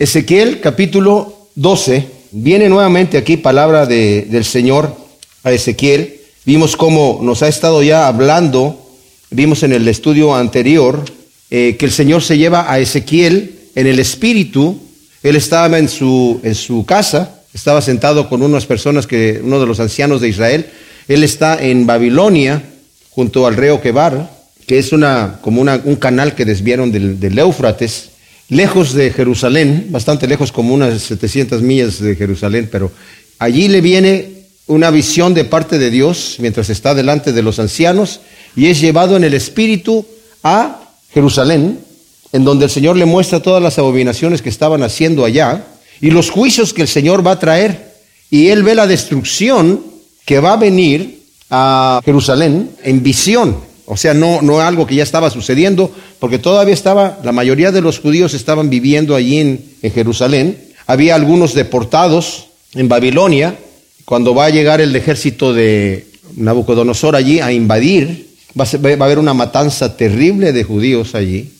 Ezequiel 0.00 0.60
capítulo 0.60 1.50
12, 1.56 2.06
viene 2.30 2.70
nuevamente 2.70 3.18
aquí 3.18 3.36
palabra 3.36 3.84
de, 3.84 4.22
del 4.30 4.46
Señor 4.46 4.96
a 5.44 5.52
Ezequiel. 5.52 6.22
Vimos 6.46 6.74
cómo 6.74 7.20
nos 7.22 7.42
ha 7.42 7.48
estado 7.48 7.82
ya 7.82 8.08
hablando, 8.08 8.80
vimos 9.30 9.62
en 9.62 9.74
el 9.74 9.86
estudio 9.88 10.34
anterior, 10.34 11.04
eh, 11.50 11.76
que 11.78 11.84
el 11.84 11.92
Señor 11.92 12.22
se 12.22 12.38
lleva 12.38 12.72
a 12.72 12.78
Ezequiel 12.78 13.58
en 13.74 13.86
el 13.86 13.98
espíritu. 13.98 14.80
Él 15.22 15.36
estaba 15.36 15.78
en 15.78 15.90
su, 15.90 16.40
en 16.44 16.54
su 16.54 16.86
casa, 16.86 17.42
estaba 17.52 17.82
sentado 17.82 18.30
con 18.30 18.40
unas 18.40 18.64
personas 18.64 19.06
que, 19.06 19.38
uno 19.44 19.60
de 19.60 19.66
los 19.66 19.80
ancianos 19.80 20.22
de 20.22 20.28
Israel. 20.30 20.64
Él 21.08 21.22
está 21.24 21.62
en 21.62 21.84
Babilonia, 21.84 22.62
junto 23.10 23.46
al 23.46 23.54
río 23.54 23.82
Quebar, 23.82 24.30
que 24.66 24.78
es 24.78 24.94
una, 24.94 25.40
como 25.42 25.60
una, 25.60 25.78
un 25.84 25.96
canal 25.96 26.34
que 26.34 26.46
desviaron 26.46 26.90
del, 26.90 27.20
del 27.20 27.38
Éufrates, 27.38 28.09
lejos 28.50 28.92
de 28.92 29.10
Jerusalén, 29.12 29.86
bastante 29.90 30.26
lejos, 30.26 30.52
como 30.52 30.74
unas 30.74 31.00
700 31.02 31.62
millas 31.62 32.00
de 32.00 32.16
Jerusalén, 32.16 32.68
pero 32.70 32.92
allí 33.38 33.68
le 33.68 33.80
viene 33.80 34.40
una 34.66 34.90
visión 34.90 35.34
de 35.34 35.44
parte 35.44 35.78
de 35.78 35.90
Dios 35.90 36.36
mientras 36.38 36.68
está 36.68 36.94
delante 36.94 37.32
de 37.32 37.42
los 37.42 37.58
ancianos 37.58 38.20
y 38.54 38.66
es 38.66 38.80
llevado 38.80 39.16
en 39.16 39.24
el 39.24 39.34
espíritu 39.34 40.04
a 40.42 40.80
Jerusalén, 41.12 41.78
en 42.32 42.44
donde 42.44 42.66
el 42.66 42.70
Señor 42.70 42.96
le 42.96 43.06
muestra 43.06 43.40
todas 43.40 43.62
las 43.62 43.78
abominaciones 43.78 44.42
que 44.42 44.48
estaban 44.48 44.82
haciendo 44.82 45.24
allá 45.24 45.64
y 46.00 46.10
los 46.10 46.30
juicios 46.30 46.72
que 46.72 46.82
el 46.82 46.88
Señor 46.88 47.26
va 47.26 47.32
a 47.32 47.38
traer. 47.38 47.90
Y 48.30 48.48
él 48.48 48.62
ve 48.62 48.74
la 48.74 48.86
destrucción 48.86 49.82
que 50.24 50.38
va 50.38 50.52
a 50.52 50.56
venir 50.56 51.22
a 51.50 52.00
Jerusalén 52.04 52.70
en 52.84 53.02
visión. 53.02 53.69
O 53.92 53.96
sea, 53.96 54.14
no, 54.14 54.40
no 54.40 54.60
algo 54.60 54.86
que 54.86 54.94
ya 54.94 55.02
estaba 55.02 55.30
sucediendo, 55.30 55.90
porque 56.20 56.38
todavía 56.38 56.72
estaba, 56.72 57.18
la 57.24 57.32
mayoría 57.32 57.72
de 57.72 57.80
los 57.80 57.98
judíos 57.98 58.34
estaban 58.34 58.70
viviendo 58.70 59.16
allí 59.16 59.38
en, 59.38 59.64
Jerusalén. 59.92 60.56
Había 60.86 61.16
algunos 61.16 61.54
deportados 61.54 62.46
en 62.74 62.88
Babilonia. 62.88 63.56
Cuando 64.04 64.32
va 64.32 64.44
a 64.44 64.50
llegar 64.50 64.80
el 64.80 64.94
ejército 64.94 65.52
de 65.52 66.06
Nabucodonosor 66.36 67.16
allí 67.16 67.40
a 67.40 67.50
invadir, 67.50 68.28
va 68.58 68.64
a, 68.64 68.76
va 68.76 68.90
a 68.90 69.06
haber 69.06 69.18
una 69.18 69.34
matanza 69.34 69.96
terrible 69.96 70.52
de 70.52 70.62
judíos 70.62 71.16
allí. 71.16 71.50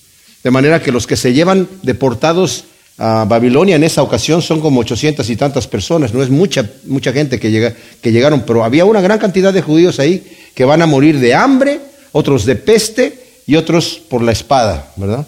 De 0.44 0.52
manera 0.52 0.80
que 0.80 0.92
los 0.92 1.08
que 1.08 1.16
se 1.16 1.32
llevan 1.32 1.66
deportados 1.82 2.62
a 2.96 3.24
Babilonia 3.24 3.74
en 3.74 3.82
esa 3.82 4.04
ocasión 4.04 4.40
son 4.40 4.60
como 4.60 4.82
ochocientas 4.82 5.28
y 5.30 5.34
tantas 5.34 5.66
personas, 5.66 6.14
no 6.14 6.22
es 6.22 6.30
mucha, 6.30 6.70
mucha 6.86 7.12
gente 7.12 7.40
que, 7.40 7.50
llega, 7.50 7.74
que 8.00 8.12
llegaron, 8.12 8.44
pero 8.46 8.62
había 8.62 8.84
una 8.84 9.00
gran 9.00 9.18
cantidad 9.18 9.52
de 9.52 9.62
judíos 9.62 9.98
ahí 9.98 10.22
que 10.54 10.64
van 10.64 10.80
a 10.80 10.86
morir 10.86 11.18
de 11.18 11.34
hambre, 11.34 11.89
otros 12.12 12.44
de 12.44 12.56
peste 12.56 13.18
y 13.46 13.56
otros 13.56 14.00
por 14.08 14.22
la 14.22 14.32
espada, 14.32 14.92
¿verdad? 14.96 15.26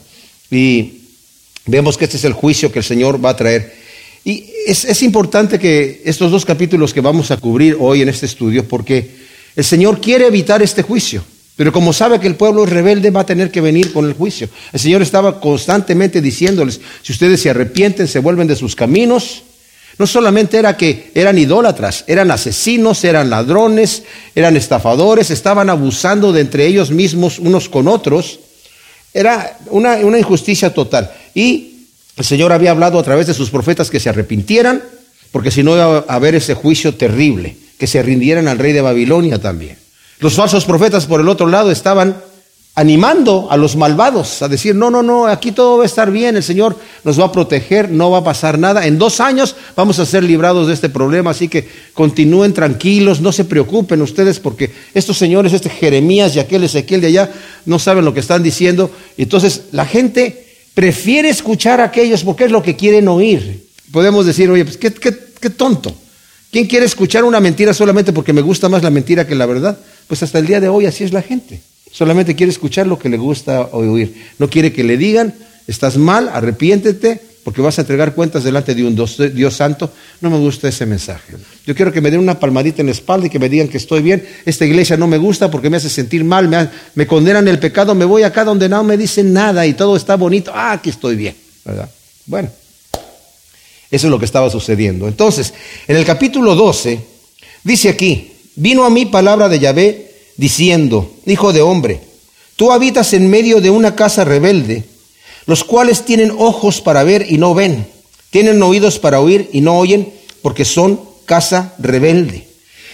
Y 0.50 1.00
vemos 1.66 1.96
que 1.96 2.04
este 2.04 2.16
es 2.16 2.24
el 2.24 2.32
juicio 2.32 2.70
que 2.72 2.80
el 2.80 2.84
Señor 2.84 3.24
va 3.24 3.30
a 3.30 3.36
traer. 3.36 3.74
Y 4.24 4.46
es, 4.66 4.84
es 4.84 5.02
importante 5.02 5.58
que 5.58 6.02
estos 6.04 6.30
dos 6.30 6.44
capítulos 6.44 6.92
que 6.92 7.00
vamos 7.00 7.30
a 7.30 7.36
cubrir 7.36 7.76
hoy 7.80 8.02
en 8.02 8.08
este 8.08 8.26
estudio, 8.26 8.66
porque 8.66 9.10
el 9.56 9.64
Señor 9.64 10.00
quiere 10.00 10.26
evitar 10.26 10.62
este 10.62 10.82
juicio. 10.82 11.24
Pero 11.56 11.72
como 11.72 11.92
sabe 11.92 12.18
que 12.18 12.26
el 12.26 12.36
pueblo 12.36 12.64
es 12.64 12.70
rebelde, 12.70 13.10
va 13.10 13.20
a 13.20 13.26
tener 13.26 13.50
que 13.50 13.60
venir 13.60 13.92
con 13.92 14.06
el 14.06 14.14
juicio. 14.14 14.48
El 14.72 14.80
Señor 14.80 15.02
estaba 15.02 15.40
constantemente 15.40 16.20
diciéndoles, 16.20 16.80
si 17.02 17.12
ustedes 17.12 17.42
se 17.42 17.50
arrepienten, 17.50 18.08
se 18.08 18.20
vuelven 18.20 18.48
de 18.48 18.56
sus 18.56 18.74
caminos, 18.74 19.42
no 19.98 20.06
solamente 20.06 20.58
era 20.58 20.76
que 20.76 21.10
eran 21.14 21.38
idólatras, 21.38 22.04
eran 22.06 22.30
asesinos, 22.30 23.04
eran 23.04 23.30
ladrones, 23.30 24.04
eran 24.34 24.56
estafadores, 24.56 25.30
estaban 25.30 25.70
abusando 25.70 26.32
de 26.32 26.40
entre 26.40 26.66
ellos 26.66 26.90
mismos 26.90 27.38
unos 27.38 27.68
con 27.68 27.88
otros. 27.88 28.40
Era 29.14 29.58
una, 29.68 29.96
una 29.96 30.18
injusticia 30.18 30.72
total. 30.72 31.12
Y 31.34 31.86
el 32.16 32.24
Señor 32.24 32.52
había 32.52 32.70
hablado 32.70 32.98
a 32.98 33.02
través 33.02 33.26
de 33.26 33.34
sus 33.34 33.50
profetas 33.50 33.90
que 33.90 34.00
se 34.00 34.08
arrepintieran, 34.08 34.82
porque 35.30 35.50
si 35.50 35.62
no 35.62 35.74
iba 35.74 36.04
a 36.08 36.14
haber 36.14 36.34
ese 36.34 36.54
juicio 36.54 36.94
terrible, 36.94 37.56
que 37.78 37.86
se 37.86 38.02
rindieran 38.02 38.48
al 38.48 38.58
rey 38.58 38.72
de 38.72 38.80
Babilonia 38.80 39.40
también. 39.40 39.76
Los 40.20 40.34
falsos 40.34 40.64
profetas, 40.64 41.06
por 41.06 41.20
el 41.20 41.28
otro 41.28 41.48
lado, 41.48 41.70
estaban 41.70 42.16
animando 42.74 43.48
a 43.50 43.58
los 43.58 43.76
malvados 43.76 44.40
a 44.40 44.48
decir, 44.48 44.74
no, 44.74 44.90
no, 44.90 45.02
no, 45.02 45.26
aquí 45.26 45.52
todo 45.52 45.76
va 45.76 45.82
a 45.82 45.86
estar 45.86 46.10
bien, 46.10 46.36
el 46.36 46.42
Señor 46.42 46.78
nos 47.04 47.20
va 47.20 47.26
a 47.26 47.32
proteger, 47.32 47.90
no 47.90 48.10
va 48.10 48.18
a 48.18 48.24
pasar 48.24 48.58
nada. 48.58 48.86
En 48.86 48.98
dos 48.98 49.20
años 49.20 49.56
vamos 49.76 49.98
a 49.98 50.06
ser 50.06 50.24
librados 50.24 50.68
de 50.68 50.74
este 50.74 50.88
problema, 50.88 51.32
así 51.32 51.48
que 51.48 51.68
continúen 51.92 52.54
tranquilos, 52.54 53.20
no 53.20 53.30
se 53.30 53.44
preocupen 53.44 54.00
ustedes 54.00 54.40
porque 54.40 54.70
estos 54.94 55.18
señores, 55.18 55.52
este 55.52 55.68
Jeremías 55.68 56.34
y 56.34 56.40
aquel 56.40 56.64
Ezequiel 56.64 57.02
de 57.02 57.08
allá, 57.08 57.30
no 57.66 57.78
saben 57.78 58.06
lo 58.06 58.14
que 58.14 58.20
están 58.20 58.42
diciendo. 58.42 58.90
Entonces 59.18 59.64
la 59.72 59.84
gente 59.84 60.46
prefiere 60.72 61.28
escuchar 61.28 61.82
a 61.82 61.84
aquellos 61.84 62.24
porque 62.24 62.44
es 62.44 62.50
lo 62.50 62.62
que 62.62 62.74
quieren 62.74 63.06
oír. 63.08 63.68
Podemos 63.90 64.24
decir, 64.24 64.50
oye, 64.50 64.64
pues 64.64 64.78
qué, 64.78 64.90
qué, 64.94 65.14
qué 65.38 65.50
tonto. 65.50 65.94
¿Quién 66.50 66.66
quiere 66.66 66.86
escuchar 66.86 67.24
una 67.24 67.40
mentira 67.40 67.74
solamente 67.74 68.14
porque 68.14 68.32
me 68.32 68.40
gusta 68.40 68.70
más 68.70 68.82
la 68.82 68.90
mentira 68.90 69.26
que 69.26 69.34
la 69.34 69.44
verdad? 69.44 69.78
Pues 70.06 70.22
hasta 70.22 70.38
el 70.38 70.46
día 70.46 70.60
de 70.60 70.68
hoy 70.68 70.86
así 70.86 71.04
es 71.04 71.12
la 71.12 71.20
gente. 71.20 71.60
Solamente 71.92 72.34
quiere 72.34 72.50
escuchar 72.50 72.86
lo 72.86 72.98
que 72.98 73.08
le 73.08 73.18
gusta 73.18 73.68
oír. 73.72 74.14
No 74.38 74.48
quiere 74.48 74.72
que 74.72 74.82
le 74.82 74.96
digan, 74.96 75.34
estás 75.66 75.98
mal, 75.98 76.28
arrepiéntete, 76.28 77.20
porque 77.44 77.60
vas 77.60 77.78
a 77.78 77.82
entregar 77.82 78.14
cuentas 78.14 78.44
delante 78.44 78.74
de 78.74 78.84
un 78.84 78.94
Dios, 78.94 79.54
santo. 79.54 79.92
No 80.20 80.30
me 80.30 80.38
gusta 80.38 80.68
ese 80.68 80.86
mensaje. 80.86 81.34
Yo 81.66 81.74
quiero 81.74 81.92
que 81.92 82.00
me 82.00 82.10
den 82.10 82.20
una 82.20 82.40
palmadita 82.40 82.80
en 82.80 82.86
la 82.86 82.92
espalda 82.92 83.26
y 83.26 83.30
que 83.30 83.38
me 83.38 83.48
digan 83.48 83.68
que 83.68 83.76
estoy 83.76 84.00
bien. 84.00 84.26
Esta 84.46 84.64
iglesia 84.64 84.96
no 84.96 85.06
me 85.06 85.18
gusta 85.18 85.50
porque 85.50 85.68
me 85.68 85.76
hace 85.76 85.90
sentir 85.90 86.24
mal, 86.24 86.48
me, 86.48 86.68
me 86.94 87.06
condenan 87.06 87.46
el 87.46 87.58
pecado, 87.58 87.94
me 87.94 88.04
voy 88.04 88.22
acá 88.22 88.44
donde 88.44 88.68
no 88.68 88.82
me 88.84 88.96
dicen 88.96 89.32
nada 89.32 89.66
y 89.66 89.74
todo 89.74 89.94
está 89.96 90.16
bonito. 90.16 90.50
Ah, 90.54 90.72
aquí 90.72 90.90
estoy 90.90 91.16
bien. 91.16 91.34
¿verdad? 91.64 91.90
Bueno, 92.26 92.48
eso 93.90 94.06
es 94.06 94.10
lo 94.10 94.18
que 94.18 94.24
estaba 94.24 94.48
sucediendo. 94.48 95.06
Entonces, 95.08 95.52
en 95.86 95.96
el 95.96 96.04
capítulo 96.04 96.54
12, 96.54 97.00
dice 97.64 97.88
aquí, 97.88 98.32
vino 98.54 98.84
a 98.84 98.90
mí 98.90 99.06
palabra 99.06 99.48
de 99.48 99.58
Yahvé 99.58 100.11
diciendo, 100.42 101.08
hijo 101.24 101.52
de 101.52 101.62
hombre, 101.62 102.00
tú 102.56 102.72
habitas 102.72 103.12
en 103.12 103.30
medio 103.30 103.60
de 103.60 103.70
una 103.70 103.94
casa 103.94 104.24
rebelde, 104.24 104.82
los 105.46 105.62
cuales 105.62 106.04
tienen 106.04 106.32
ojos 106.36 106.80
para 106.80 107.04
ver 107.04 107.26
y 107.28 107.38
no 107.38 107.54
ven, 107.54 107.86
tienen 108.30 108.60
oídos 108.60 108.98
para 108.98 109.20
oír 109.20 109.48
y 109.52 109.60
no 109.60 109.78
oyen, 109.78 110.12
porque 110.42 110.64
son 110.64 110.98
casa 111.26 111.76
rebelde. 111.78 112.48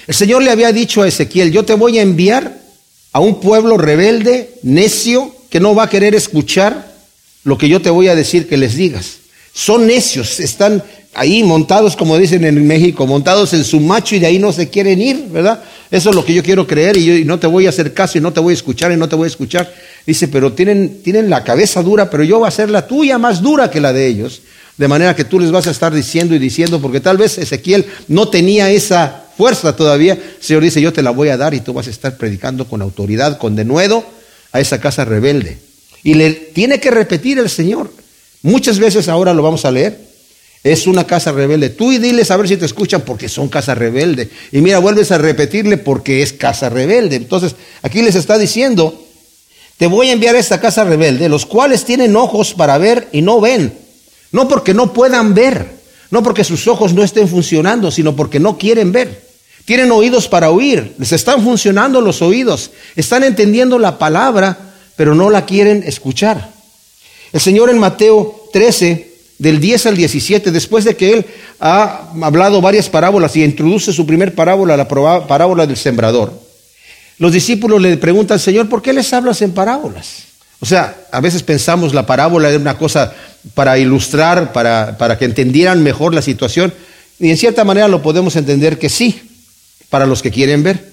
El 0.06 0.14
Señor 0.14 0.42
le 0.42 0.50
había 0.50 0.72
dicho 0.72 1.00
a 1.00 1.08
Ezequiel, 1.08 1.50
yo 1.50 1.64
te 1.64 1.72
voy 1.72 1.97
a 1.98 2.03
enviar 2.03 2.60
a 3.12 3.20
un 3.20 3.41
pueblo 3.41 3.78
rebelde, 3.78 4.50
necio, 4.62 5.34
que 5.48 5.58
no 5.58 5.75
va 5.75 5.84
a 5.84 5.88
querer 5.88 6.14
escuchar 6.14 6.94
lo 7.44 7.56
que 7.56 7.70
yo 7.70 7.81
te 7.81 7.88
voy 7.88 8.08
a 8.08 8.14
decir 8.14 8.47
que 8.47 8.58
les 8.58 8.75
digas. 8.75 9.20
Son 9.54 9.87
necios, 9.87 10.38
están 10.38 10.84
ahí 11.14 11.42
montados, 11.42 11.97
como 11.97 12.19
dicen 12.19 12.44
en 12.44 12.66
México, 12.66 13.06
montados 13.06 13.54
en 13.54 13.64
su 13.64 13.81
macho 13.81 14.16
y 14.16 14.19
de 14.19 14.26
ahí 14.26 14.38
no 14.38 14.53
se 14.53 14.69
quieren 14.69 15.00
ir, 15.00 15.28
¿verdad? 15.31 15.64
Eso 15.91 16.10
es 16.10 16.16
lo 16.16 16.25
que 16.25 16.34
yo 16.34 16.43
quiero 16.43 16.66
creer 16.66 16.97
y, 16.97 17.25
no 17.25 17.38
te 17.38 17.47
voy 17.47 17.66
a 17.66 17.71
hacer 17.71 17.94
caso 17.94 18.19
y 18.19 18.21
no 18.21 18.32
te 18.32 18.41
voy 18.41 18.53
a 18.53 18.54
escuchar 18.54 18.93
y 18.93 18.97
no 18.97 19.09
te 19.09 19.16
voy 19.16 19.25
a 19.25 19.28
escuchar. 19.28 19.72
Dice, 20.06 20.28
pero 20.28 20.53
tienen, 20.53 21.03
tienen 21.03 21.31
la 21.31 21.44
cabeza 21.44 21.82
dura, 21.82 22.10
pero 22.10 22.25
yo 22.25 22.38
voy 22.38 22.47
a 22.47 22.49
hacer 22.49 22.71
la 22.71 22.87
tuya 22.87 23.19
más 23.19 23.41
dura 23.41 23.71
que 23.71 23.81
la 23.81 23.93
de 23.93 24.06
ellos. 24.06 24.43
De 24.76 24.87
manera 24.87 25.16
que 25.16 25.25
tú 25.25 25.41
les 25.41 25.50
vas 25.50 25.66
a 25.66 25.71
estar 25.71 25.93
diciendo 25.93 26.34
y 26.34 26.38
diciendo, 26.38 26.81
porque 26.81 27.00
tal 27.00 27.16
vez 27.16 27.38
Ezequiel 27.38 27.87
no 28.06 28.28
tenía 28.28 28.71
esa 28.71 29.25
fuerza 29.37 29.75
todavía. 29.75 30.12
El 30.12 30.21
Señor 30.41 30.62
dice, 30.62 30.81
yo 30.81 30.93
te 30.93 31.03
la 31.03 31.10
voy 31.10 31.31
a 31.31 31.37
dar 31.37 31.54
y 31.54 31.60
tú 31.60 31.72
vas 31.72 31.87
a 31.88 31.91
estar 31.91 32.16
predicando 32.16 32.66
con 32.66 32.82
autoridad, 32.82 33.38
con 33.38 33.56
denuedo 33.56 34.05
a 34.53 34.60
esa 34.60 34.81
casa 34.81 35.05
rebelde. 35.05 35.59
Y 36.05 36.15
le 36.15 36.31
tiene 36.31 36.81
que 36.81 36.91
repetir 36.91 37.38
el 37.38 37.50
Señor. 37.50 37.91
Muchas 38.43 38.78
veces 38.78 39.09
ahora 39.09 39.34
lo 39.34 39.43
vamos 39.43 39.65
a 39.65 39.70
leer. 39.70 40.07
Es 40.64 40.86
una 40.86 41.04
casa 41.04 41.32
rebelde. 41.32 41.70
Tú 41.70 41.92
y 41.92 41.98
diles 41.98 42.30
a 42.30 42.36
ver 42.36 42.48
si 42.48 42.56
te 42.56 42.66
escuchan 42.66 43.02
porque 43.02 43.28
son 43.28 43.48
casa 43.48 43.74
rebelde. 43.74 44.28
Y 44.52 44.58
mira, 44.58 44.78
vuelves 44.80 45.10
a 45.12 45.19
repetirle 45.19 45.78
porque 45.78 46.22
es 46.22 46.32
casa 46.32 46.69
rebelde. 46.69 47.16
Entonces, 47.16 47.54
aquí 47.82 48.02
les 48.02 48.16
está 48.16 48.38
diciendo, 48.38 49.04
te 49.76 49.86
voy 49.86 50.08
a 50.08 50.12
enviar 50.12 50.34
a 50.34 50.41
esta 50.41 50.60
casa 50.60 50.84
rebelde, 50.84 51.28
los 51.28 51.46
cuales 51.46 51.84
tienen 51.84 52.16
ojos 52.16 52.54
para 52.54 52.76
ver 52.78 53.08
y 53.12 53.22
no 53.22 53.41
ven. 53.41 53.72
No 54.32 54.48
porque 54.48 54.74
no 54.74 54.92
puedan 54.92 55.34
ver, 55.34 55.70
no 56.10 56.22
porque 56.22 56.44
sus 56.44 56.66
ojos 56.66 56.93
no 56.93 57.04
estén 57.04 57.28
funcionando, 57.28 57.90
sino 57.90 58.16
porque 58.16 58.40
no 58.40 58.58
quieren 58.58 58.93
ver. 58.93 59.26
Tienen 59.64 59.93
oídos 59.93 60.28
para 60.28 60.50
oír, 60.50 60.94
les 60.99 61.12
están 61.12 61.44
funcionando 61.44 62.00
los 62.00 62.22
oídos, 62.22 62.70
están 62.96 63.22
entendiendo 63.22 63.78
la 63.78 63.99
palabra, 63.99 64.75
pero 64.96 65.14
no 65.14 65.31
la 65.31 65.46
quieren 65.46 65.84
escuchar. 65.87 66.50
El 67.32 67.40
Señor 67.40 67.70
en 67.70 67.78
Mateo 67.78 68.49
13, 68.52 69.07
del 69.38 69.61
10 69.61 69.87
al 69.87 69.96
17, 69.96 70.50
después 70.50 70.85
de 70.85 70.96
que 70.96 71.12
Él 71.12 71.26
ha 71.61 72.11
hablado 72.23 72.61
varias 72.61 72.88
parábolas 72.88 73.37
y 73.37 73.44
introduce 73.44 73.93
su 73.93 74.05
primer 74.05 74.35
parábola, 74.35 74.76
la 74.76 74.88
parábola 74.88 75.67
del 75.67 75.76
sembrador, 75.76 76.32
los 77.19 77.32
discípulos 77.32 77.81
le 77.81 77.96
preguntan 77.96 78.38
Señor, 78.38 78.69
¿por 78.69 78.82
qué 78.82 78.93
les 78.93 79.12
hablas 79.12 79.43
en 79.43 79.52
parábolas? 79.52 80.25
O 80.61 80.67
sea, 80.67 80.96
a 81.12 81.20
veces 81.20 81.43
pensamos 81.43 81.94
la 81.94 82.06
parábola 82.06 82.49
era 82.49 82.58
una 82.58 82.76
cosa 82.76 83.12
para 83.55 83.79
ilustrar, 83.79 84.52
para, 84.52 84.99
para 84.99 85.17
que 85.17 85.25
entendieran 85.25 85.82
mejor 85.82 86.14
la 86.14 86.23
situación, 86.23 86.73
y 87.20 87.31
en 87.31 87.37
cierta 87.37 87.64
manera 87.64 87.88
lo 87.88 88.02
podemos 88.02 88.35
entender 88.37 88.79
que 88.79 88.88
sí, 88.88 89.20
para 89.88 90.06
los 90.06 90.20
que 90.20 90.31
quieren 90.31 90.62
ver. 90.62 90.93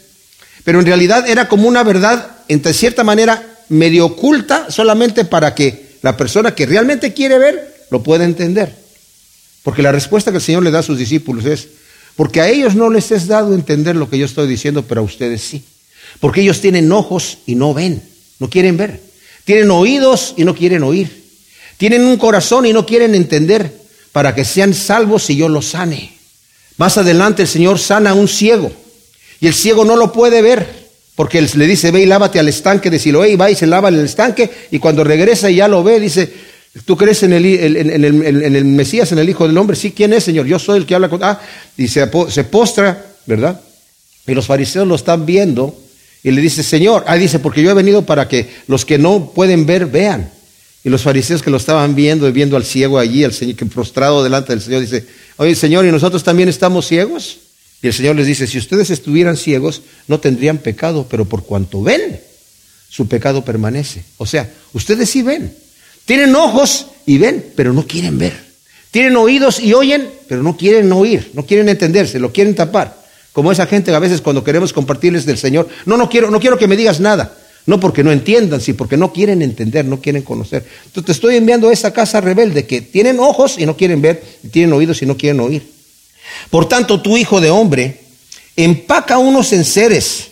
Pero 0.63 0.79
en 0.79 0.85
realidad 0.85 1.27
era 1.27 1.47
como 1.47 1.67
una 1.67 1.83
verdad, 1.83 2.27
en 2.47 2.63
cierta 2.73 3.03
manera, 3.03 3.43
medio 3.69 4.05
oculta, 4.05 4.67
solamente 4.69 5.25
para 5.25 5.55
que 5.55 5.97
la 6.01 6.15
persona 6.15 6.53
que 6.53 6.65
realmente 6.65 7.13
quiere 7.13 7.37
ver 7.37 7.74
lo 7.89 8.03
pueda 8.03 8.25
entender. 8.25 8.75
Porque 9.63 9.81
la 9.81 9.91
respuesta 9.91 10.31
que 10.31 10.37
el 10.37 10.43
Señor 10.43 10.63
le 10.63 10.71
da 10.71 10.79
a 10.79 10.83
sus 10.83 10.97
discípulos 10.97 11.45
es, 11.45 11.67
porque 12.15 12.41
a 12.41 12.49
ellos 12.49 12.75
no 12.75 12.89
les 12.89 13.11
es 13.11 13.27
dado 13.27 13.53
entender 13.53 13.95
lo 13.95 14.09
que 14.09 14.17
yo 14.17 14.25
estoy 14.25 14.47
diciendo, 14.47 14.83
pero 14.87 15.01
a 15.01 15.03
ustedes 15.03 15.41
sí. 15.41 15.63
Porque 16.19 16.41
ellos 16.41 16.61
tienen 16.61 16.91
ojos 16.91 17.39
y 17.45 17.55
no 17.55 17.73
ven, 17.73 18.01
no 18.39 18.49
quieren 18.49 18.77
ver. 18.77 19.01
Tienen 19.43 19.69
oídos 19.71 20.33
y 20.37 20.45
no 20.45 20.55
quieren 20.55 20.83
oír. 20.83 21.23
Tienen 21.77 22.05
un 22.05 22.17
corazón 22.17 22.65
y 22.65 22.73
no 22.73 22.85
quieren 22.85 23.15
entender 23.15 23.71
para 24.11 24.33
que 24.33 24.45
sean 24.45 24.73
salvos 24.73 25.29
y 25.29 25.35
yo 25.35 25.49
los 25.49 25.67
sane. 25.67 26.13
Más 26.77 26.97
adelante 26.97 27.43
el 27.43 27.47
Señor 27.47 27.79
sana 27.79 28.11
a 28.11 28.13
un 28.13 28.27
ciego 28.27 28.71
y 29.39 29.47
el 29.47 29.53
ciego 29.53 29.83
no 29.85 29.95
lo 29.95 30.11
puede 30.13 30.41
ver 30.41 30.85
porque 31.15 31.41
le 31.41 31.67
dice, 31.67 31.91
ve 31.91 32.01
y 32.01 32.05
lávate 32.05 32.39
al 32.39 32.49
estanque 32.49 32.89
de 32.89 32.99
Siloé 32.99 33.31
y 33.31 33.35
va 33.35 33.49
y 33.49 33.55
se 33.55 33.67
lava 33.67 33.89
en 33.89 33.95
el 33.95 34.05
estanque 34.05 34.49
y 34.71 34.79
cuando 34.79 35.03
regresa 35.03 35.49
y 35.49 35.55
ya 35.55 35.67
lo 35.67 35.83
ve, 35.83 35.99
dice, 35.99 36.31
¿tú 36.83 36.97
crees 36.97 37.23
en 37.23 37.33
el, 37.33 37.45
en, 37.45 38.03
el, 38.55 38.65
Mesías, 38.65 39.11
en 39.11 39.19
el 39.19 39.29
Hijo 39.29 39.47
del 39.47 39.57
Hombre? 39.57 39.75
Sí, 39.75 39.91
¿quién 39.91 40.11
es, 40.13 40.23
Señor? 40.25 40.45
Yo 40.45 40.59
soy 40.59 40.79
el 40.79 40.85
que 40.85 40.95
habla 40.95 41.09
con... 41.09 41.23
Ah, 41.23 41.39
y 41.77 41.87
se, 41.87 42.09
se 42.29 42.43
postra, 42.43 43.05
¿verdad? 43.25 43.61
Y 44.27 44.33
los 44.33 44.45
fariseos 44.45 44.87
lo 44.87 44.95
están 44.95 45.25
viendo 45.25 45.77
y 46.23 46.31
le 46.31 46.41
dice, 46.41 46.63
Señor, 46.63 47.03
ah, 47.07 47.15
dice, 47.15 47.39
porque 47.39 47.61
yo 47.61 47.69
he 47.69 47.75
venido 47.75 48.03
para 48.05 48.27
que 48.27 48.49
los 48.67 48.83
que 48.83 48.97
no 48.97 49.31
pueden 49.33 49.65
ver 49.65 49.85
vean. 49.85 50.31
Y 50.83 50.89
los 50.89 51.03
fariseos 51.03 51.41
que 51.41 51.49
lo 51.49 51.57
estaban 51.57 51.95
viendo 51.95 52.27
y 52.27 52.31
viendo 52.31 52.57
al 52.57 52.65
ciego 52.65 52.99
allí, 52.99 53.23
al 53.23 53.33
Señor 53.33 53.55
que 53.55 53.65
prostrado 53.65 54.23
delante 54.23 54.51
del 54.53 54.61
Señor, 54.61 54.81
dice, 54.81 55.05
oye 55.37 55.55
Señor, 55.55 55.85
¿y 55.85 55.91
nosotros 55.91 56.23
también 56.23 56.49
estamos 56.49 56.87
ciegos? 56.87 57.37
Y 57.81 57.87
el 57.87 57.93
Señor 57.93 58.15
les 58.15 58.25
dice, 58.27 58.47
si 58.47 58.57
ustedes 58.57 58.89
estuvieran 58.89 59.37
ciegos, 59.37 59.83
no 60.07 60.19
tendrían 60.19 60.57
pecado, 60.57 61.05
pero 61.09 61.25
por 61.25 61.43
cuanto 61.43 61.83
ven, 61.83 62.19
su 62.89 63.07
pecado 63.07 63.45
permanece. 63.45 64.03
O 64.17 64.25
sea, 64.25 64.51
ustedes 64.73 65.09
sí 65.09 65.21
ven. 65.21 65.55
Tienen 66.05 66.35
ojos 66.35 66.87
y 67.05 67.17
ven, 67.17 67.45
pero 67.55 67.73
no 67.73 67.85
quieren 67.85 68.17
ver. 68.17 68.45
Tienen 68.91 69.15
oídos 69.17 69.59
y 69.59 69.73
oyen, 69.73 70.09
pero 70.27 70.41
no 70.41 70.55
quieren 70.55 70.91
oír, 70.91 71.31
no 71.33 71.45
quieren 71.45 71.67
entenderse, 71.67 72.19
lo 72.19 72.31
quieren 72.31 72.55
tapar. 72.55 73.03
Como 73.33 73.51
esa 73.51 73.65
gente 73.65 73.93
a 73.93 73.99
veces 73.99 74.21
cuando 74.21 74.43
queremos 74.43 74.71
compartirles 74.71 75.25
del 75.25 75.37
Señor, 75.37 75.67
no, 75.85 75.97
no 75.97 76.09
quiero, 76.09 76.31
no 76.31 76.39
quiero 76.39 76.57
que 76.57 76.67
me 76.67 76.77
digas 76.77 76.99
nada. 76.99 77.37
No 77.65 77.79
porque 77.79 78.03
no 78.03 78.11
entiendan, 78.11 78.61
sino 78.61 78.77
porque 78.77 78.95
no 78.95 79.11
quieren 79.11 79.41
entender, 79.41 79.85
no 79.85 79.99
quieren 79.99 80.21
conocer. 80.21 80.65
Entonces 80.85 81.05
te 81.05 81.11
estoy 81.11 81.35
enviando 81.35 81.67
a 81.67 81.73
esa 81.73 81.91
casa 81.91 82.21
rebelde 82.21 82.65
que 82.65 82.81
tienen 82.81 83.19
ojos 83.19 83.55
y 83.57 83.65
no 83.65 83.75
quieren 83.75 84.01
ver, 84.01 84.23
y 84.43 84.49
tienen 84.49 84.71
oídos 84.71 85.01
y 85.01 85.07
no 85.07 85.17
quieren 85.17 85.39
oír. 85.39 85.67
Por 86.49 86.69
tanto, 86.69 87.01
tu 87.01 87.17
hijo 87.17 87.41
de 87.41 87.49
hombre, 87.49 88.01
empaca 88.55 89.17
unos 89.17 89.51
enseres 89.51 90.27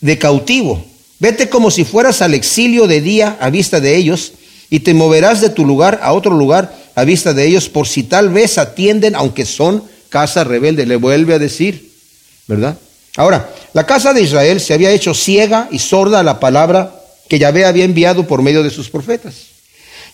de 0.00 0.18
cautivo. 0.18 0.84
Vete 1.20 1.48
como 1.48 1.70
si 1.70 1.84
fueras 1.84 2.20
al 2.20 2.34
exilio 2.34 2.88
de 2.88 3.00
día 3.00 3.38
a 3.40 3.48
vista 3.48 3.80
de 3.80 3.96
ellos, 3.96 4.32
y 4.72 4.80
te 4.80 4.94
moverás 4.94 5.42
de 5.42 5.50
tu 5.50 5.66
lugar 5.66 6.00
a 6.02 6.14
otro 6.14 6.34
lugar 6.34 6.74
a 6.94 7.04
vista 7.04 7.34
de 7.34 7.46
ellos, 7.46 7.68
por 7.68 7.86
si 7.86 8.04
tal 8.04 8.30
vez 8.30 8.56
atienden, 8.56 9.14
aunque 9.14 9.44
son 9.44 9.84
casa 10.08 10.44
rebelde. 10.44 10.86
Le 10.86 10.96
vuelve 10.96 11.34
a 11.34 11.38
decir. 11.38 11.92
¿verdad? 12.46 12.78
Ahora, 13.18 13.50
la 13.74 13.84
casa 13.84 14.14
de 14.14 14.22
Israel 14.22 14.62
se 14.62 14.72
había 14.72 14.90
hecho 14.90 15.12
ciega 15.12 15.68
y 15.70 15.78
sorda 15.78 16.20
a 16.20 16.22
la 16.22 16.40
palabra 16.40 16.94
que 17.28 17.38
Yahvé 17.38 17.66
había 17.66 17.84
enviado 17.84 18.26
por 18.26 18.40
medio 18.40 18.62
de 18.62 18.70
sus 18.70 18.88
profetas, 18.88 19.34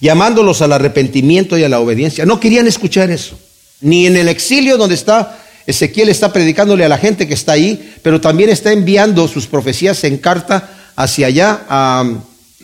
llamándolos 0.01 0.61
al 0.61 0.73
arrepentimiento 0.73 1.57
y 1.57 1.63
a 1.63 1.69
la 1.69 1.79
obediencia. 1.79 2.27
No 2.27 2.41
querían 2.41 2.67
escuchar 2.67 3.13
eso, 3.13 3.39
ni 3.81 4.07
en 4.09 4.17
el 4.17 4.27
exilio 4.27 4.77
donde 4.77 4.97
está 4.97 5.39
Ezequiel 5.69 6.09
está 6.09 6.33
predicándole 6.33 6.85
a 6.85 6.89
la 6.89 6.99
gente 6.99 7.29
que 7.29 7.35
está 7.35 7.53
ahí, 7.53 7.95
pero 8.03 8.21
también 8.21 8.51
está 8.51 8.73
enviando 8.73 9.29
sus 9.29 9.47
profecías 9.47 10.03
en 10.03 10.19
carta 10.19 10.69
hacia 10.97 11.29
allá 11.29 11.61
a, 11.69 12.11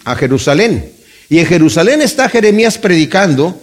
a 0.05 0.17
Jerusalén. 0.17 0.94
Y 1.29 1.39
en 1.39 1.47
Jerusalén 1.47 2.03
está 2.03 2.29
Jeremías 2.29 2.79
predicando, 2.79 3.59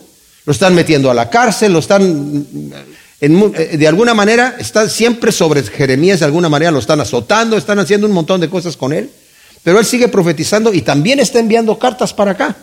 lo 0.45 0.53
están 0.53 0.73
metiendo 0.75 1.11
a 1.11 1.13
la 1.13 1.29
cárcel, 1.29 1.73
lo 1.73 1.79
están 1.79 2.45
eh, 3.21 3.77
de 3.77 3.87
alguna 3.87 4.15
manera 4.15 4.55
está 4.57 4.89
siempre 4.89 5.31
sobre 5.31 5.61
Jeremías, 5.61 6.19
de 6.19 6.25
alguna 6.25 6.49
manera 6.49 6.71
lo 6.71 6.79
están 6.79 7.01
azotando, 7.01 7.55
están 7.55 7.77
haciendo 7.77 8.07
un 8.07 8.13
montón 8.13 8.41
de 8.41 8.49
cosas 8.49 8.75
con 8.75 8.93
él, 8.93 9.11
pero 9.63 9.77
él 9.77 9.85
sigue 9.85 10.07
profetizando 10.07 10.73
y 10.73 10.81
también 10.81 11.19
está 11.19 11.37
enviando 11.37 11.77
cartas 11.77 12.15
para 12.15 12.31
acá. 12.31 12.55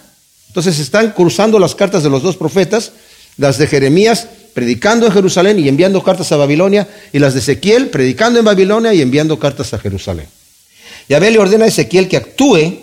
Entonces 0.49 0.81
están 0.81 1.13
cruzando 1.13 1.61
las 1.61 1.77
cartas 1.77 2.03
de 2.03 2.11
los 2.11 2.25
dos 2.25 2.37
profetas, 2.37 2.91
las 3.37 3.57
de 3.59 3.69
Jeremías 3.69 4.27
predicando 4.53 5.07
en 5.07 5.13
Jerusalén 5.13 5.61
y 5.61 5.69
enviando 5.69 6.03
cartas 6.03 6.33
a 6.33 6.37
Babilonia, 6.37 6.89
y 7.13 7.21
las 7.21 7.35
de 7.35 7.39
Ezequiel 7.39 7.91
predicando 7.91 8.41
en 8.41 8.45
Babilonia 8.45 8.93
y 8.93 9.01
enviando 9.01 9.39
cartas 9.39 9.73
a 9.75 9.79
Jerusalén. 9.79 10.27
Yahvé 11.09 11.31
le 11.31 11.39
ordena 11.39 11.67
a 11.67 11.69
Ezequiel 11.69 12.09
que 12.09 12.17
actúe, 12.17 12.81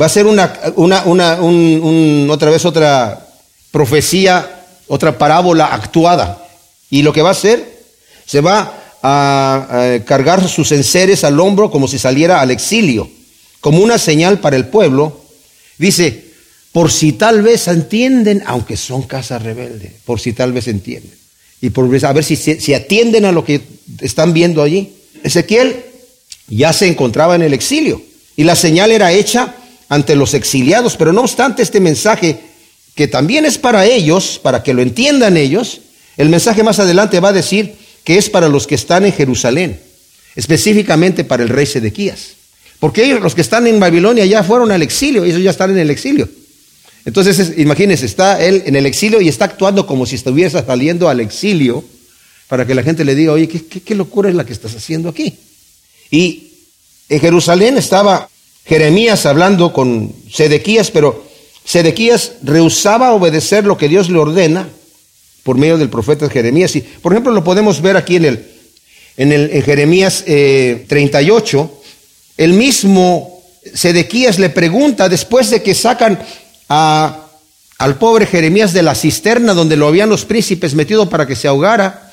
va 0.00 0.06
a 0.06 0.10
ser 0.10 0.26
una, 0.26 0.52
una, 0.76 1.04
una 1.04 2.32
otra 2.32 2.50
vez 2.50 2.64
otra 2.64 3.26
profecía, 3.70 4.64
otra 4.88 5.18
parábola 5.18 5.66
actuada. 5.66 6.42
Y 6.90 7.02
lo 7.02 7.12
que 7.12 7.22
va 7.22 7.30
a 7.30 7.32
hacer, 7.32 7.82
se 8.26 8.40
va 8.40 8.98
a, 9.02 9.98
cargar 10.04 10.46
sus 10.48 10.72
enseres 10.72 11.24
al 11.24 11.40
hombro 11.40 11.70
como 11.70 11.88
si 11.88 11.98
saliera 11.98 12.40
al 12.40 12.50
exilio, 12.50 13.10
como 13.60 13.82
una 13.82 13.98
señal 13.98 14.40
para 14.40 14.56
el 14.56 14.66
pueblo. 14.66 15.20
Dice, 15.78 16.24
por 16.72 16.90
si 16.90 17.12
tal 17.12 17.42
vez 17.42 17.68
entienden, 17.68 18.42
aunque 18.46 18.76
son 18.76 19.02
casas 19.02 19.42
rebeldes, 19.42 19.92
por 20.04 20.20
si 20.20 20.32
tal 20.32 20.52
vez 20.52 20.68
entienden. 20.68 21.14
Y 21.60 21.70
por 21.70 21.86
a 22.04 22.12
ver 22.12 22.24
si, 22.24 22.36
si 22.36 22.74
atienden 22.74 23.24
a 23.24 23.32
lo 23.32 23.44
que 23.44 23.62
están 24.02 24.34
viendo 24.34 24.62
allí. 24.62 24.92
Ezequiel 25.22 25.84
ya 26.48 26.72
se 26.72 26.86
encontraba 26.86 27.34
en 27.34 27.42
el 27.42 27.54
exilio 27.54 28.02
y 28.36 28.44
la 28.44 28.54
señal 28.54 28.92
era 28.92 29.12
hecha 29.12 29.54
ante 29.88 30.16
los 30.16 30.34
exiliados, 30.34 30.96
pero 30.96 31.12
no 31.12 31.22
obstante 31.22 31.62
este 31.62 31.80
mensaje 31.80 32.38
que 32.94 33.08
también 33.08 33.44
es 33.44 33.58
para 33.58 33.84
ellos, 33.84 34.40
para 34.42 34.62
que 34.62 34.74
lo 34.74 34.82
entiendan 34.82 35.36
ellos, 35.36 35.80
el 36.16 36.28
mensaje 36.28 36.62
más 36.62 36.78
adelante 36.78 37.20
va 37.20 37.28
a 37.28 37.34
decir 37.34 37.74
que 38.04 38.18
es 38.18 38.30
para 38.30 38.48
los 38.48 38.66
que 38.66 38.74
están 38.74 39.04
en 39.04 39.12
Jerusalén, 39.12 39.80
específicamente 40.34 41.24
para 41.24 41.42
el 41.42 41.48
rey 41.48 41.66
Sedequías. 41.66 42.36
Porque 42.80 43.04
ellos, 43.04 43.20
los 43.20 43.34
que 43.34 43.40
están 43.40 43.66
en 43.66 43.80
Babilonia, 43.80 44.24
ya 44.26 44.42
fueron 44.42 44.70
al 44.70 44.82
exilio, 44.82 45.24
ellos 45.24 45.42
ya 45.42 45.50
están 45.50 45.70
en 45.70 45.78
el 45.78 45.90
exilio. 45.90 46.28
Entonces, 47.04 47.54
imagínense, 47.56 48.06
está 48.06 48.42
él 48.44 48.62
en 48.66 48.76
el 48.76 48.86
exilio 48.86 49.20
y 49.20 49.28
está 49.28 49.44
actuando 49.44 49.86
como 49.86 50.06
si 50.06 50.16
estuviese 50.16 50.62
saliendo 50.64 51.08
al 51.08 51.20
exilio 51.20 51.84
para 52.48 52.66
que 52.66 52.74
la 52.74 52.82
gente 52.82 53.04
le 53.04 53.14
diga, 53.14 53.32
oye, 53.32 53.48
¿qué, 53.48 53.60
qué 53.60 53.94
locura 53.94 54.28
es 54.28 54.34
la 54.34 54.44
que 54.44 54.52
estás 54.52 54.74
haciendo 54.74 55.08
aquí? 55.08 55.34
Y 56.10 56.52
en 57.08 57.20
Jerusalén 57.20 57.76
estaba 57.76 58.28
Jeremías 58.66 59.26
hablando 59.26 59.72
con 59.72 60.12
Sedequías, 60.30 60.90
pero 60.90 61.24
Sedequías 61.64 62.32
rehusaba 62.42 63.12
obedecer 63.12 63.64
lo 63.64 63.78
que 63.78 63.88
Dios 63.88 64.10
le 64.10 64.18
ordena 64.18 64.68
por 65.44 65.56
medio 65.56 65.78
del 65.78 65.88
profeta 65.88 66.28
Jeremías. 66.28 66.74
Y, 66.74 66.80
por 66.80 67.12
ejemplo, 67.12 67.32
lo 67.32 67.44
podemos 67.44 67.80
ver 67.80 67.96
aquí 67.96 68.16
en, 68.16 68.24
el, 68.24 68.46
en, 69.16 69.32
el, 69.32 69.62
Jeremías 69.62 70.24
38. 70.24 71.58
Eh, 71.58 71.88
el 72.38 72.52
mismo 72.54 73.40
Sedequías 73.72 74.40
le 74.40 74.50
pregunta, 74.50 75.08
después 75.08 75.50
de 75.50 75.62
que 75.62 75.74
sacan 75.74 76.18
al 76.68 77.98
pobre 77.98 78.26
Jeremías 78.26 78.72
de 78.72 78.82
la 78.82 78.96
cisterna 78.96 79.54
donde 79.54 79.76
lo 79.76 79.86
habían 79.86 80.08
los 80.08 80.24
príncipes 80.24 80.74
metido 80.74 81.08
para 81.08 81.26
que 81.26 81.36
se 81.36 81.46
ahogara, 81.46 82.10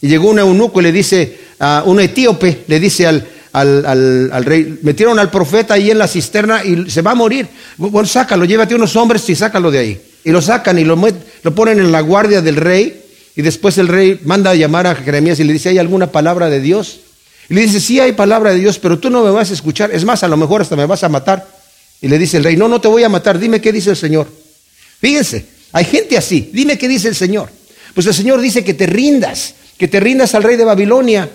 y 0.00 0.08
llegó 0.08 0.30
un 0.30 0.40
eunuco 0.40 0.80
y 0.80 0.82
le 0.82 0.90
dice, 0.90 1.38
a 1.60 1.84
un 1.86 2.00
etíope, 2.00 2.64
le 2.66 2.80
dice 2.80 3.06
al, 3.06 3.24
al, 3.52 4.30
al, 4.32 4.44
rey, 4.44 4.78
metieron 4.82 5.18
al 5.18 5.30
profeta 5.30 5.74
ahí 5.74 5.90
en 5.90 5.98
la 5.98 6.08
cisterna 6.08 6.64
y 6.64 6.90
se 6.90 7.02
va 7.02 7.12
a 7.12 7.14
morir. 7.14 7.48
Bueno, 7.76 8.06
sácalo, 8.08 8.44
llévate 8.44 8.74
unos 8.74 8.96
hombres 8.96 9.28
y 9.28 9.34
sácalo 9.34 9.70
de 9.70 9.78
ahí. 9.78 10.00
Y 10.24 10.30
lo 10.30 10.40
sacan 10.40 10.78
y 10.78 10.84
lo, 10.84 10.96
lo 11.42 11.54
ponen 11.54 11.78
en 11.78 11.92
la 11.92 12.00
guardia 12.00 12.40
del 12.40 12.56
rey. 12.56 13.00
Y 13.34 13.42
después 13.42 13.78
el 13.78 13.88
rey 13.88 14.20
manda 14.24 14.50
a 14.50 14.54
llamar 14.54 14.86
a 14.86 14.94
Jeremías 14.94 15.40
y 15.40 15.44
le 15.44 15.52
dice, 15.52 15.70
¿hay 15.70 15.78
alguna 15.78 16.12
palabra 16.12 16.48
de 16.48 16.60
Dios? 16.60 17.00
Y 17.48 17.54
le 17.54 17.62
dice, 17.62 17.80
sí 17.80 18.00
hay 18.00 18.12
palabra 18.12 18.52
de 18.52 18.58
Dios, 18.58 18.78
pero 18.78 18.98
tú 18.98 19.10
no 19.10 19.22
me 19.22 19.30
vas 19.30 19.50
a 19.50 19.54
escuchar. 19.54 19.90
Es 19.92 20.04
más, 20.04 20.22
a 20.22 20.28
lo 20.28 20.36
mejor 20.36 20.62
hasta 20.62 20.76
me 20.76 20.86
vas 20.86 21.02
a 21.04 21.08
matar. 21.08 21.46
Y 22.00 22.08
le 22.08 22.18
dice 22.18 22.38
el 22.38 22.44
rey, 22.44 22.56
no, 22.56 22.68
no 22.68 22.80
te 22.80 22.88
voy 22.88 23.04
a 23.04 23.08
matar, 23.08 23.38
dime 23.38 23.60
qué 23.60 23.72
dice 23.72 23.90
el 23.90 23.96
Señor. 23.96 24.26
Fíjense, 25.00 25.44
hay 25.72 25.84
gente 25.84 26.16
así, 26.16 26.50
dime 26.52 26.78
qué 26.78 26.88
dice 26.88 27.08
el 27.08 27.14
Señor. 27.14 27.50
Pues 27.94 28.06
el 28.06 28.14
Señor 28.14 28.40
dice 28.40 28.64
que 28.64 28.74
te 28.74 28.86
rindas, 28.86 29.54
que 29.76 29.88
te 29.88 30.00
rindas 30.00 30.34
al 30.34 30.42
rey 30.42 30.56
de 30.56 30.64
Babilonia. 30.64 31.28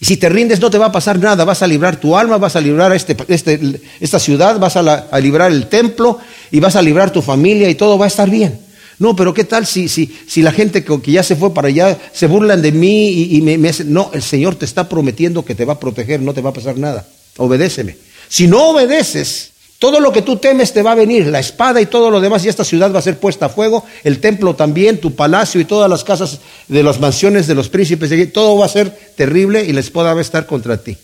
Y 0.00 0.04
si 0.04 0.16
te 0.16 0.28
rindes 0.28 0.60
no 0.60 0.70
te 0.70 0.78
va 0.78 0.86
a 0.86 0.92
pasar 0.92 1.18
nada, 1.18 1.44
vas 1.44 1.62
a 1.62 1.66
librar 1.66 1.96
tu 1.96 2.16
alma, 2.16 2.38
vas 2.38 2.54
a 2.54 2.60
librar 2.60 2.92
este, 2.92 3.16
este, 3.28 3.80
esta 4.00 4.18
ciudad, 4.18 4.58
vas 4.58 4.76
a, 4.76 5.18
librar 5.20 5.50
el 5.50 5.66
templo 5.66 6.18
y 6.50 6.60
vas 6.60 6.76
a 6.76 6.82
librar 6.82 7.10
tu 7.10 7.20
familia 7.20 7.68
y 7.68 7.74
todo 7.74 7.98
va 7.98 8.04
a 8.04 8.08
estar 8.08 8.30
bien. 8.30 8.60
No, 9.00 9.14
pero 9.14 9.32
¿qué 9.34 9.44
tal 9.44 9.66
si, 9.66 9.88
si, 9.88 10.16
si 10.26 10.42
la 10.42 10.52
gente 10.52 10.84
que, 10.84 11.12
ya 11.12 11.22
se 11.22 11.36
fue 11.36 11.54
para 11.54 11.68
allá 11.68 11.96
se 12.12 12.26
burlan 12.26 12.62
de 12.62 12.72
mí 12.72 13.10
y, 13.10 13.42
me, 13.42 13.58
me 13.58 13.68
hacen... 13.68 13.92
No, 13.92 14.10
el 14.12 14.22
Señor 14.22 14.56
te 14.56 14.64
está 14.64 14.88
prometiendo 14.88 15.44
que 15.44 15.54
te 15.54 15.64
va 15.64 15.74
a 15.74 15.80
proteger, 15.80 16.20
no 16.20 16.34
te 16.34 16.42
va 16.42 16.50
a 16.50 16.54
pasar 16.54 16.78
nada. 16.78 17.06
Obedéceme. 17.36 17.96
Si 18.28 18.46
no 18.46 18.70
obedeces, 18.70 19.50
todo 19.78 20.00
lo 20.00 20.12
que 20.12 20.22
tú 20.22 20.36
temes 20.36 20.72
te 20.72 20.82
va 20.82 20.92
a 20.92 20.96
venir, 20.96 21.26
la 21.26 21.38
espada 21.38 21.80
y 21.80 21.86
todo 21.86 22.10
lo 22.10 22.20
demás, 22.20 22.44
y 22.44 22.48
esta 22.48 22.64
ciudad 22.64 22.92
va 22.92 22.98
a 22.98 23.02
ser 23.02 23.18
puesta 23.18 23.46
a 23.46 23.48
fuego, 23.48 23.84
el 24.02 24.18
templo 24.20 24.56
también, 24.56 24.98
tu 24.98 25.14
palacio 25.14 25.60
y 25.60 25.64
todas 25.64 25.88
las 25.88 26.02
casas 26.02 26.40
de 26.66 26.82
las 26.82 26.98
mansiones 26.98 27.46
de 27.46 27.54
los 27.54 27.68
príncipes, 27.68 28.32
todo 28.32 28.56
va 28.58 28.66
a 28.66 28.70
ser 28.70 28.90
terrible 29.16 29.64
y 29.64 29.72
la 29.72 29.80
espada 29.80 30.14
va 30.14 30.20
estar 30.20 30.46
contra 30.46 30.78
ti. 30.78 30.96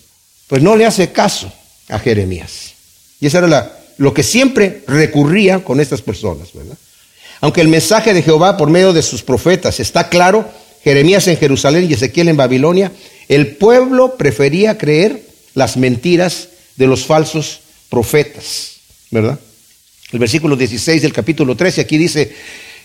Pues 0.48 0.60
no 0.60 0.74
le 0.76 0.86
hace 0.86 1.12
caso 1.12 1.52
a 1.88 1.98
Jeremías. 2.00 2.74
Y 3.20 3.26
eso 3.26 3.38
era 3.38 3.78
lo 3.96 4.12
que 4.12 4.24
siempre 4.24 4.82
recurría 4.88 5.62
con 5.62 5.78
estas 5.78 6.02
personas, 6.02 6.52
¿verdad? 6.52 6.76
Aunque 7.40 7.60
el 7.60 7.68
mensaje 7.68 8.12
de 8.12 8.22
Jehová 8.22 8.56
por 8.56 8.70
medio 8.70 8.92
de 8.92 9.02
sus 9.02 9.22
profetas 9.22 9.78
está 9.78 10.08
claro, 10.08 10.48
Jeremías 10.82 11.28
en 11.28 11.36
Jerusalén 11.36 11.86
y 11.88 11.94
Ezequiel 11.94 12.28
en 12.28 12.36
Babilonia, 12.36 12.90
el 13.28 13.56
pueblo 13.56 14.16
prefería 14.16 14.78
creer 14.78 15.22
las 15.54 15.76
mentiras 15.76 16.48
de 16.76 16.86
los 16.86 17.06
falsos 17.06 17.60
profetas, 17.94 18.72
¿verdad? 19.12 19.38
El 20.10 20.18
versículo 20.18 20.56
16 20.56 21.00
del 21.00 21.12
capítulo 21.12 21.54
13 21.54 21.82
aquí 21.82 21.96
dice, 21.96 22.34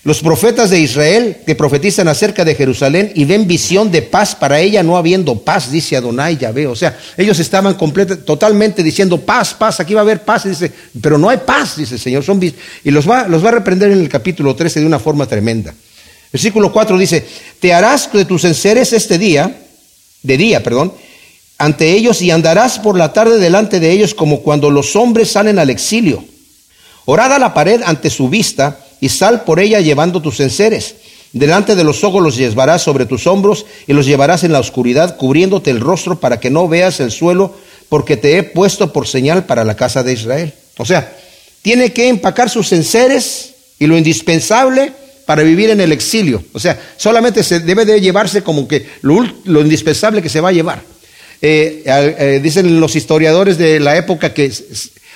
los 0.04 0.22
profetas 0.22 0.70
de 0.70 0.80
Israel 0.80 1.38
que 1.48 1.56
profetizan 1.56 2.08
acerca 2.08 2.46
de 2.46 2.54
Jerusalén 2.54 3.12
y 3.16 3.25
ven 3.25 3.48
visión 3.48 3.89
de 3.89 4.04
paz 4.04 4.36
para 4.36 4.60
ella 4.60 4.84
no 4.84 4.98
habiendo 4.98 5.39
paz, 5.39 5.72
dice 5.72 5.98
Adonai 5.98 6.38
Yahvé. 6.38 6.68
O 6.68 6.75
sea, 6.75 6.96
ellos 7.18 7.39
estaban 7.39 7.75
totalmente 8.24 8.84
diciendo 8.84 9.20
paz, 9.20 9.56
paz, 9.56 9.80
aquí 9.80 9.96
va 9.96 10.01
a 10.01 10.04
haber 10.04 10.24
paz, 10.24 10.44
dice, 10.44 10.72
pero 11.01 11.18
no 11.18 11.28
hay 11.28 11.39
paz, 11.39 11.75
dice 11.75 11.96
el 11.96 12.00
Señor. 12.00 12.24
Son, 12.24 12.39
y 12.39 12.92
los 12.92 13.10
va, 13.10 13.28
los 13.28 13.44
va 13.44 13.50
a 13.50 13.54
reprender 13.54 13.89
en 13.89 14.01
el 14.01 14.10
capítulo 14.10 14.56
13 14.56 14.82
de 14.82 14.86
una 14.86 15.00
forma 15.00 15.25
tremenda. 15.25 15.74
Versículo 16.32 16.72
4 16.72 17.00
dice, 17.00 17.25
te 17.60 17.74
harás 17.74 18.13
de 18.13 18.25
tus 18.25 18.44
enseres 18.44 18.94
este 18.94 19.18
día, 19.18 19.60
de 20.22 20.38
día, 20.38 20.62
perdón, 20.62 20.94
ante 21.60 21.92
ellos 21.92 22.24
y 22.24 22.32
andarás 22.32 22.80
por 22.80 22.98
la 22.98 23.13
tarde 23.13 23.38
delante 23.38 23.80
de 23.80 23.92
ellos 23.92 24.16
como 24.16 24.42
cuando 24.42 24.72
los 24.72 24.96
hombres 24.96 25.30
salen 25.30 25.60
al 25.60 25.70
exilio. 25.70 26.24
Orada 27.06 27.38
la 27.38 27.54
pared 27.54 27.82
ante 27.86 28.10
su 28.10 28.30
vista 28.30 28.80
y 29.00 29.10
sal 29.10 29.44
por 29.44 29.60
ella 29.60 29.80
llevando 29.80 30.22
tus 30.22 30.39
enseres. 30.39 30.96
Delante 31.32 31.75
de 31.75 31.84
los 31.84 32.04
ojos 32.04 32.24
los 32.24 32.38
llevarás 32.38 32.82
sobre 32.82 33.06
tus 33.06 33.28
hombros 33.28 33.66
y 33.86 33.94
los 33.94 34.08
llevarás 34.08 34.44
en 34.44 34.51
la 34.51 34.60
oscuridad, 34.60 35.18
cubriéndote 35.18 35.70
el 35.70 35.80
rostro 35.80 36.20
para 36.20 36.39
que 36.39 36.50
no 36.50 36.68
veas 36.68 37.00
el 37.00 37.12
suelo, 37.12 37.54
porque 37.88 38.18
te 38.18 38.38
he 38.38 38.44
puesto 38.44 38.92
por 38.92 39.08
señal 39.08 39.46
para 39.46 39.63
la 39.63 39.75
casa 39.75 40.01
de 40.01 40.13
Israel. 40.13 40.54
O 40.78 40.86
sea, 40.86 41.16
tiene 41.62 41.92
que 41.92 42.08
empacar 42.08 42.50
sus 42.50 42.72
enseres 42.72 43.54
y 43.78 43.86
lo 43.86 43.98
indispensable 43.98 44.94
para 45.25 45.44
vivir 45.44 45.70
en 45.70 45.82
el 45.82 45.92
exilio. 45.92 46.44
O 46.54 46.60
sea, 46.60 46.80
solamente 46.98 47.44
se 47.44 47.60
debe 47.60 47.86
de 47.86 48.01
llevarse 48.01 48.42
como 48.42 48.68
que 48.68 48.88
lo, 49.01 49.24
indispensable 49.62 50.22
que 50.24 50.30
se 50.30 50.42
va 50.42 50.50
a 50.50 50.54
llevar. 50.54 50.82
Eh, 51.41 51.84
eh, 51.86 52.39
dicen 52.43 52.79
los 52.79 52.96
historiadores 52.96 53.58
de 53.58 53.79
la 53.79 53.96
época 53.96 54.34
que, 54.34 54.51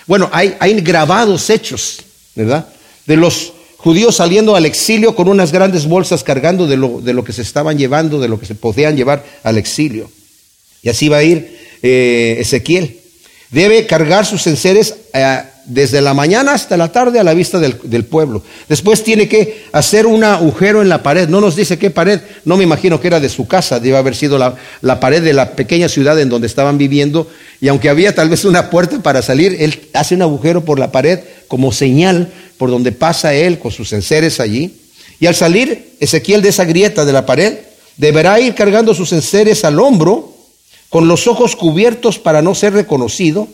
bueno, 0.07 0.29
hay, 0.31 0.55
hay 0.59 0.79
grabados 0.81 1.49
hechos, 1.49 1.99
¿verdad? 2.35 2.67
De 3.05 3.17
los 3.17 3.53
judíos 3.83 4.15
saliendo 4.15 4.55
al 4.55 4.65
exilio 4.65 5.13
con 5.13 5.27
unas 5.27 5.51
grandes 5.51 5.85
bolsas 5.87 6.23
cargando 6.23 6.67
de 6.67 6.77
lo, 6.77 7.01
de 7.01 7.13
lo 7.13 7.25
que 7.25 7.33
se 7.33 7.41
estaban 7.41 7.77
llevando, 7.77 8.21
de 8.21 8.29
lo 8.29 8.39
que 8.39 8.45
se 8.45 8.55
podían 8.55 8.95
llevar 8.95 9.25
al 9.43 9.57
exilio. 9.57 10.09
Y 10.81 10.89
así 10.89 11.09
va 11.09 11.17
a 11.17 11.23
ir 11.23 11.59
eh, 11.81 12.37
Ezequiel. 12.39 12.97
Debe 13.49 13.85
cargar 13.85 14.25
sus 14.25 14.47
enseres 14.47 14.95
eh, 15.13 15.43
desde 15.65 16.01
la 16.01 16.13
mañana 16.13 16.53
hasta 16.53 16.77
la 16.77 16.91
tarde 16.91 17.19
a 17.19 17.23
la 17.23 17.33
vista 17.33 17.59
del, 17.59 18.05
pueblo. 18.05 18.43
Después 18.67 19.03
tiene 19.03 19.27
que 19.27 19.65
hacer 19.71 20.05
un 20.05 20.23
agujero 20.23 20.81
en 20.81 20.89
la 20.89 21.03
pared. 21.03 21.29
No 21.29 21.41
nos 21.41 21.55
dice 21.55 21.77
qué 21.77 21.89
pared. 21.89 22.19
No 22.45 22.57
me 22.57 22.63
imagino 22.63 22.99
que 22.99 23.07
era 23.07 23.19
de 23.19 23.29
su 23.29 23.47
casa. 23.47 23.79
Debe 23.79 23.97
haber 23.97 24.15
sido 24.15 24.37
la, 24.37 24.55
la 24.81 24.99
pared 24.99 25.23
de 25.23 25.33
la 25.33 25.51
pequeña 25.51 25.87
ciudad 25.87 26.19
en 26.19 26.29
donde 26.29 26.47
estaban 26.47 26.77
viviendo. 26.77 27.27
Y 27.61 27.67
aunque 27.69 27.89
había 27.89 28.13
tal 28.13 28.29
vez 28.29 28.45
una 28.45 28.69
puerta 28.69 29.01
para 29.01 29.21
salir, 29.21 29.55
él 29.59 29.89
hace 29.93 30.15
un 30.15 30.21
agujero 30.21 30.65
por 30.65 30.79
la 30.79 30.91
pared 30.91 31.19
como 31.47 31.71
señal 31.71 32.31
por 32.57 32.69
donde 32.69 32.91
pasa 32.91 33.33
él 33.33 33.59
con 33.59 33.71
sus 33.71 33.93
enseres 33.93 34.39
allí. 34.39 34.73
Y 35.19 35.27
al 35.27 35.35
salir 35.35 35.95
Ezequiel 35.99 36.41
de 36.41 36.49
esa 36.49 36.65
grieta 36.65 37.05
de 37.05 37.13
la 37.13 37.25
pared, 37.25 37.59
deberá 37.97 38.39
ir 38.39 38.55
cargando 38.55 38.93
sus 38.93 39.13
enseres 39.13 39.63
al 39.63 39.79
hombro, 39.79 40.33
con 40.89 41.07
los 41.07 41.27
ojos 41.27 41.55
cubiertos 41.55 42.19
para 42.19 42.41
no 42.41 42.53
ser 42.53 42.73
reconocido 42.73 43.47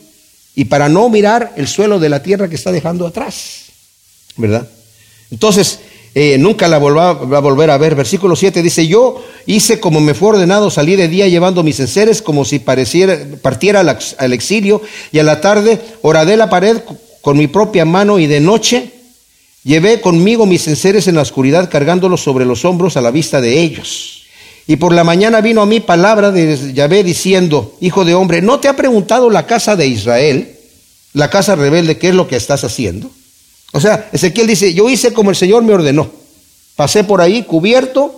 y 0.54 0.66
para 0.66 0.88
no 0.88 1.08
mirar 1.08 1.52
el 1.56 1.68
suelo 1.68 1.98
de 1.98 2.08
la 2.08 2.22
tierra 2.22 2.48
que 2.48 2.56
está 2.56 2.72
dejando 2.72 3.06
atrás. 3.06 3.66
¿Verdad? 4.36 4.68
Entonces, 5.30 5.80
eh, 6.14 6.38
nunca 6.38 6.66
la 6.66 6.78
va 6.78 7.10
a 7.10 7.40
volver 7.40 7.70
a 7.70 7.78
ver. 7.78 7.94
Versículo 7.94 8.34
7 8.34 8.62
dice, 8.62 8.86
yo 8.86 9.24
hice 9.46 9.78
como 9.78 10.00
me 10.00 10.14
fue 10.14 10.30
ordenado, 10.30 10.70
salí 10.70 10.96
de 10.96 11.08
día 11.08 11.28
llevando 11.28 11.62
mis 11.62 11.78
enseres 11.78 12.20
como 12.20 12.44
si 12.44 12.58
pareciera, 12.58 13.16
partiera 13.42 13.80
al, 13.80 13.98
al 14.18 14.32
exilio 14.32 14.82
y 15.12 15.18
a 15.20 15.22
la 15.22 15.40
tarde 15.40 15.80
oradé 16.02 16.36
la 16.36 16.50
pared 16.50 16.78
con 17.20 17.36
mi 17.36 17.46
propia 17.46 17.84
mano 17.84 18.18
y 18.18 18.26
de 18.26 18.40
noche 18.40 18.90
llevé 19.62 20.00
conmigo 20.00 20.46
mis 20.46 20.66
enseres 20.66 21.06
en 21.06 21.14
la 21.14 21.22
oscuridad 21.22 21.70
cargándolos 21.70 22.22
sobre 22.22 22.44
los 22.44 22.64
hombros 22.64 22.96
a 22.96 23.00
la 23.00 23.10
vista 23.10 23.40
de 23.40 23.60
ellos. 23.60 24.19
Y 24.70 24.76
por 24.76 24.94
la 24.94 25.02
mañana 25.02 25.40
vino 25.40 25.62
a 25.62 25.66
mí 25.66 25.80
palabra 25.80 26.30
de 26.30 26.72
Yahvé 26.72 27.02
diciendo, 27.02 27.76
hijo 27.80 28.04
de 28.04 28.14
hombre, 28.14 28.40
¿no 28.40 28.60
te 28.60 28.68
ha 28.68 28.76
preguntado 28.76 29.28
la 29.28 29.44
casa 29.44 29.74
de 29.74 29.88
Israel, 29.88 30.48
la 31.12 31.28
casa 31.28 31.56
rebelde, 31.56 31.98
qué 31.98 32.10
es 32.10 32.14
lo 32.14 32.28
que 32.28 32.36
estás 32.36 32.62
haciendo? 32.62 33.10
O 33.72 33.80
sea, 33.80 34.08
Ezequiel 34.12 34.46
dice, 34.46 34.72
yo 34.72 34.88
hice 34.88 35.12
como 35.12 35.30
el 35.30 35.34
Señor 35.34 35.64
me 35.64 35.74
ordenó. 35.74 36.08
Pasé 36.76 37.02
por 37.02 37.20
ahí 37.20 37.42
cubierto 37.42 38.14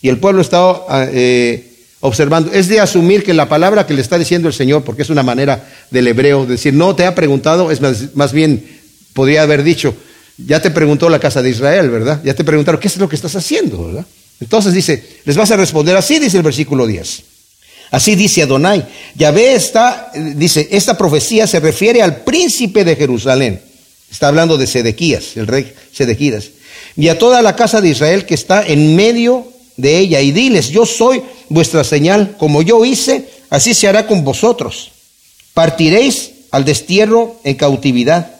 y 0.00 0.10
el 0.10 0.18
pueblo 0.18 0.42
estaba 0.42 0.84
ah, 0.88 1.08
eh, 1.10 1.72
observando. 1.98 2.52
Es 2.52 2.68
de 2.68 2.78
asumir 2.78 3.24
que 3.24 3.34
la 3.34 3.48
palabra 3.48 3.84
que 3.84 3.94
le 3.94 4.00
está 4.00 4.16
diciendo 4.16 4.46
el 4.46 4.54
Señor, 4.54 4.84
porque 4.84 5.02
es 5.02 5.10
una 5.10 5.24
manera 5.24 5.68
del 5.90 6.06
hebreo, 6.06 6.46
decir, 6.46 6.72
no 6.72 6.94
te 6.94 7.04
ha 7.04 7.16
preguntado, 7.16 7.72
es 7.72 7.80
más, 8.14 8.32
bien, 8.32 8.64
podría 9.12 9.42
haber 9.42 9.64
dicho, 9.64 9.92
ya 10.38 10.62
te 10.62 10.70
preguntó 10.70 11.08
la 11.08 11.18
casa 11.18 11.42
de 11.42 11.50
Israel, 11.50 11.90
¿verdad? 11.90 12.20
Ya 12.22 12.34
te 12.34 12.44
preguntaron, 12.44 12.80
¿qué 12.80 12.86
es 12.86 12.96
lo 12.96 13.08
que 13.08 13.16
estás 13.16 13.34
haciendo, 13.34 13.86
verdad? 13.86 14.06
Entonces 14.40 14.72
dice, 14.72 15.20
les 15.24 15.36
vas 15.36 15.50
a 15.50 15.56
responder 15.56 15.96
así, 15.96 16.18
dice 16.18 16.36
el 16.36 16.42
versículo 16.42 16.86
10. 16.86 17.22
Así 17.90 18.16
dice 18.16 18.42
Adonai. 18.42 18.84
Yahvé 19.14 19.54
está, 19.54 20.10
dice, 20.14 20.68
esta 20.72 20.98
profecía 20.98 21.46
se 21.46 21.60
refiere 21.60 22.02
al 22.02 22.22
príncipe 22.24 22.84
de 22.84 22.96
Jerusalén. 22.96 23.60
Está 24.10 24.28
hablando 24.28 24.56
de 24.56 24.66
Sedequías, 24.66 25.36
el 25.36 25.46
rey 25.46 25.72
Sedequías. 25.92 26.50
Y 26.96 27.08
a 27.08 27.18
toda 27.18 27.42
la 27.42 27.56
casa 27.56 27.80
de 27.80 27.88
Israel 27.88 28.26
que 28.26 28.34
está 28.34 28.66
en 28.66 28.96
medio 28.96 29.48
de 29.76 29.98
ella 29.98 30.20
y 30.20 30.32
diles, 30.32 30.68
yo 30.68 30.86
soy 30.86 31.22
vuestra 31.48 31.84
señal, 31.84 32.36
como 32.38 32.62
yo 32.62 32.84
hice, 32.84 33.28
así 33.50 33.74
se 33.74 33.88
hará 33.88 34.06
con 34.06 34.24
vosotros. 34.24 34.92
Partiréis 35.52 36.30
al 36.50 36.64
destierro 36.64 37.40
en 37.44 37.54
cautividad, 37.54 38.34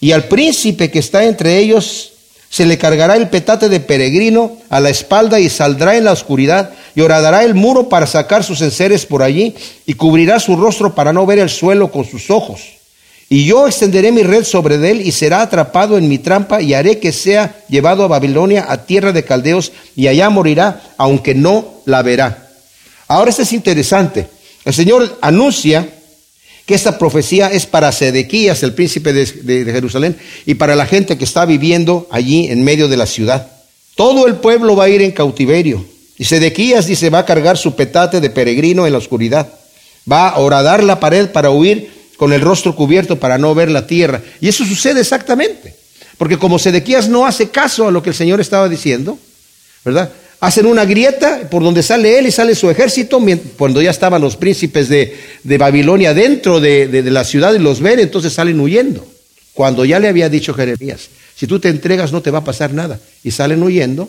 y 0.00 0.12
al 0.12 0.28
príncipe 0.28 0.90
que 0.90 0.98
está 0.98 1.24
entre 1.24 1.58
ellos 1.58 2.09
se 2.50 2.66
le 2.66 2.78
cargará 2.78 3.16
el 3.16 3.28
petate 3.28 3.68
de 3.68 3.78
peregrino 3.78 4.56
a 4.70 4.80
la 4.80 4.90
espalda 4.90 5.38
y 5.38 5.48
saldrá 5.48 5.96
en 5.96 6.04
la 6.04 6.12
oscuridad 6.12 6.72
y 6.96 7.00
horadará 7.00 7.44
el 7.44 7.54
muro 7.54 7.88
para 7.88 8.08
sacar 8.08 8.42
sus 8.42 8.60
enseres 8.60 9.06
por 9.06 9.22
allí 9.22 9.54
y 9.86 9.94
cubrirá 9.94 10.40
su 10.40 10.56
rostro 10.56 10.92
para 10.92 11.12
no 11.12 11.24
ver 11.26 11.38
el 11.38 11.48
suelo 11.48 11.92
con 11.92 12.04
sus 12.04 12.28
ojos. 12.28 12.80
Y 13.28 13.44
yo 13.44 13.68
extenderé 13.68 14.10
mi 14.10 14.24
red 14.24 14.42
sobre 14.42 14.74
él 14.90 15.00
y 15.00 15.12
será 15.12 15.42
atrapado 15.42 15.96
en 15.96 16.08
mi 16.08 16.18
trampa 16.18 16.60
y 16.60 16.74
haré 16.74 16.98
que 16.98 17.12
sea 17.12 17.54
llevado 17.68 18.02
a 18.02 18.08
Babilonia, 18.08 18.66
a 18.68 18.84
tierra 18.84 19.12
de 19.12 19.22
caldeos, 19.22 19.70
y 19.94 20.08
allá 20.08 20.28
morirá, 20.28 20.82
aunque 20.96 21.36
no 21.36 21.64
la 21.84 22.02
verá. 22.02 22.48
Ahora 23.06 23.30
esto 23.30 23.42
es 23.42 23.52
interesante. 23.52 24.26
El 24.64 24.74
Señor 24.74 25.18
anuncia 25.20 25.88
que 26.70 26.76
esta 26.76 26.98
profecía 26.98 27.50
es 27.50 27.66
para 27.66 27.90
Sedequías, 27.90 28.62
el 28.62 28.74
príncipe 28.74 29.12
de, 29.12 29.24
de, 29.24 29.72
Jerusalén, 29.72 30.16
y 30.46 30.54
para 30.54 30.76
la 30.76 30.86
gente 30.86 31.18
que 31.18 31.24
está 31.24 31.44
viviendo 31.44 32.06
allí 32.12 32.46
en 32.46 32.62
medio 32.62 32.86
de 32.86 32.96
la 32.96 33.06
ciudad. 33.06 33.50
Todo 33.96 34.28
el 34.28 34.36
pueblo 34.36 34.76
va 34.76 34.84
a 34.84 34.88
ir 34.88 35.02
en 35.02 35.10
cautiverio. 35.10 35.84
Y 36.16 36.26
Sedequías 36.26 36.86
dice, 36.86 37.10
va 37.10 37.18
a 37.18 37.26
cargar 37.26 37.58
su 37.58 37.74
petate 37.74 38.20
de 38.20 38.30
peregrino 38.30 38.86
en 38.86 38.92
la 38.92 38.98
oscuridad. 38.98 39.52
Va 40.08 40.28
a 40.28 40.38
horadar 40.38 40.84
la 40.84 41.00
pared 41.00 41.30
para 41.30 41.50
huir 41.50 41.90
con 42.16 42.32
el 42.32 42.40
rostro 42.40 42.76
cubierto 42.76 43.18
para 43.18 43.36
no 43.36 43.52
ver 43.52 43.68
la 43.68 43.88
tierra. 43.88 44.22
Y 44.40 44.46
eso 44.46 44.64
sucede 44.64 45.00
exactamente. 45.00 45.74
Porque 46.18 46.38
como 46.38 46.60
Sedequías 46.60 47.08
no 47.08 47.26
hace 47.26 47.48
caso 47.48 47.88
a 47.88 47.90
lo 47.90 48.00
que 48.00 48.10
el 48.10 48.14
Señor 48.14 48.40
estaba 48.40 48.68
diciendo, 48.68 49.18
¿verdad? 49.84 50.12
Hacen 50.40 50.66
una 50.66 50.86
grieta 50.86 51.48
por 51.50 51.62
donde 51.62 51.82
sale 51.82 52.18
él 52.18 52.26
y 52.26 52.30
sale 52.30 52.54
su 52.54 52.70
ejército, 52.70 53.20
cuando 53.58 53.82
ya 53.82 53.90
estaban 53.90 54.22
los 54.22 54.36
príncipes 54.36 54.88
de, 54.88 55.16
Babilonia 55.58 56.14
dentro 56.14 56.60
de, 56.60 56.88
de, 56.88 57.02
la 57.10 57.24
ciudad 57.24 57.52
y 57.52 57.58
los 57.58 57.80
ven, 57.80 57.98
entonces 57.98 58.32
salen 58.32 58.58
huyendo. 58.58 59.06
Cuando 59.52 59.84
ya 59.84 59.98
le 59.98 60.08
había 60.08 60.28
dicho 60.28 60.54
Jeremías, 60.54 61.10
si 61.36 61.46
tú 61.46 61.60
te 61.60 61.68
entregas 61.68 62.12
no 62.12 62.22
te 62.22 62.30
va 62.30 62.38
a 62.38 62.44
pasar 62.44 62.72
nada. 62.72 62.98
Y 63.22 63.32
salen 63.32 63.62
huyendo, 63.62 64.08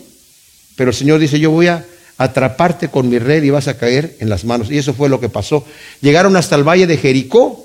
pero 0.76 0.90
el 0.90 0.96
Señor 0.96 1.20
dice, 1.20 1.38
yo 1.38 1.50
voy 1.50 1.66
a 1.66 1.84
atraparte 2.16 2.88
con 2.88 3.08
mi 3.08 3.18
red 3.18 3.42
y 3.42 3.50
vas 3.50 3.68
a 3.68 3.76
caer 3.76 4.16
en 4.20 4.30
las 4.30 4.44
manos. 4.44 4.70
Y 4.70 4.78
eso 4.78 4.94
fue 4.94 5.08
lo 5.08 5.20
que 5.20 5.28
pasó. 5.28 5.64
Llegaron 6.00 6.36
hasta 6.36 6.56
el 6.56 6.66
valle 6.66 6.86
de 6.86 6.96
Jericó, 6.96 7.62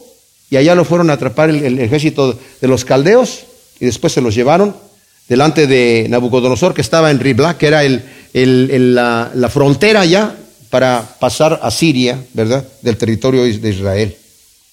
y 0.49 0.57
allá 0.57 0.75
lo 0.75 0.85
fueron 0.85 1.09
a 1.09 1.13
atrapar 1.13 1.49
el, 1.49 1.79
ejército 1.79 2.37
de 2.61 2.67
los 2.67 2.85
caldeos 2.85 3.43
y 3.79 3.85
después 3.85 4.13
se 4.13 4.21
los 4.21 4.33
llevaron 4.33 4.75
delante 5.27 5.67
de 5.67 6.07
Nabucodonosor 6.09 6.73
que 6.73 6.81
estaba 6.81 7.11
en 7.11 7.19
Ribla, 7.19 7.57
que 7.57 7.67
era 7.67 7.83
el, 7.83 8.03
la, 8.95 9.49
frontera 9.51 10.05
ya 10.05 10.35
para 10.69 11.07
pasar 11.19 11.59
a 11.61 11.71
Siria, 11.71 12.23
¿verdad? 12.33 12.65
Del 12.81 12.97
territorio 12.97 13.43
de 13.43 13.69
Israel. 13.69 14.15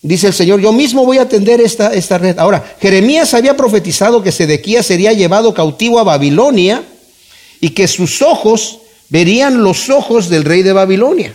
Dice 0.03 0.27
el 0.27 0.35
Señor, 0.35 0.61
yo 0.61 0.73
mismo 0.73 1.05
voy 1.07 1.19
a 1.19 1.23
atender 1.23 1.61
esta, 1.61 1.95
esta 1.95 2.19
red. 2.19 2.39
Ahora, 2.39 2.63
Jeremías 2.81 3.33
había 3.33 3.57
profetizado 3.57 4.23
que 4.23 4.33
Sedequías 4.33 4.85
sería 4.85 5.13
llevado 5.13 5.55
cautivo 5.55 5.99
a 5.99 6.05
Babilonia 6.05 6.83
y 7.61 7.71
que 7.71 7.89
sus 7.89 8.21
ojos 8.21 8.81
verían 9.09 9.63
los 9.63 9.89
ojos 9.89 10.29
del 10.29 10.45
rey 10.45 10.63
de 10.63 10.75
Babilonia. 10.75 11.35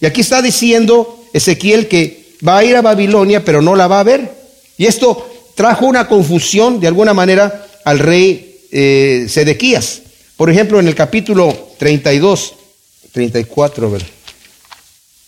Y 0.00 0.06
aquí 0.06 0.22
está 0.22 0.40
diciendo 0.40 1.22
Ezequiel 1.34 1.86
que 1.86 2.36
va 2.46 2.58
a 2.58 2.64
ir 2.64 2.76
a 2.76 2.82
Babilonia, 2.82 3.44
pero 3.44 3.60
no 3.60 3.76
la 3.76 3.88
va 3.88 4.00
a 4.00 4.04
ver. 4.04 4.32
Y 4.78 4.86
esto 4.86 5.28
trajo 5.54 5.86
una 5.86 6.08
confusión 6.08 6.80
de 6.80 6.88
alguna 6.88 7.12
manera 7.12 7.66
al 7.84 7.98
rey 7.98 8.60
eh, 8.72 9.26
Sedequías. 9.28 10.02
Por 10.36 10.50
ejemplo, 10.50 10.80
en 10.80 10.88
el 10.88 10.94
capítulo 10.94 11.70
32, 11.78 12.54
34, 13.12 13.90
¿verdad? 13.90 14.08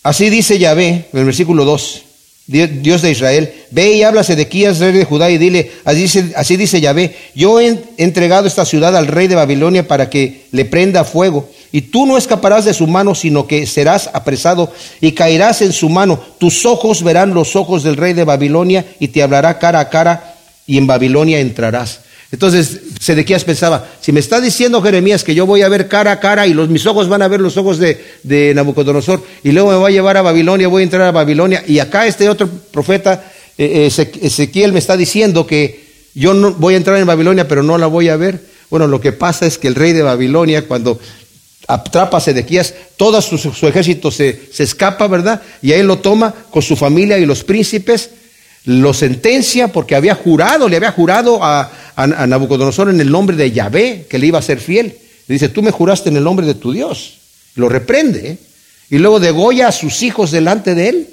Así 0.03 0.29
dice 0.29 0.59
Yahvé, 0.59 1.07
en 1.11 1.19
el 1.19 1.25
versículo 1.25 1.65
2, 1.65 2.01
Dios 2.47 3.01
de 3.01 3.09
Israel, 3.09 3.51
ve 3.71 3.93
y 3.93 4.03
habla 4.03 4.21
a 4.21 4.23
Sedequías, 4.23 4.77
rey 4.77 4.91
de 4.91 5.03
Judá, 5.03 5.31
y 5.31 5.39
dile, 5.39 5.71
así 5.83 6.01
dice, 6.01 6.33
así 6.35 6.57
dice 6.57 6.79
Yahvé, 6.79 7.15
yo 7.33 7.59
he 7.59 7.75
entregado 7.97 8.47
esta 8.47 8.65
ciudad 8.65 8.95
al 8.95 9.07
rey 9.07 9.27
de 9.27 9.33
Babilonia 9.33 9.87
para 9.87 10.11
que 10.11 10.45
le 10.51 10.65
prenda 10.65 11.05
fuego, 11.05 11.49
y 11.71 11.81
tú 11.81 12.05
no 12.05 12.17
escaparás 12.17 12.65
de 12.65 12.75
su 12.75 12.85
mano, 12.85 13.15
sino 13.15 13.47
que 13.47 13.65
serás 13.65 14.11
apresado 14.13 14.71
y 15.01 15.13
caerás 15.13 15.63
en 15.63 15.73
su 15.73 15.89
mano. 15.89 16.23
Tus 16.37 16.65
ojos 16.65 17.03
verán 17.03 17.33
los 17.33 17.55
ojos 17.55 17.83
del 17.83 17.97
rey 17.97 18.13
de 18.13 18.23
Babilonia 18.23 18.85
y 18.99 19.07
te 19.09 19.23
hablará 19.23 19.57
cara 19.57 19.79
a 19.79 19.89
cara, 19.89 20.35
y 20.67 20.77
en 20.77 20.85
Babilonia 20.85 21.39
entrarás. 21.39 22.01
Entonces 22.35 22.81
Sedequías 22.99 23.45
pensaba, 23.45 23.87
si 24.01 24.11
me 24.11 24.19
está 24.19 24.41
diciendo 24.41 24.81
Jeremías 24.81 25.23
que 25.23 25.33
yo 25.33 25.45
voy 25.45 25.61
a 25.61 25.69
ver 25.69 25.87
cara 25.87 26.11
a 26.11 26.19
cara 26.19 26.45
y 26.45 26.53
los, 26.53 26.67
mis 26.67 26.85
ojos 26.85 27.07
van 27.07 27.21
a 27.21 27.29
ver 27.29 27.39
los 27.39 27.55
ojos 27.55 27.79
de, 27.79 28.53
Nabucodonosor 28.53 29.23
y 29.41 29.53
luego 29.53 29.71
me 29.71 29.77
va 29.77 29.87
a 29.87 29.91
llevar 29.91 30.17
a 30.17 30.21
Babilonia, 30.21 30.67
voy 30.67 30.81
a 30.81 30.83
entrar 30.83 31.03
a 31.03 31.13
Babilonia 31.13 31.63
y 31.65 31.79
acá 31.79 32.05
este 32.05 32.27
otro 32.27 32.49
profeta 32.49 33.31
eh, 33.57 33.89
eh, 33.89 34.11
Ezequiel 34.21 34.73
me 34.73 34.79
está 34.79 34.97
diciendo 34.97 35.47
que 35.47 35.85
yo 36.13 36.33
no 36.33 36.51
voy 36.51 36.73
a 36.73 36.77
entrar 36.77 36.97
en 36.97 37.07
Babilonia 37.07 37.47
pero 37.47 37.63
no 37.63 37.77
la 37.77 37.87
voy 37.87 38.09
a 38.09 38.17
ver. 38.17 38.41
Bueno, 38.69 38.85
lo 38.87 38.99
que 38.99 39.13
pasa 39.13 39.45
es 39.45 39.57
que 39.57 39.69
el 39.69 39.75
rey 39.75 39.93
de 39.93 40.01
Babilonia 40.01 40.67
cuando 40.67 40.99
atrapa 41.69 42.17
a 42.17 42.19
Sedequías, 42.19 42.73
todo 42.97 43.21
su, 43.21 43.65
ejército 43.65 44.11
se, 44.11 44.41
se 44.51 44.63
escapa, 44.63 45.07
¿verdad? 45.07 45.41
Y 45.61 45.71
ahí 45.71 45.83
lo 45.83 45.99
toma 45.99 46.33
con 46.51 46.61
su 46.61 46.75
familia 46.75 47.17
y 47.17 47.25
los 47.25 47.45
príncipes 47.45 48.09
lo 48.65 48.93
sentencia 48.93 49.67
porque 49.69 49.95
había 49.95 50.15
jurado, 50.15 50.67
le 50.67 50.77
había 50.77 50.91
jurado 50.91 51.39
a, 51.43 51.71
Nabucodonosor 52.27 52.89
en 52.89 52.99
el 52.99 53.09
nombre 53.09 53.37
de 53.37 53.51
Yahvé 53.51 54.05
que 54.09 54.19
le 54.19 54.27
iba 54.27 54.39
a 54.39 54.41
ser 54.41 54.59
fiel. 54.59 54.97
Le 55.27 55.33
dice, 55.33 55.49
tú 55.49 55.61
me 55.61 55.71
juraste 55.71 56.09
en 56.09 56.17
el 56.17 56.23
nombre 56.23 56.45
de 56.45 56.55
tu 56.55 56.73
Dios. 56.73 57.17
Lo 57.55 57.69
reprende. 57.69 58.31
¿eh? 58.31 58.37
Y 58.89 58.97
luego 58.97 59.19
degolla 59.19 59.69
a 59.69 59.71
sus 59.71 60.03
hijos 60.03 60.31
delante 60.31 60.75
de 60.75 60.89
él. 60.89 61.09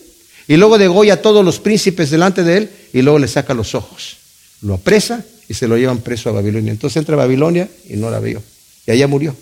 Y 0.49 0.57
luego 0.57 0.79
degolla 0.79 1.15
a 1.15 1.23
todos 1.23 1.45
los 1.45 1.61
príncipes 1.61 2.11
delante 2.11 2.43
de 2.43 2.57
él. 2.57 2.71
Y 2.93 3.03
luego 3.03 3.19
le 3.19 3.29
saca 3.29 3.55
los 3.55 3.75
ojos. 3.75 4.17
Lo 4.63 4.75
apresa 4.75 5.25
y 5.49 5.55
se 5.55 5.69
lo 5.69 5.77
llevan 5.77 5.99
preso 5.99 6.31
a 6.31 6.33
Babilonia. 6.33 6.73
Entonces 6.73 6.97
entra 6.97 7.15
a 7.15 7.19
Babilonia 7.19 7.69
y 7.89 7.97
no 7.97 8.11
la 8.11 8.19
vio. 8.19 8.43
Y 8.87 8.91
allá 8.91 9.07
murió. 9.07 9.37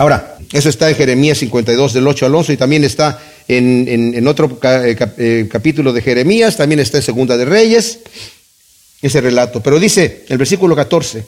Ahora, 0.00 0.38
eso 0.52 0.68
está 0.70 0.88
en 0.88 0.96
Jeremías 0.96 1.38
52 1.38 1.92
del 1.92 2.06
8 2.06 2.26
al 2.26 2.34
11 2.34 2.52
y 2.54 2.56
también 2.56 2.84
está 2.84 3.20
en, 3.56 4.26
otro 4.28 4.58
eh, 4.62 4.96
eh, 5.18 5.48
capítulo 5.50 5.92
de 5.92 6.02
Jeremías, 6.02 6.56
también 6.56 6.78
está 6.78 6.98
en 6.98 7.02
Segunda 7.02 7.36
de 7.36 7.44
Reyes, 7.44 7.98
ese 9.02 9.20
relato. 9.20 9.60
Pero 9.60 9.80
dice 9.80 10.24
el 10.28 10.38
versículo 10.38 10.76
14, 10.76 11.24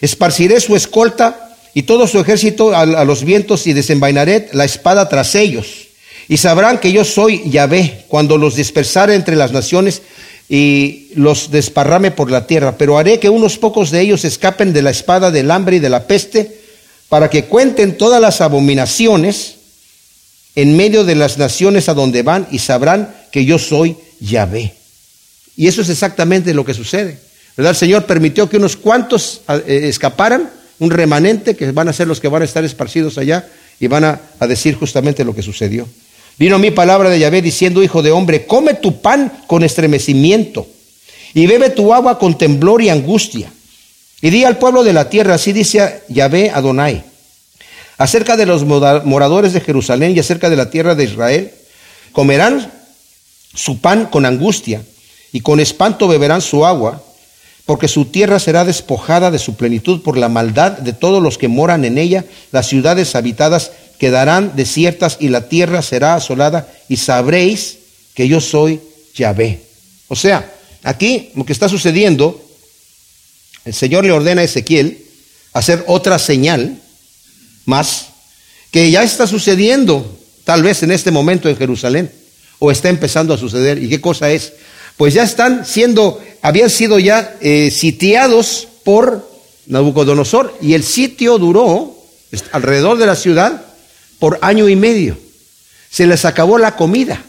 esparciré 0.00 0.60
su 0.60 0.76
escolta 0.76 1.56
y 1.72 1.84
todo 1.84 2.06
su 2.06 2.20
ejército 2.20 2.76
a, 2.76 3.04
los 3.04 3.24
vientos 3.24 3.66
y 3.66 3.72
desenvainaré 3.72 4.48
la 4.52 4.64
espada 4.64 5.08
tras 5.08 5.34
ellos. 5.34 5.88
Y 6.28 6.36
sabrán 6.36 6.78
que 6.78 6.92
yo 6.92 7.04
soy 7.04 7.48
Yahvé 7.50 8.04
cuando 8.08 8.36
los 8.36 8.54
dispersare 8.54 9.14
entre 9.14 9.36
las 9.36 9.52
naciones 9.52 10.02
y 10.48 11.08
los 11.14 11.50
desparrame 11.50 12.10
por 12.10 12.30
la 12.30 12.46
tierra. 12.46 12.76
Pero 12.76 12.98
haré 12.98 13.18
que 13.18 13.30
unos 13.30 13.56
pocos 13.56 13.90
de 13.90 14.02
ellos 14.02 14.24
escapen 14.24 14.72
de 14.72 14.82
la 14.82 14.90
espada, 14.90 15.30
del 15.30 15.50
hambre 15.50 15.76
y 15.76 15.80
de 15.80 15.88
la 15.88 16.06
peste, 16.06 16.58
para 17.08 17.30
que 17.30 17.44
cuenten 17.46 17.96
todas 17.96 18.20
las 18.20 18.40
abominaciones 18.40 19.56
en 20.54 20.76
medio 20.76 21.04
de 21.04 21.14
las 21.14 21.38
naciones 21.38 21.88
a 21.88 21.94
donde 21.94 22.22
van 22.22 22.46
y 22.50 22.58
sabrán 22.58 23.14
que 23.30 23.44
yo 23.44 23.58
soy 23.58 23.96
Yahvé. 24.20 24.74
Y 25.56 25.66
eso 25.66 25.82
es 25.82 25.88
exactamente 25.88 26.54
lo 26.54 26.64
que 26.64 26.74
sucede. 26.74 27.18
El 27.56 27.74
Señor 27.74 28.06
permitió 28.06 28.48
que 28.48 28.56
unos 28.56 28.76
cuantos 28.76 29.42
eh, 29.48 29.82
escaparan, 29.84 30.50
un 30.78 30.90
remanente 30.90 31.54
que 31.54 31.70
van 31.72 31.88
a 31.88 31.92
ser 31.92 32.08
los 32.08 32.20
que 32.20 32.28
van 32.28 32.42
a 32.42 32.46
estar 32.46 32.64
esparcidos 32.64 33.18
allá 33.18 33.46
y 33.78 33.86
van 33.86 34.04
a, 34.04 34.20
a 34.38 34.46
decir 34.46 34.74
justamente 34.74 35.24
lo 35.24 35.34
que 35.34 35.42
sucedió. 35.42 35.86
Vino 36.38 36.58
mi 36.58 36.70
palabra 36.70 37.10
de 37.10 37.18
Yahvé 37.18 37.42
diciendo, 37.42 37.82
hijo 37.82 38.02
de 38.02 38.10
hombre, 38.10 38.46
come 38.46 38.74
tu 38.74 39.00
pan 39.00 39.44
con 39.46 39.62
estremecimiento 39.62 40.66
y 41.34 41.46
bebe 41.46 41.70
tu 41.70 41.92
agua 41.92 42.18
con 42.18 42.36
temblor 42.36 42.82
y 42.82 42.88
angustia. 42.88 43.52
Y 44.20 44.30
di 44.30 44.44
al 44.44 44.58
pueblo 44.58 44.84
de 44.84 44.92
la 44.92 45.10
tierra, 45.10 45.34
así 45.34 45.52
dice 45.52 46.02
Yahvé 46.08 46.50
Adonai, 46.50 47.04
acerca 47.98 48.36
de 48.36 48.46
los 48.46 48.64
moradores 48.64 49.52
de 49.52 49.60
Jerusalén 49.60 50.16
y 50.16 50.20
acerca 50.20 50.50
de 50.50 50.56
la 50.56 50.70
tierra 50.70 50.94
de 50.94 51.04
Israel. 51.04 51.52
Comerán 52.12 52.70
su 53.54 53.80
pan 53.80 54.06
con 54.06 54.26
angustia 54.26 54.82
y 55.32 55.40
con 55.40 55.60
espanto 55.60 56.08
beberán 56.08 56.40
su 56.40 56.66
agua, 56.66 57.02
porque 57.64 57.88
su 57.88 58.06
tierra 58.06 58.38
será 58.38 58.64
despojada 58.64 59.30
de 59.30 59.38
su 59.38 59.54
plenitud 59.54 60.02
por 60.02 60.16
la 60.18 60.28
maldad 60.28 60.72
de 60.72 60.92
todos 60.92 61.22
los 61.22 61.38
que 61.38 61.48
moran 61.48 61.84
en 61.84 61.96
ella. 61.96 62.24
Las 62.50 62.66
ciudades 62.66 63.14
habitadas 63.14 63.70
quedarán 63.98 64.56
desiertas 64.56 65.16
y 65.20 65.28
la 65.28 65.48
tierra 65.48 65.80
será 65.80 66.16
asolada 66.16 66.68
y 66.88 66.96
sabréis 66.96 67.78
que 68.14 68.28
yo 68.28 68.40
soy 68.40 68.80
Yahvé. 69.14 69.60
O 70.08 70.16
sea, 70.16 70.52
aquí 70.82 71.30
lo 71.34 71.46
que 71.46 71.52
está 71.52 71.68
sucediendo, 71.68 72.44
el 73.64 73.74
Señor 73.74 74.04
le 74.04 74.12
ordena 74.12 74.42
a 74.42 74.44
Ezequiel 74.44 74.98
hacer 75.52 75.84
otra 75.86 76.18
señal 76.18 76.81
más 77.66 78.08
que 78.70 78.90
ya 78.90 79.02
está 79.02 79.26
sucediendo 79.26 80.18
tal 80.44 80.62
vez 80.62 80.82
en 80.82 80.90
este 80.90 81.10
momento 81.10 81.48
en 81.48 81.56
Jerusalén 81.56 82.10
o 82.58 82.70
está 82.70 82.88
empezando 82.88 83.34
a 83.34 83.38
suceder. 83.38 83.82
¿Y 83.82 83.88
qué 83.88 84.00
cosa 84.00 84.30
es? 84.30 84.52
Pues 84.96 85.14
ya 85.14 85.24
están 85.24 85.66
siendo, 85.66 86.22
habían 86.42 86.70
sido 86.70 86.98
ya 86.98 87.36
eh, 87.40 87.70
sitiados 87.70 88.68
por 88.84 89.30
Nabucodonosor 89.66 90.56
y 90.60 90.74
el 90.74 90.82
sitio 90.84 91.38
duró 91.38 91.96
alrededor 92.52 92.98
de 92.98 93.06
la 93.06 93.16
ciudad 93.16 93.64
por 94.18 94.38
año 94.42 94.68
y 94.68 94.76
medio. 94.76 95.18
Se 95.90 96.06
les 96.06 96.24
acabó 96.24 96.56
la 96.56 96.76
comida. 96.76 97.22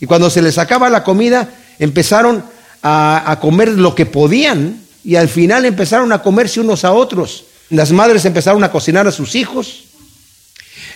Y 0.00 0.06
cuando 0.06 0.30
se 0.30 0.42
les 0.42 0.58
acaba 0.58 0.90
la 0.90 1.02
comida, 1.02 1.48
empezaron 1.78 2.44
a, 2.82 3.30
a 3.30 3.40
comer 3.40 3.70
lo 3.70 3.94
que 3.94 4.06
podían 4.06 4.82
y 5.02 5.16
al 5.16 5.28
final 5.28 5.64
empezaron 5.64 6.12
a 6.12 6.22
comerse 6.22 6.60
unos 6.60 6.84
a 6.84 6.92
otros. 6.92 7.45
Las 7.70 7.92
madres 7.92 8.24
empezaron 8.24 8.62
a 8.64 8.70
cocinar 8.70 9.06
a 9.06 9.12
sus 9.12 9.34
hijos 9.34 9.84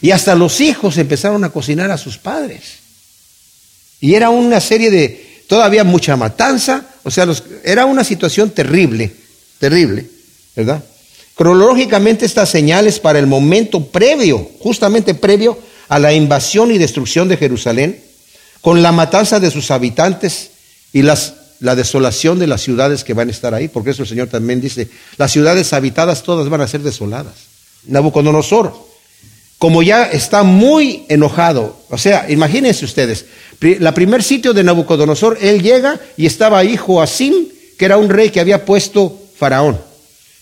y 0.01 0.13
hasta 0.13 0.35
los 0.35 0.61
hijos 0.61 0.99
empezaron 0.99 1.45
a 1.45 1.51
cocinar 1.51 1.91
a 1.91 1.99
sus 1.99 2.19
padres. 2.19 2.79
Y 4.01 4.15
era 4.15 4.31
una 4.31 4.61
serie 4.61 4.91
de, 4.91 5.45
todavía 5.47 5.85
mucha 5.85 6.17
matanza, 6.17 6.87
o 7.03 7.11
sea, 7.11 7.27
era 7.65 7.87
una 7.87 8.05
situación 8.05 8.51
terrible, 8.51 9.13
terrible, 9.59 10.07
¿verdad? 10.57 10.83
Cronológicamente 11.35 12.25
estas 12.25 12.51
señales 12.51 12.99
para 12.99 13.19
el 13.19 13.27
momento 13.27 13.87
previo, 13.87 14.51
justamente 14.61 15.15
previo 15.15 15.59
a 15.89 15.99
la 15.99 16.13
invasión 16.13 16.71
y 16.71 16.79
destrucción 16.79 17.29
de 17.29 17.37
Jerusalén, 17.37 18.03
con 18.61 18.83
la 18.83 18.93
matanza 18.93 19.41
de 19.41 19.51
sus 19.51 19.71
habitantes 19.71 20.51
y 20.93 21.03
las 21.03 21.35
la 21.61 21.77
desolación 21.77 22.39
de 22.39 22.47
las 22.47 22.63
ciudades 22.63 23.05
que 23.05 23.15
van 23.15 23.29
a 23.29 23.31
estar 23.31 23.55
ahí, 23.55 23.69
porque 23.69 23.91
eso 23.91 24.03
el 24.03 24.09
Señor 24.09 24.29
también 24.29 24.61
dice, 24.61 24.89
las 25.19 25.31
ciudades 25.31 25.73
habitadas 25.73 26.23
todas 26.23 26.49
van 26.49 26.63
a 26.63 26.69
ser 26.69 26.81
desoladas. 26.81 27.35
Nabucodonosor, 27.87 28.73
como 29.59 29.83
ya 29.83 30.05
está 30.05 30.43
muy 30.43 31.05
enojado, 31.09 31.77
o 31.91 31.99
sea, 31.99 32.31
imagínense 32.31 32.85
ustedes, 32.85 33.27
la 33.61 33.93
primer 33.93 34.23
sitio 34.23 34.55
de 34.55 34.65
Nabucodonosor, 34.65 35.39
él 35.41 35.63
llega 35.63 36.01
y 36.17 36.25
estaba 36.25 36.59
ahí 36.59 36.79
Joacim, 36.79 37.35
que 37.79 37.85
era 37.85 37.99
un 37.99 38.09
rey 38.09 38.31
que 38.31 38.41
había 38.41 38.65
puesto 38.65 39.19
Faraón. 39.39 39.79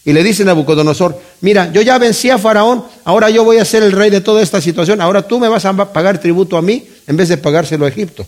Y 0.04 0.12
le 0.12 0.22
dice 0.22 0.44
Nabucodonosor, 0.44 1.20
mira, 1.40 1.70
yo 1.72 1.82
ya 1.82 1.98
vencí 1.98 2.30
a 2.30 2.38
Faraón, 2.38 2.84
ahora 3.04 3.28
yo 3.28 3.44
voy 3.44 3.58
a 3.58 3.64
ser 3.64 3.82
el 3.82 3.92
rey 3.92 4.08
de 4.10 4.20
toda 4.20 4.40
esta 4.40 4.60
situación, 4.60 5.00
ahora 5.00 5.26
tú 5.26 5.40
me 5.40 5.48
vas 5.48 5.64
a 5.64 5.92
pagar 5.92 6.20
tributo 6.20 6.56
a 6.56 6.62
mí 6.62 6.86
en 7.08 7.16
vez 7.16 7.28
de 7.28 7.36
pagárselo 7.36 7.86
a 7.86 7.88
Egipto. 7.88 8.24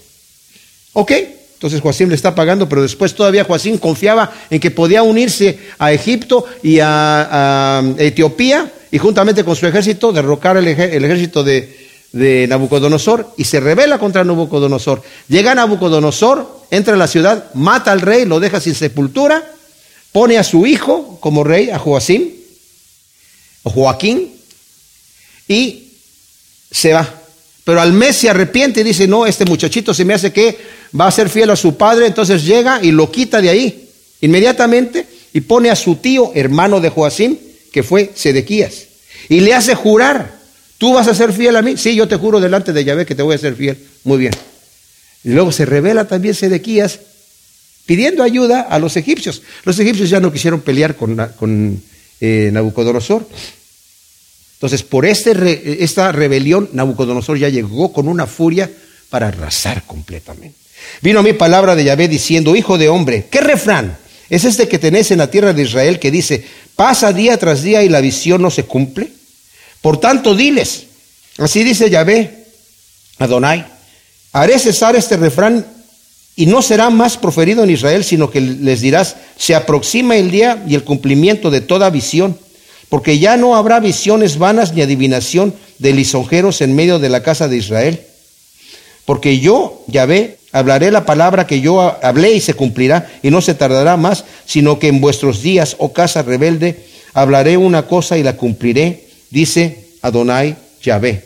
¿Ok? 0.93 1.13
Entonces 1.61 1.83
Joacim 1.83 2.09
le 2.09 2.15
está 2.15 2.35
pagando, 2.35 2.71
pero 2.71 2.81
después 2.81 3.15
todavía 3.15 3.45
Joacim 3.45 3.77
confiaba 3.77 4.33
en 4.49 4.61
que 4.61 4.71
podía 4.71 5.03
unirse 5.03 5.59
a 5.79 5.93
Egipto 5.93 6.47
y 6.63 6.79
a, 6.81 7.83
Etiopía 7.99 8.73
y 8.91 8.97
juntamente 8.97 9.45
con 9.45 9.55
su 9.55 9.67
ejército 9.67 10.11
derrocar 10.11 10.57
el, 10.57 10.67
ejército 10.67 11.45
de, 11.45 12.47
Nabucodonosor 12.49 13.35
y 13.37 13.45
se 13.45 13.61
revela 13.61 13.99
contra 13.99 14.25
Nabucodonosor. 14.25 15.03
Llega 15.29 15.55
Nabucodonosor, 15.55 16.61
entra 16.71 16.95
a 16.95 16.97
la 16.97 17.07
ciudad, 17.07 17.53
mata 17.53 17.93
al 17.93 18.01
rey, 18.01 18.25
lo 18.25 18.41
deja 18.41 18.59
sin 18.59 18.75
sepultura, 18.75 19.45
pone 20.13 20.39
a 20.39 20.45
su 20.45 20.65
hijo 20.65 21.19
como 21.21 21.45
rey, 21.45 21.69
a 21.69 21.79
Joacim, 21.79 22.27
o 23.65 23.71
Joaquín, 23.71 24.33
y 25.47 25.93
se 26.71 26.95
va. 26.95 27.07
Pero 27.65 27.83
al 27.83 27.93
mes 27.93 28.17
se 28.17 28.31
arrepiente 28.31 28.81
y 28.81 28.85
dice, 28.85 29.07
no, 29.07 29.27
este 29.27 29.45
muchachito 29.45 29.93
se 29.93 30.07
me 30.07 30.15
hace 30.15 30.33
que 30.33 30.80
va 30.99 31.07
a 31.07 31.11
ser 31.13 31.29
fiel 31.29 31.51
a 31.51 31.57
su 31.57 31.77
padre, 31.77 32.07
entonces 32.07 32.45
llega 32.45 32.83
y 32.83 32.91
lo 32.91 33.11
quita 33.11 33.41
de 33.41 33.51
ahí 33.51 33.89
inmediatamente 34.21 35.07
y 35.33 35.43
pone 35.43 35.71
a 35.71 35.77
su 35.77 35.97
tío, 35.97 36.33
hermano 36.35 36.81
de 36.81 36.91
Joacim, 36.91 37.37
que 37.73 37.83
fue 37.83 38.11
Sedequías, 38.15 38.87
y 39.29 39.41
le 39.41 39.55
hace 39.55 39.75
jurar, 39.75 40.39
tú 40.79 40.95
vas 40.95 41.07
a 41.09 41.15
ser 41.15 41.33
fiel 41.33 41.57
a 41.57 41.63
mí, 41.63 41.77
sí, 41.77 41.95
yo 41.95 42.09
te 42.09 42.17
juro 42.17 42.41
delante 42.41 42.73
de 42.73 42.85
Yahvé 42.85 43.07
que 43.07 43.15
te 43.15 43.23
voy 43.23 43.35
a 43.37 43.39
ser 43.39 43.55
fiel, 43.55 43.79
muy 44.05 44.19
bien. 44.19 44.33
Y 45.23 45.31
luego 45.31 45.53
se 45.53 45.67
revela 45.67 46.09
también 46.09 46.35
Sedequías 46.35 47.01
pidiendo 47.87 48.23
ayuda 48.23 48.61
a 48.63 48.79
los 48.79 48.97
egipcios. 48.97 49.43
Los 49.65 49.79
egipcios 49.79 50.09
ya 50.09 50.21
no 50.21 50.33
quisieron 50.33 50.61
pelear 50.61 50.97
con, 50.97 51.83
eh, 52.21 52.51
Nabucodonosor. 52.53 53.27
Entonces, 54.55 54.83
por 54.83 55.07
este 55.07 55.83
esta 55.83 56.13
rebelión, 56.13 56.71
Nabucodonosor 56.73 57.39
ya 57.39 57.49
llegó 57.49 57.93
con 57.93 58.09
una 58.09 58.27
furia 58.27 58.71
para 59.09 59.29
arrasar 59.29 59.83
completamente. 59.87 60.60
Vino 61.01 61.21
a 61.21 61.23
mí 61.23 61.33
palabra 61.33 61.75
de 61.75 61.85
Yahvé 61.85 62.09
diciendo, 62.09 62.57
hijo 62.57 62.79
de 62.79 62.89
hombre, 62.89 63.27
¿qué 63.31 63.41
refrán 63.41 63.97
es 64.29 64.45
este 64.45 64.69
que 64.69 64.79
tenés 64.79 65.11
en 65.11 65.19
la 65.19 65.31
tierra 65.31 65.53
de 65.53 65.63
Israel 65.63 65.99
que 65.99 66.11
dice, 66.11 66.45
pasa 66.77 67.13
día 67.13 67.37
tras 67.39 67.63
día 67.63 67.83
y 67.83 67.89
la 67.89 68.01
visión 68.01 68.43
no 68.43 68.51
se 68.51 68.65
cumple? 68.65 69.09
Por 69.81 69.99
tanto, 69.99 70.35
diles, 70.35 70.85
así 71.39 71.65
dice 71.65 71.91
Yahvé, 71.91 72.45
Adonai, 73.19 73.67
haré 74.33 74.59
cesar 74.59 74.97
este 74.97 75.17
refrán 75.17 75.67
y 76.37 76.47
no 76.47 76.63
será 76.63 76.91
más 76.91 77.17
proferido 77.17 77.65
en 77.65 77.71
Israel, 77.71 78.05
sino 78.05 78.31
que 78.31 78.41
les 78.41 78.81
dirás, 78.81 79.17
se 79.37 79.55
aproxima 79.55 80.17
el 80.17 80.31
día 80.31 80.63
y 80.67 80.75
el 80.75 80.85
cumplimiento 80.85 81.51
de 81.51 81.61
toda 81.61 81.91
visión 81.91 82.39
porque 82.91 83.21
ya 83.21 83.37
no 83.37 83.55
habrá 83.55 83.79
visiones 83.81 84.37
vanas 84.37 84.75
ni 84.75 84.83
adivinación 84.83 85.55
de 85.79 85.93
lisonjeros 85.93 86.61
en 86.61 86.75
medio 86.75 86.99
de 86.99 87.09
la 87.09 87.23
casa 87.23 87.47
de 87.47 87.57
Israel. 87.57 88.01
Porque 89.07 89.39
yo, 89.39 89.85
Yahvé, 89.87 90.39
hablaré 90.53 90.91
la 90.91 91.05
palabra 91.05 91.47
que 91.47 91.61
yo 91.61 91.97
hablé 92.03 92.33
y 92.33 92.41
se 92.41 92.55
cumplirá, 92.55 93.11
y 93.23 93.31
no 93.31 93.41
se 93.41 93.55
tardará 93.55 93.97
más, 93.97 94.25
sino 94.47 94.79
que 94.79 94.89
en 94.89 95.01
vuestros 95.01 95.43
días, 95.43 95.77
oh 95.79 95.93
casa 95.93 96.23
rebelde, 96.23 96.85
hablaré 97.13 97.57
una 97.57 97.87
cosa 97.87 98.19
y 98.19 98.23
la 98.23 98.37
cumpliré, 98.37 99.05
dice 99.31 99.85
Adonai 100.03 100.57
Yahvé. 100.83 101.25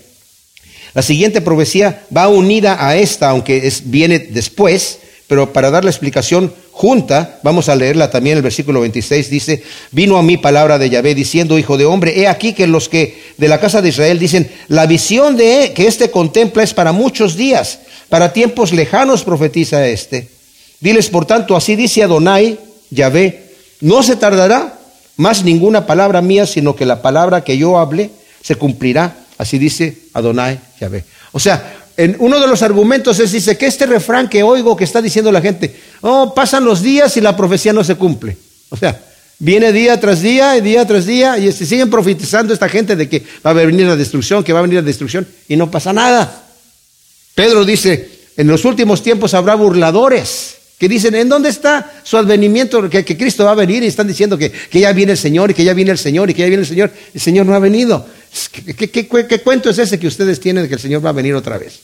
La 0.95 1.03
siguiente 1.03 1.41
profecía 1.41 2.05
va 2.17 2.29
unida 2.29 2.87
a 2.87 2.97
esta, 2.97 3.31
aunque 3.31 3.67
es, 3.67 3.91
viene 3.91 4.19
después, 4.19 5.01
pero 5.27 5.53
para 5.53 5.71
dar 5.71 5.85
la 5.85 5.91
explicación 5.91 6.53
junta, 6.71 7.41
vamos 7.43 7.69
a 7.69 7.77
leerla 7.77 8.11
también, 8.11 8.37
el 8.37 8.43
versículo 8.43 8.81
26 8.81 9.31
dice, 9.31 9.63
vino 9.91 10.17
a 10.19 10.23
mí 10.23 10.37
palabra 10.37 10.79
de 10.79 10.91
Yahvé 10.91 11.15
diciendo, 11.15 11.59
hijo 11.59 11.77
de 11.77 11.87
hombre, 11.87 12.21
he 12.21 12.29
aquí 12.29 12.53
que 12.53 12.67
los 12.67 12.89
que 12.89 13.23
de 13.37 13.49
la 13.49 13.59
casa 13.59 13.81
de 13.81 13.89
Israel 13.89 14.19
dicen, 14.19 14.51
la 14.69 14.87
visión 14.87 15.37
de 15.37 15.73
que 15.75 15.87
éste 15.87 16.11
contempla 16.11 16.63
es 16.63 16.75
para 16.75 16.93
muchos 16.93 17.37
días, 17.37 17.81
para 18.15 18.33
tiempos 18.33 18.73
lejanos 18.73 19.25
profetiza 19.25 19.89
este. 19.89 20.29
Diles, 20.79 21.11
por 21.11 21.27
tanto, 21.27 21.57
así 21.57 21.75
dice 21.75 22.01
Adonai, 22.05 22.61
Yahvé, 22.91 23.51
no 23.81 24.05
se 24.05 24.15
tardará 24.15 24.79
más 25.17 25.43
ninguna 25.43 25.85
palabra 25.85 26.23
mía, 26.23 26.47
sino 26.47 26.77
que 26.77 26.87
la 26.87 27.03
palabra 27.03 27.43
que 27.43 27.59
yo 27.59 27.77
hable 27.77 28.13
se 28.41 28.55
cumplirá. 28.55 29.17
Así 29.37 29.59
dice 29.59 29.99
Adonai, 30.13 30.61
Yahvé. 30.81 31.05
O 31.33 31.41
sea, 31.41 31.89
en 31.97 32.15
uno 32.21 32.39
de 32.39 32.47
los 32.47 32.63
argumentos 32.63 33.19
es, 33.19 33.33
dice, 33.33 33.59
que 33.59 33.67
este 33.67 33.85
refrán 33.85 34.29
que 34.29 34.45
oigo 34.45 34.77
que 34.77 34.85
está 34.85 35.03
diciendo 35.03 35.33
la 35.33 35.41
gente, 35.41 35.75
oh, 36.03 36.35
pasan 36.35 36.65
los 36.65 36.83
días 36.83 37.17
y 37.17 37.21
la 37.21 37.37
profecía 37.37 37.73
no 37.73 37.83
se 37.83 37.97
cumple. 37.97 38.37
O 38.71 38.77
sea, 38.77 38.97
viene 39.41 39.73
día 39.73 39.99
tras 39.99 40.23
día 40.23 40.57
y 40.57 40.61
día 40.61 40.87
tras 40.87 41.05
día 41.05 41.37
y 41.37 41.51
se 41.51 41.67
siguen 41.67 41.91
profetizando 41.91 42.55
esta 42.55 42.69
gente 42.69 42.95
de 42.95 43.09
que 43.09 43.25
va 43.45 43.51
a 43.51 43.55
venir 43.55 43.89
la 43.89 43.97
destrucción, 43.97 44.45
que 44.45 44.53
va 44.53 44.61
a 44.61 44.63
venir 44.63 44.77
la 44.77 44.87
destrucción 44.87 45.27
y 45.49 45.57
no 45.57 45.69
pasa 45.69 45.93
nada. 45.93 46.44
Pedro 47.35 47.65
dice, 47.65 48.11
en 48.37 48.47
los 48.47 48.65
últimos 48.65 49.03
tiempos 49.03 49.35
habrá 49.35 49.55
burladores 49.55 50.57
que 50.79 50.89
dicen, 50.89 51.15
¿en 51.15 51.29
dónde 51.29 51.49
está 51.49 51.93
su 52.03 52.17
advenimiento? 52.17 52.89
Que, 52.91 53.05
Cristo 53.05 53.45
va 53.45 53.53
a 53.53 53.55
venir 53.55 53.83
y 53.83 53.87
están 53.87 54.07
diciendo 54.07 54.37
que, 54.37 54.53
ya 54.73 54.93
viene 54.93 55.13
el 55.13 55.19
Señor 55.19 55.51
y 55.51 55.55
que 55.55 55.65
ya 55.65 55.73
viene 55.73 55.93
el 55.93 55.99
Señor 55.99 56.31
y 56.31 56.35
que 56.35 56.43
ya 56.43 56.49
viene 56.49 56.63
el 56.63 56.69
Señor. 56.69 56.93
El 57.13 57.21
Señor 57.21 57.47
no 57.47 57.55
ha 57.55 57.59
venido. 57.59 58.07
¿Qué, 58.77 59.09
cuento 59.43 59.71
es 59.71 59.79
ese 59.79 59.99
que 59.99 60.07
ustedes 60.07 60.41
tienen 60.41 60.65
de 60.65 60.69
que 60.69 60.75
el 60.75 60.81
Señor 60.81 61.05
va 61.05 61.11
a 61.11 61.15
venir 61.15 61.35
otra 61.35 61.59
vez? 61.59 61.81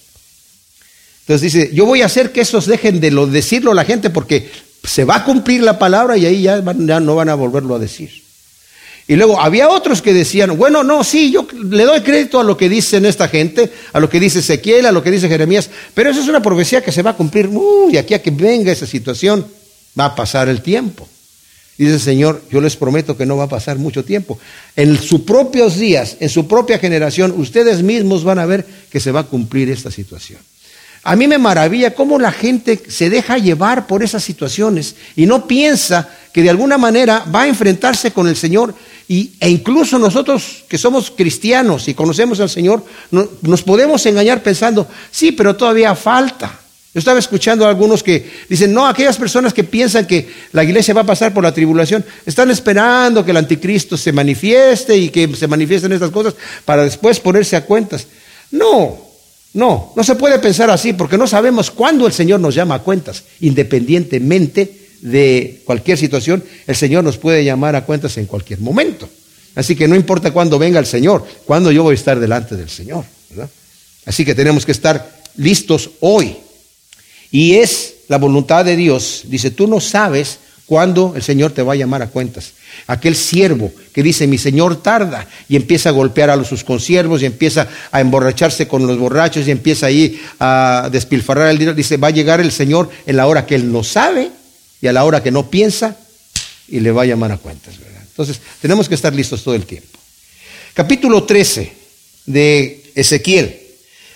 Entonces 1.21 1.53
dice, 1.53 1.71
yo 1.73 1.87
voy 1.87 2.03
a 2.03 2.07
hacer 2.07 2.33
que 2.33 2.41
esos 2.41 2.67
dejen 2.67 3.01
de 3.01 3.11
lo, 3.11 3.27
decirlo 3.27 3.73
a 3.73 3.75
la 3.75 3.85
gente 3.85 4.11
porque 4.11 4.51
se 4.83 5.05
va 5.05 5.17
a 5.17 5.25
cumplir 5.25 5.63
la 5.63 5.79
palabra 5.79 6.17
y 6.17 6.27
ahí 6.27 6.43
ya 6.43 6.61
no 6.61 7.15
van 7.15 7.29
a 7.29 7.35
volverlo 7.35 7.77
a 7.77 7.79
decir. 7.79 8.30
Y 9.11 9.17
luego 9.17 9.41
había 9.41 9.69
otros 9.69 10.03
que 10.03 10.15
decían, 10.15 10.57
bueno, 10.57 10.85
no, 10.85 11.03
sí, 11.03 11.33
yo 11.33 11.45
le 11.53 11.83
doy 11.83 12.01
crédito 12.03 12.39
a 12.39 12.45
lo 12.45 12.57
que 12.57 12.69
dicen 12.69 13.05
esta 13.05 13.27
gente, 13.27 13.73
a 13.93 13.99
lo 13.99 14.09
que 14.09 14.21
dice 14.21 14.39
Ezequiel, 14.39 14.87
a 14.87 14.93
lo 14.93 15.03
que 15.03 15.11
dice 15.11 15.29
Jeremías, 15.29 15.69
pero 15.95 16.11
eso 16.11 16.21
es 16.21 16.29
una 16.29 16.41
profecía 16.41 16.81
que 16.81 16.93
se 16.93 17.03
va 17.03 17.11
a 17.11 17.17
cumplir, 17.17 17.51
y 17.91 17.97
aquí 17.97 18.15
a 18.15 18.23
que 18.23 18.31
venga 18.31 18.71
esa 18.71 18.87
situación, 18.87 19.45
va 19.99 20.05
a 20.05 20.15
pasar 20.15 20.49
el 20.49 20.63
tiempo. 20.63 21.09
Dice 21.77 21.95
el 21.95 22.01
Señor, 22.01 22.41
yo 22.53 22.61
les 22.61 22.77
prometo 22.77 23.17
que 23.17 23.27
no 23.27 23.37
va 23.37 23.45
a 23.45 23.49
pasar 23.49 23.79
mucho 23.79 24.05
tiempo. 24.05 24.39
En 24.77 24.97
sus 24.97 25.23
propios 25.23 25.77
días, 25.77 26.17
en 26.21 26.29
su 26.29 26.47
propia 26.47 26.79
generación, 26.79 27.35
ustedes 27.37 27.83
mismos 27.83 28.23
van 28.23 28.39
a 28.39 28.47
ver 28.47 28.65
que 28.93 29.01
se 29.01 29.11
va 29.11 29.21
a 29.21 29.27
cumplir 29.27 29.73
esta 29.73 29.91
situación. 29.91 30.39
A 31.03 31.17
mí 31.17 31.27
me 31.27 31.39
maravilla 31.39 31.95
cómo 31.95 32.19
la 32.19 32.31
gente 32.31 32.81
se 32.89 33.09
deja 33.09 33.39
llevar 33.39 33.87
por 33.87 34.03
esas 34.03 34.23
situaciones 34.23 34.95
y 35.17 35.27
no 35.27 35.47
piensa 35.49 36.11
que 36.33 36.43
de 36.43 36.51
alguna 36.51 36.77
manera 36.77 37.25
va 37.35 37.43
a 37.43 37.49
enfrentarse 37.49 38.13
con 38.13 38.29
el 38.29 38.37
Señor 38.37 38.75
y, 39.11 39.33
e 39.41 39.51
incluso 39.51 39.99
nosotros 39.99 40.63
que 40.69 40.79
somos 40.79 41.11
cristianos 41.11 41.89
y 41.89 41.95
conocemos 41.95 42.39
al 42.39 42.49
Señor, 42.49 42.85
nos 43.11 43.63
podemos 43.65 44.07
engañar 44.07 44.41
pensando, 44.41 44.87
sí, 45.11 45.33
pero 45.33 45.57
todavía 45.57 45.97
falta. 45.97 46.61
Yo 46.95 47.01
estaba 47.01 47.19
escuchando 47.19 47.67
a 47.67 47.71
algunos 47.71 48.05
que 48.05 48.31
dicen, 48.49 48.73
no, 48.73 48.87
aquellas 48.87 49.17
personas 49.17 49.53
que 49.53 49.65
piensan 49.65 50.07
que 50.07 50.33
la 50.53 50.63
iglesia 50.63 50.95
va 50.95 51.01
a 51.01 51.07
pasar 51.07 51.35
por 51.35 51.43
la 51.43 51.53
tribulación, 51.53 52.05
están 52.25 52.53
esperando 52.53 53.25
que 53.25 53.33
el 53.33 53.39
anticristo 53.39 53.97
se 53.97 54.13
manifieste 54.13 54.97
y 54.97 55.09
que 55.09 55.35
se 55.35 55.49
manifiesten 55.49 55.91
estas 55.91 56.13
cosas 56.13 56.37
para 56.65 56.85
después 56.85 57.19
ponerse 57.19 57.57
a 57.57 57.65
cuentas. 57.65 58.07
No, 58.53 58.97
no, 59.55 59.93
no 59.97 60.05
se 60.05 60.15
puede 60.15 60.39
pensar 60.39 60.71
así 60.71 60.93
porque 60.93 61.19
no 61.19 61.27
sabemos 61.27 61.73
cuándo 61.73 62.07
el 62.07 62.13
Señor 62.13 62.39
nos 62.39 62.55
llama 62.55 62.77
a 62.77 62.83
cuentas. 62.83 63.25
Independientemente 63.41 64.80
de 65.01 65.63
cualquier 65.65 65.99
situación, 65.99 66.45
el 66.67 66.77
Señor 66.77 67.05
nos 67.05 67.19
puede 67.19 67.45
llamar 67.45 67.77
a 67.77 67.85
cuentas 67.85 68.17
en 68.19 68.27
cualquier 68.27 68.61
momento. 68.61 69.09
Así 69.55 69.75
que 69.75 69.89
no 69.89 69.97
importa 69.97 70.33
cuándo 70.33 70.59
venga 70.59 70.79
el 70.79 70.87
Señor, 70.87 71.27
cuándo 71.45 71.73
yo 71.73 71.83
voy 71.83 71.93
a 71.93 71.95
estar 71.95 72.21
delante 72.21 72.57
del 72.57 72.71
Señor. 72.71 73.05
Así 74.07 74.25
que 74.25 74.35
tenemos 74.35 74.65
que 74.65 74.73
estar 74.73 75.21
listos 75.37 75.91
hoy. 76.01 76.37
Y 77.31 77.55
es 77.55 77.95
la 78.09 78.19
voluntad 78.19 78.65
de 78.65 78.77
Dios. 78.77 79.23
Dice, 79.27 79.51
tú 79.51 79.67
no 79.67 79.81
sabes 79.81 80.39
cuándo 80.67 81.15
el 81.17 81.23
Señor 81.23 81.53
te 81.53 81.63
va 81.63 81.73
a 81.73 81.77
llamar 81.77 82.03
a 82.03 82.09
cuentas. 82.09 82.53
Aquel 82.87 83.17
siervo 83.17 83.73
que 83.93 84.03
dice, 84.03 84.27
mi 84.27 84.39
Señor 84.39 84.83
tarda, 84.83 85.27
y 85.49 85.57
empieza 85.57 85.89
a 85.89 85.93
golpear 85.93 86.31
a 86.31 86.45
sus 86.45 86.63
consiervos, 86.63 87.23
y 87.23 87.27
empieza 87.27 87.69
a 87.91 88.01
emborracharse 88.01 88.69
con 88.69 88.87
los 88.87 88.99
borrachos, 88.99 89.49
y 89.49 89.51
empieza 89.51 89.87
ahí 89.87 90.21
a 90.39 90.89
despilfarrar 90.91 91.51
el 91.51 91.59
dinero. 91.59 91.77
Dice, 91.77 91.97
va 91.97 92.09
a 92.09 92.13
llegar 92.13 92.41
el 92.41 92.53
Señor 92.53 92.89
en 93.07 93.17
la 93.17 93.27
hora 93.27 93.47
que 93.47 93.57
Él 93.57 93.73
no 93.73 93.83
sabe 93.83 94.31
y 94.81 94.87
a 94.87 94.93
la 94.93 95.05
hora 95.05 95.23
que 95.23 95.31
no 95.31 95.51
piensa, 95.51 95.97
y 96.69 96.81
le 96.81 96.93
va 96.93 97.03
a 97.03 97.07
llamar 97.07 97.33
a 97.33 97.37
cuentas. 97.37 97.75
Entonces, 98.09 98.41
tenemos 98.61 98.89
que 98.89 98.95
estar 98.95 99.15
listos 99.15 99.43
todo 99.43 99.55
el 99.55 99.67
tiempo. 99.67 99.99
Capítulo 100.75 101.25
13 101.25 101.73
de 102.27 102.93
Ezequiel. 102.95 103.61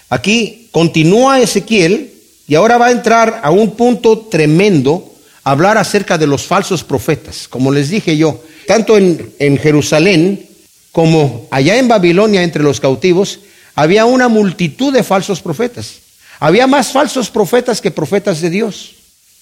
Aquí 0.09 0.69
continúa 0.71 1.41
Ezequiel 1.41 2.13
y 2.47 2.55
ahora 2.55 2.79
va 2.79 2.87
a 2.87 2.93
entrar 2.93 3.41
a 3.43 3.51
un 3.51 3.75
punto 3.77 4.19
tremendo, 4.19 5.15
hablar 5.43 5.79
acerca 5.79 6.19
de 6.19 6.27
los 6.27 6.43
falsos 6.43 6.85
profetas. 6.85 7.49
Como 7.49 7.73
les 7.73 7.91
dije 7.91 8.17
yo, 8.17 8.43
tanto 8.67 8.97
en 8.97 9.59
Jerusalén 9.59 10.47
como 10.93 11.49
allá 11.51 11.77
en 11.77 11.89
Babilonia 11.89 12.45
entre 12.45 12.63
los 12.63 12.79
cautivos, 12.79 13.41
había 13.75 14.05
una 14.05 14.29
multitud 14.29 14.93
de 14.93 15.03
falsos 15.03 15.41
profetas. 15.41 15.97
Había 16.39 16.69
más 16.69 16.93
falsos 16.93 17.31
profetas 17.31 17.81
que 17.81 17.91
profetas 17.91 18.41
de 18.41 18.51
Dios, 18.51 18.94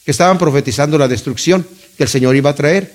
que 0.04 0.10
estaban 0.10 0.38
profetizando 0.38 0.98
la 0.98 1.08
destrucción 1.08 1.66
que 1.96 2.04
el 2.04 2.08
Señor 2.08 2.36
iba 2.36 2.50
a 2.50 2.54
traer. 2.54 2.92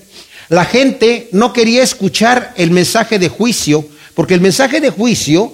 La 0.50 0.66
gente 0.66 1.30
no 1.32 1.54
quería 1.54 1.84
escuchar 1.84 2.54
el 2.58 2.72
mensaje 2.72 3.20
de 3.20 3.30
juicio, 3.30 3.88
porque 4.14 4.34
el 4.34 4.42
mensaje 4.42 4.82
de 4.82 4.90
juicio 4.90 5.54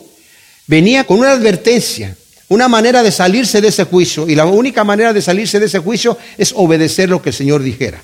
venía 0.67 1.03
con 1.05 1.19
una 1.19 1.31
advertencia 1.31 2.15
una 2.53 2.67
manera 2.67 3.01
de 3.01 3.11
salirse 3.11 3.61
de 3.61 3.69
ese 3.69 3.85
juicio, 3.85 4.29
y 4.29 4.35
la 4.35 4.45
única 4.45 4.83
manera 4.83 5.11
de 5.11 5.21
salirse 5.21 5.59
de 5.59 5.65
ese 5.65 5.79
juicio 5.79 6.17
es 6.37 6.53
obedecer 6.55 7.09
lo 7.09 7.21
que 7.21 7.29
el 7.29 7.35
Señor 7.35 7.63
dijera. 7.63 8.01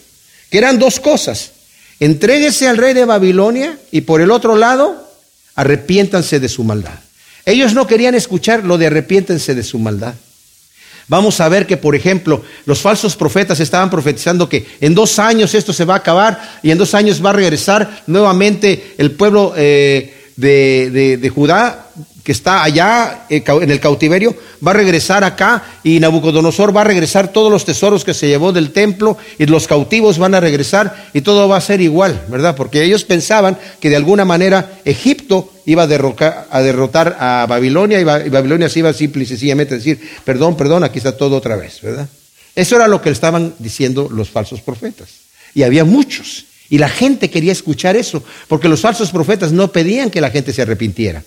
Que 0.49 0.57
eran 0.57 0.79
dos 0.79 0.99
cosas. 0.99 1.51
Entréguese 1.99 2.67
al 2.67 2.77
rey 2.77 2.93
de 2.93 3.05
Babilonia 3.05 3.77
y 3.91 4.01
por 4.01 4.21
el 4.21 4.31
otro 4.31 4.55
lado, 4.55 5.07
arrepiéntanse 5.55 6.39
de 6.39 6.49
su 6.49 6.63
maldad. 6.63 6.97
Ellos 7.45 7.73
no 7.73 7.85
querían 7.85 8.15
escuchar 8.15 8.63
lo 8.63 8.77
de 8.77 8.88
arrepiéntense 8.88 9.53
de 9.53 9.63
su 9.63 9.77
maldad. 9.77 10.15
Vamos 11.10 11.41
a 11.41 11.50
ver 11.50 11.65
que, 11.65 11.76
por 11.76 11.95
ejemplo, 11.95 12.43
los 12.65 12.80
falsos 12.80 13.15
profetas 13.15 13.60
estaban 13.60 13.89
profetizando 13.89 14.48
que 14.48 14.65
en 14.80 14.93
dos 14.93 15.17
años 15.17 15.56
esto 15.56 15.74
se 15.74 15.84
va 15.84 15.95
a 15.95 15.98
acabar 15.98 16.60
y 16.62 16.69
en 16.69 16.78
dos 16.78 16.93
años 16.93 17.24
va 17.24 17.32
a 17.32 17.34
regresar 17.34 18.04
nuevamente 18.06 18.93
el 18.98 19.12
pueblo 19.12 19.54
eh, 19.58 20.18
de, 20.39 21.17
de 21.19 21.30
Judá 21.30 21.89
que 22.30 22.34
está 22.34 22.63
allá 22.63 23.25
eh, 23.28 23.43
en 23.47 23.71
el 23.71 23.80
cautiverio, 23.80 24.36
va 24.65 24.69
a 24.69 24.75
regresar 24.75 25.23
acá 25.23 25.63
y 25.84 25.99
Nabucodonosor 25.99 26.78
va 26.78 26.82
a 26.82 26.84
regresar 26.84 27.34
todos 27.34 27.52
los 27.52 27.65
tesoros 27.65 28.06
que 28.06 28.13
se 28.13 28.28
llevó 28.28 28.52
del 28.52 28.71
templo 28.71 29.17
y 29.39 29.47
los 29.47 29.65
cautivos 29.65 30.19
van 30.19 30.36
a 30.36 30.39
regresar 30.39 31.10
y 31.13 31.21
todo 31.21 31.47
va 31.47 31.58
a 31.58 31.62
ser 31.62 31.82
igual, 31.82 32.23
¿verdad? 32.30 32.56
Porque 32.56 32.84
ellos 32.84 33.04
pensaban 33.04 33.58
que 33.80 33.89
de 33.89 33.95
alguna 33.95 34.25
manera 34.25 34.80
Egipto 34.86 35.52
iba 35.65 35.82
a, 35.82 35.88
derrocar 35.88 37.17
a 37.19 37.47
Babilonia 37.49 37.99
y, 37.99 38.04
Babilonia 38.04 38.69
se 38.69 38.78
iba 38.78 38.93
simple 38.93 39.23
y 39.23 39.25
sencillamente 39.25 39.73
a 39.73 39.78
decir, 39.78 39.99
perdón, 40.23 40.56
perdón, 40.56 40.84
aquí 40.84 40.99
está 40.99 41.17
todo 41.17 41.36
otra 41.36 41.56
vez, 41.56 41.82
¿verdad? 41.82 42.08
Eso 42.56 42.75
era 42.75 42.88
lo 42.88 43.02
que 43.02 43.10
estaban 43.10 43.56
diciendo 43.58 44.08
los 44.12 44.30
falsos 44.30 44.62
profetas. 44.62 45.10
Y 45.56 45.63
había 45.63 45.84
muchos. 45.84 46.45
Y 46.69 46.77
la 46.77 46.89
gente 46.89 47.29
quería 47.29 47.51
escuchar 47.51 47.95
eso, 47.95 48.23
porque 48.47 48.69
los 48.69 48.82
falsos 48.82 49.12
profetas 49.12 49.51
no 49.51 49.71
pedían 49.71 50.10
que 50.10 50.21
la 50.21 50.29
gente 50.29 50.53
se 50.53 50.62
arrepintiera. 50.62 51.23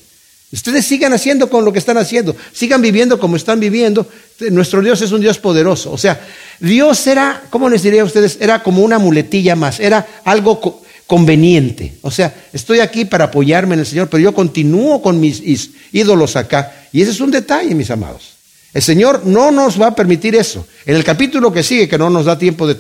Ustedes 0.53 0.85
sigan 0.85 1.15
haciendo 1.15 1.49
con 1.49 1.65
lo 1.65 1.73
que 1.73 1.79
están 1.79 1.97
haciendo, 1.97 2.37
sigan 2.53 2.83
viviendo 2.83 3.19
como 3.19 3.37
están 3.37 3.59
viviendo. 3.59 4.07
Nuestro 4.51 4.83
Dios 4.83 5.01
es 5.01 5.11
un 5.11 5.23
Dios 5.23 5.39
poderoso. 5.39 5.91
O 5.91 5.97
sea, 5.97 6.21
Dios 6.61 7.07
era, 7.07 7.43
¿cómo 7.49 7.71
les 7.71 7.83
diría 7.83 8.03
a 8.03 8.05
ustedes? 8.05 8.37
Era 8.39 8.63
como 8.63 8.83
una 8.83 8.99
muletilla 8.99 9.57
más, 9.57 9.81
era 9.81 10.07
algo 10.25 10.83
conveniente. 11.07 11.95
O 12.03 12.11
sea, 12.11 12.35
estoy 12.53 12.81
aquí 12.81 13.07
para 13.07 13.25
apoyarme 13.25 13.75
en 13.75 13.81
el 13.81 13.87
Señor, 13.87 14.11
pero 14.11 14.23
yo 14.23 14.35
continúo 14.35 15.01
con 15.01 15.19
mis 15.21 15.43
ídolos 15.91 16.37
acá. 16.37 16.71
Y 16.93 17.01
ese 17.01 17.13
es 17.13 17.21
un 17.21 17.31
detalle, 17.31 17.75
mis 17.75 17.91
amados. 17.91 18.35
El 18.75 18.83
Señor 18.83 19.25
no 19.25 19.51
nos 19.51 19.81
va 19.81 19.89
a 19.89 19.95
permitir 19.95 20.35
eso. 20.35 20.67
En 20.85 20.97
el 20.97 21.05
capítulo 21.05 21.51
que 21.51 21.63
sigue, 21.63 21.89
que 21.89 21.99
no 21.99 22.11
nos 22.11 22.27
da 22.27 22.39
tiempo 22.39 22.67
de, 22.67 22.75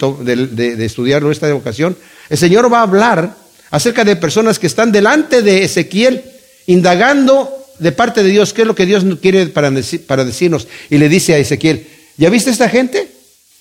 de 0.46 0.84
estudiarlo 0.84 1.30
esta 1.30 1.46
el 2.32 2.38
Señor 2.38 2.72
va 2.72 2.78
a 2.78 2.84
hablar 2.84 3.36
acerca 3.70 4.04
de 4.04 4.16
personas 4.16 4.58
que 4.58 4.66
están 4.66 4.90
delante 4.90 5.42
de 5.42 5.64
Ezequiel 5.64 6.24
indagando 6.66 7.54
de 7.78 7.92
parte 7.92 8.22
de 8.22 8.30
Dios, 8.30 8.54
¿qué 8.54 8.62
es 8.62 8.66
lo 8.66 8.74
que 8.74 8.86
Dios 8.86 9.04
quiere 9.20 9.48
para, 9.48 9.70
para 10.06 10.24
decirnos? 10.24 10.66
Y 10.88 10.96
le 10.96 11.10
dice 11.10 11.34
a 11.34 11.38
Ezequiel, 11.38 11.86
¿ya 12.16 12.30
viste 12.30 12.48
esta 12.48 12.70
gente? 12.70 13.06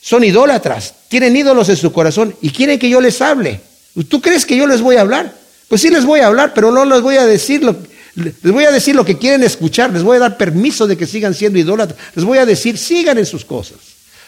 Son 0.01 0.23
idólatras, 0.23 0.93
tienen 1.09 1.35
ídolos 1.35 1.67
en 1.67 1.75
su 1.75 1.91
corazón 1.91 2.33
y 2.41 2.51
quieren 2.51 2.79
que 2.79 2.87
yo 2.87 3.01
les 3.01 3.21
hable. 3.21 3.59
¿Tú 4.07 4.21
crees 4.21 4.45
que 4.45 4.55
yo 4.55 4.65
les 4.65 4.79
voy 4.79 4.95
a 4.95 5.01
hablar? 5.01 5.35
Pues 5.67 5.81
sí 5.81 5.89
les 5.89 6.05
voy 6.05 6.21
a 6.21 6.27
hablar, 6.27 6.53
pero 6.53 6.71
no 6.71 6.85
les 6.85 7.01
voy 7.01 7.17
a 7.17 7.25
decir 7.25 7.65
lo, 7.65 7.75
les 8.15 8.53
voy 8.53 8.63
a 8.63 8.71
decir 8.71 8.95
lo 8.95 9.03
que 9.03 9.17
quieren 9.17 9.43
escuchar, 9.43 9.91
les 9.91 10.03
voy 10.03 10.15
a 10.15 10.21
dar 10.21 10.37
permiso 10.37 10.87
de 10.87 10.95
que 10.95 11.07
sigan 11.07 11.33
siendo 11.33 11.59
idólatras, 11.59 11.99
les 12.15 12.23
voy 12.23 12.37
a 12.37 12.45
decir, 12.45 12.77
sigan 12.77 13.17
en 13.17 13.25
sus 13.25 13.43
cosas, 13.43 13.79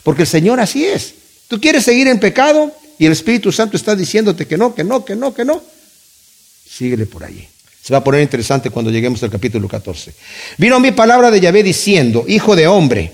porque 0.04 0.24
el 0.24 0.28
Señor 0.28 0.60
así 0.60 0.86
es. 0.86 1.14
Tú 1.48 1.62
quieres 1.62 1.86
seguir 1.86 2.10
en 2.10 2.20
pecado 2.20 2.74
y 3.00 3.06
el 3.06 3.12
Espíritu 3.12 3.52
Santo 3.52 3.78
está 3.78 3.96
diciéndote 3.96 4.48
que 4.48 4.58
no, 4.58 4.74
que 4.74 4.84
no, 4.84 5.04
que 5.04 5.16
no, 5.16 5.34
que 5.34 5.46
no. 5.46 5.62
Síguele 6.70 7.06
por 7.06 7.24
allí. 7.24 7.48
Se 7.84 7.94
va 7.94 8.00
a 8.00 8.04
poner 8.04 8.22
interesante 8.22 8.70
cuando 8.70 8.92
lleguemos 8.92 9.22
al 9.24 9.30
capítulo 9.30 9.68
14. 9.68 10.14
Vino 10.58 10.80
mi 10.80 10.92
palabra 10.92 11.30
de 11.32 11.42
Yahvé 11.42 11.64
diciendo, 11.64 12.24
hijo 12.28 12.56
de 12.56 12.68
hombre, 12.68 13.12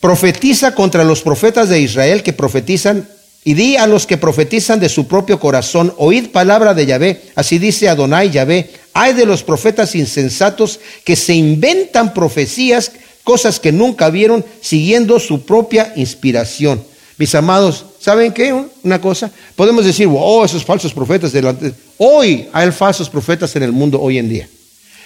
profetiza 0.00 0.74
contra 0.74 1.04
los 1.04 1.22
profetas 1.22 1.68
de 1.68 1.80
Israel 1.80 2.22
que 2.22 2.32
profetizan 2.32 3.06
y 3.44 3.54
di 3.54 3.76
a 3.76 3.86
los 3.86 4.06
que 4.06 4.16
profetizan 4.16 4.78
de 4.80 4.88
su 4.88 5.06
propio 5.08 5.40
corazón, 5.40 5.92
oíd 5.98 6.30
palabra 6.30 6.74
de 6.74 6.86
Yahvé, 6.86 7.22
así 7.34 7.58
dice 7.58 7.88
Adonai 7.88 8.30
Yahvé, 8.30 8.70
hay 8.94 9.14
de 9.14 9.26
los 9.26 9.42
profetas 9.42 9.94
insensatos 9.94 10.80
que 11.04 11.16
se 11.16 11.34
inventan 11.34 12.14
profecías, 12.14 12.92
cosas 13.24 13.58
que 13.58 13.72
nunca 13.72 14.10
vieron, 14.10 14.44
siguiendo 14.60 15.18
su 15.18 15.44
propia 15.44 15.92
inspiración. 15.96 16.84
Mis 17.22 17.36
amados, 17.36 17.84
¿saben 18.00 18.32
qué? 18.32 18.52
Una 18.82 19.00
cosa, 19.00 19.30
podemos 19.54 19.84
decir, 19.84 20.08
oh, 20.10 20.44
esos 20.44 20.64
falsos 20.64 20.92
profetas 20.92 21.30
delante. 21.30 21.72
Hoy 21.98 22.48
hay 22.52 22.72
falsos 22.72 23.08
profetas 23.08 23.54
en 23.54 23.62
el 23.62 23.70
mundo 23.70 24.00
hoy 24.00 24.18
en 24.18 24.28
día, 24.28 24.48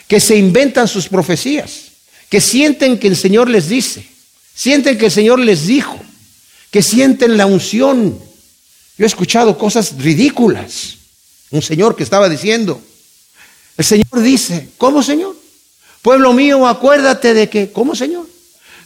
que 0.08 0.18
se 0.18 0.34
inventan 0.34 0.88
sus 0.88 1.10
profecías, 1.10 1.88
que 2.30 2.40
sienten 2.40 2.98
que 2.98 3.08
el 3.08 3.16
Señor 3.16 3.50
les 3.50 3.68
dice, 3.68 4.08
sienten 4.54 4.96
que 4.96 5.04
el 5.04 5.12
Señor 5.12 5.40
les 5.40 5.66
dijo, 5.66 5.94
que 6.70 6.80
sienten 6.80 7.36
la 7.36 7.44
unción. 7.44 8.18
Yo 8.96 9.04
he 9.04 9.06
escuchado 9.06 9.58
cosas 9.58 9.92
ridículas. 9.98 10.96
Un 11.50 11.60
señor 11.60 11.96
que 11.96 12.02
estaba 12.02 12.30
diciendo, 12.30 12.80
el 13.76 13.84
Señor 13.84 14.22
dice, 14.22 14.70
¿cómo 14.78 15.02
Señor? 15.02 15.36
Pueblo 16.00 16.32
mío, 16.32 16.66
acuérdate 16.66 17.34
de 17.34 17.50
que, 17.50 17.72
¿cómo 17.72 17.94
Señor? 17.94 18.26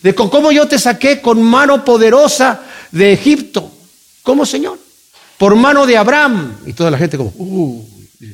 De 0.03 0.17
cómo 0.17 0.51
yo 0.51 0.67
te 0.67 0.81
saqué 0.81 1.21
con 1.21 1.41
mano 1.41 1.85
poderosa 1.85 2.67
de 2.93 3.13
Egipto. 3.13 3.71
¿Cómo, 4.23 4.45
Señor? 4.45 4.79
Por 5.39 5.55
mano 5.57 5.87
de 5.87 5.97
Abraham. 5.97 6.57
Y 6.67 6.73
toda 6.73 6.91
la 6.91 6.99
gente 6.99 7.17
como, 7.17 7.33
uh, 7.37 7.85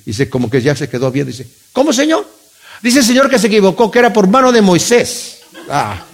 dice, 0.04 0.28
como 0.28 0.50
que 0.50 0.60
ya 0.60 0.74
se 0.74 0.88
quedó 0.88 1.10
bien. 1.10 1.26
Dice, 1.26 1.46
¿cómo, 1.72 1.92
Señor? 1.92 2.26
Dice 2.82 2.98
el 2.98 3.04
Señor 3.04 3.30
que 3.30 3.38
se 3.38 3.46
equivocó, 3.46 3.90
que 3.90 3.98
era 3.98 4.12
por 4.12 4.28
mano 4.28 4.52
de 4.52 4.60
Moisés. 4.60 5.38
Ah, 5.68 6.04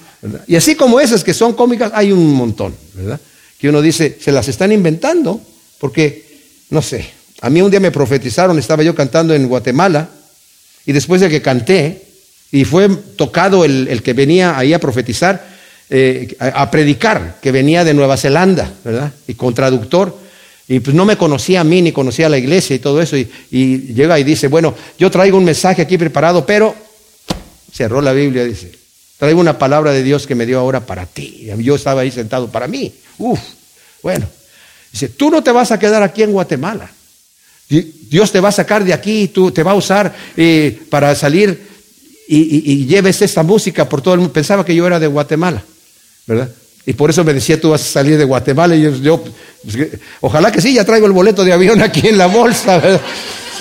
y 0.46 0.54
así 0.54 0.76
como 0.76 1.00
esas 1.00 1.24
que 1.24 1.34
son 1.34 1.54
cómicas, 1.54 1.90
hay 1.94 2.12
un 2.12 2.32
montón, 2.32 2.74
¿verdad? 2.94 3.20
Que 3.58 3.68
uno 3.68 3.82
dice, 3.82 4.18
se 4.20 4.32
las 4.32 4.46
están 4.48 4.70
inventando, 4.70 5.40
porque, 5.78 6.24
no 6.70 6.80
sé, 6.80 7.10
a 7.40 7.50
mí 7.50 7.60
un 7.60 7.70
día 7.70 7.80
me 7.80 7.90
profetizaron, 7.90 8.58
estaba 8.58 8.82
yo 8.82 8.94
cantando 8.94 9.34
en 9.34 9.48
Guatemala, 9.48 10.08
y 10.86 10.92
después 10.92 11.20
de 11.20 11.28
que 11.28 11.42
canté, 11.42 12.06
y 12.52 12.64
fue 12.64 12.88
tocado 13.16 13.64
el, 13.64 13.88
el 13.88 14.02
que 14.02 14.12
venía 14.12 14.56
ahí 14.56 14.72
a 14.72 14.78
profetizar, 14.78 15.51
eh, 15.94 16.36
a, 16.38 16.70
predicar, 16.70 17.36
que 17.42 17.52
venía 17.52 17.84
de 17.84 17.92
Nueva 17.92 18.16
Zelanda, 18.16 18.72
¿verdad? 18.82 19.12
Y 19.26 19.34
con 19.34 19.52
traductor. 19.52 20.18
Y 20.66 20.80
pues 20.80 20.96
no 20.96 21.04
me 21.04 21.18
conocía 21.18 21.60
a 21.60 21.64
mí, 21.64 21.82
ni 21.82 21.92
conocía 21.92 22.28
a 22.28 22.30
la 22.30 22.38
iglesia 22.38 22.74
y 22.74 22.78
todo 22.78 23.02
eso. 23.02 23.14
Y, 23.14 23.28
llega 23.92 24.18
y 24.18 24.24
dice, 24.24 24.48
bueno, 24.48 24.74
yo 24.98 25.10
traigo 25.10 25.36
un 25.36 25.44
mensaje 25.44 25.82
aquí 25.82 25.98
preparado, 25.98 26.46
pero 26.46 26.74
cerró 27.70 28.00
la 28.00 28.14
Biblia, 28.14 28.42
dice, 28.46 28.72
traigo 29.18 29.38
una 29.38 29.58
palabra 29.58 29.92
de 29.92 30.02
Dios 30.02 30.26
que 30.26 30.34
me 30.34 30.46
dio 30.46 30.60
ahora 30.60 30.80
para 30.80 31.04
ti. 31.04 31.50
Yo 31.58 31.74
estaba 31.74 32.00
ahí 32.00 32.10
sentado 32.10 32.48
para 32.48 32.66
mí. 32.68 32.90
Uf, 33.18 33.38
bueno. 34.02 34.26
Dice, 34.92 35.10
tú 35.10 35.30
no 35.30 35.42
te 35.42 35.52
vas 35.52 35.72
a 35.72 35.78
quedar 35.78 36.02
aquí 36.02 36.22
en 36.22 36.32
Guatemala. 36.32 36.90
Dios 37.68 38.32
te 38.32 38.40
va 38.40 38.48
a 38.48 38.52
sacar 38.52 38.82
de 38.82 38.94
aquí, 38.94 39.28
tú 39.28 39.50
te 39.50 39.62
va 39.62 39.72
a 39.72 39.74
usar 39.74 40.14
eh, 40.38 40.84
para 40.88 41.14
salir 41.14 41.68
y, 42.28 42.72
y, 42.72 42.86
lleves 42.86 43.20
esta 43.20 43.42
música 43.42 43.86
por 43.86 44.00
todo 44.00 44.14
el 44.14 44.20
mundo. 44.20 44.32
Pensaba 44.32 44.64
que 44.64 44.74
yo 44.74 44.86
era 44.86 44.98
de 44.98 45.06
Guatemala. 45.06 45.62
¿Verdad? 46.26 46.50
Y 46.84 46.94
por 46.94 47.10
eso 47.10 47.22
me 47.24 47.32
decía, 47.32 47.60
tú 47.60 47.70
vas 47.70 47.82
a 47.82 47.84
salir 47.84 48.18
de 48.18 48.24
Guatemala. 48.24 48.74
Y 48.74 49.02
yo, 49.02 49.22
pues, 49.62 49.88
ojalá 50.20 50.50
que 50.50 50.60
sí, 50.60 50.74
ya 50.74 50.84
traigo 50.84 51.06
el 51.06 51.12
boleto 51.12 51.44
de 51.44 51.52
avión 51.52 51.80
aquí 51.82 52.08
en 52.08 52.18
la 52.18 52.26
bolsa. 52.26 52.82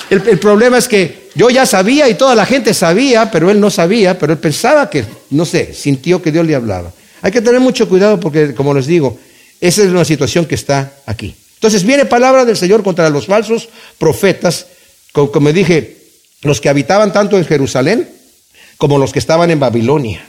El, 0.10 0.28
el, 0.28 0.39
problema 0.39 0.78
es 0.78 0.88
que 0.88 1.30
yo 1.36 1.50
ya 1.50 1.65
sabía 1.65 2.10
y 2.10 2.15
toda 2.15 2.36
la 2.36 2.45
gente 2.45 2.74
sabía, 2.74 3.30
pero 3.30 3.52
él 3.52 3.60
no 3.60 3.69
sabía, 3.69 4.17
pero 4.17 4.34
él 4.34 4.39
pensaba 4.39 4.89
que, 4.89 5.06
no 5.30 5.45
sé, 5.45 5.74
sintió 5.74 6.21
que 6.21 6.32
Dios 6.32 6.45
le 6.45 6.56
hablaba. 6.56 6.91
Hay 7.21 7.32
que 7.32 7.41
tener 7.41 7.60
mucho 7.60 7.88
cuidado 7.88 8.19
porque, 8.19 8.56
como 8.56 8.74
les 8.74 8.88
digo, 8.88 9.19
esa 9.60 9.84
es 9.84 9.89
una 9.89 10.04
situación 10.04 10.45
que 10.45 10.56
está 10.56 10.91
aquí. 11.06 11.36
Entonces 11.56 11.84
viene 11.84 12.06
palabra 12.06 12.43
del 12.43 12.58
Señor 12.58 12.82
contra 12.82 13.08
los 13.10 13.28
falsos 13.28 13.69
profetas, 14.00 14.65
como, 15.12 15.32
como 15.32 15.54
dije, 15.54 15.97
los 16.41 16.60
que 16.60 16.69
habitaban 16.69 17.13
tanto 17.13 17.38
en 17.38 17.45
Jerusalén 17.45 18.10
como 18.78 18.97
los 18.97 19.13
que 19.13 19.19
estaban 19.19 19.52
en 19.52 19.60
Babilonia. 19.60 20.26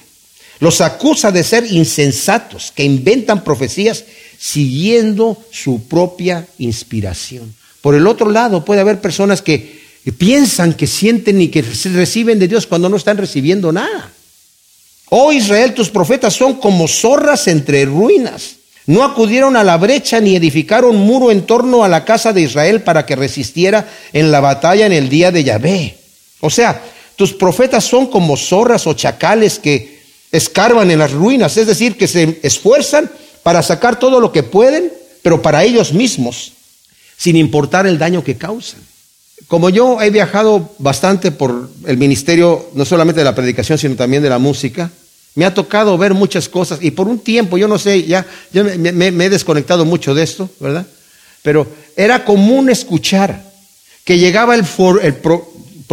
Los 0.63 0.81
acusa 0.81 1.33
de 1.33 1.43
ser 1.43 1.67
insensatos, 1.73 2.71
que 2.73 2.85
inventan 2.85 3.43
profecías 3.43 4.05
siguiendo 4.39 5.37
su 5.51 5.89
propia 5.89 6.47
inspiración. 6.59 7.53
Por 7.81 7.97
el 7.97 8.07
otro 8.07 8.31
lado, 8.31 8.65
puede 8.65 8.81
haber 8.81 9.01
personas 9.01 9.43
que 9.43 9.83
piensan, 10.17 10.75
que 10.75 10.87
sienten 10.87 11.41
y 11.41 11.49
que 11.49 11.63
reciben 11.63 12.39
de 12.39 12.47
Dios 12.47 12.69
cuando 12.69 12.89
no 12.89 12.97
están 12.97 13.17
recibiendo 13.17 13.73
nada. 13.73 14.13
Oh 15.09 15.33
Israel, 15.33 15.75
tus 15.75 15.89
profetas 15.89 16.35
son 16.35 16.55
como 16.61 16.87
zorras 16.87 17.49
entre 17.49 17.85
ruinas. 17.85 18.55
No 18.87 19.03
acudieron 19.03 19.57
a 19.57 19.65
la 19.65 19.79
brecha 19.79 20.21
ni 20.21 20.37
edificaron 20.37 20.95
muro 20.95 21.33
en 21.33 21.43
torno 21.43 21.83
a 21.83 21.89
la 21.89 22.05
casa 22.05 22.33
de 22.33 22.43
Israel 22.43 22.83
para 22.83 23.05
que 23.05 23.17
resistiera 23.17 23.89
en 24.13 24.31
la 24.31 24.39
batalla 24.39 24.87
en 24.87 24.93
el 24.93 25.09
día 25.09 25.33
de 25.33 25.43
Yahvé. 25.43 25.99
O 26.39 26.51
sea, 26.51 26.81
tus 27.17 27.33
profetas 27.33 27.83
son 27.83 28.07
como 28.07 28.37
zorras 28.37 28.87
o 28.87 28.95
chacales 28.95 29.59
que 29.59 30.02
escarban 30.33 30.91
en 30.91 30.99
las 30.99 31.13
ruinas, 31.13 31.57
es 31.59 31.67
decir, 31.67 31.97
que 31.97 32.09
se 32.09 32.41
esfuerzan 32.43 33.11
para 33.43 33.63
sacar 33.63 33.99
todo 33.99 34.19
lo 34.19 34.33
que 34.33 34.43
pueden, 34.43 34.93
pero 35.23 35.43
para 35.43 35.63
ellos 35.63 35.93
mismos, 35.93 36.53
sin 37.17 37.37
importar 37.37 37.87
el 37.87 37.99
daño 37.99 38.25
que 38.25 38.37
causan. 38.37 38.81
Como 39.47 39.69
yo 39.69 40.01
he 40.01 40.11
viajado 40.11 40.71
bastante 40.79 41.31
por 41.31 41.69
el 41.87 41.99
ministerio, 41.99 42.71
no 42.75 42.85
solamente 42.85 43.21
de 43.21 43.25
la 43.25 43.35
predicación, 43.35 43.77
sino 43.77 43.95
también 43.95 44.23
de 44.23 44.31
la 44.31 44.39
música, 44.39 44.91
me 45.35 45.45
ha 45.45 45.55
tocado 45.55 45.97
ver 45.99 46.15
muchas 46.15 46.49
cosas 46.49 46.79
y 46.83 46.91
por 46.91 47.09
un 47.09 47.19
tiempo, 47.19 47.59
yo 47.59 47.69
no 47.69 47.79
sé, 47.79 48.05
ya, 48.05 48.27
me, 48.53 49.09
he 49.09 49.31
desconectado 49.31 49.85
mucho 49.85 50.15
de 50.15 50.23
esto, 50.23 50.49
¿verdad? 50.61 50.87
Pero 51.43 51.67
era 51.97 52.25
común 52.25 52.71
escuchar 52.71 53.43
que 54.05 54.19
llegaba 54.19 54.55
el, 54.55 54.65
el, 55.03 55.15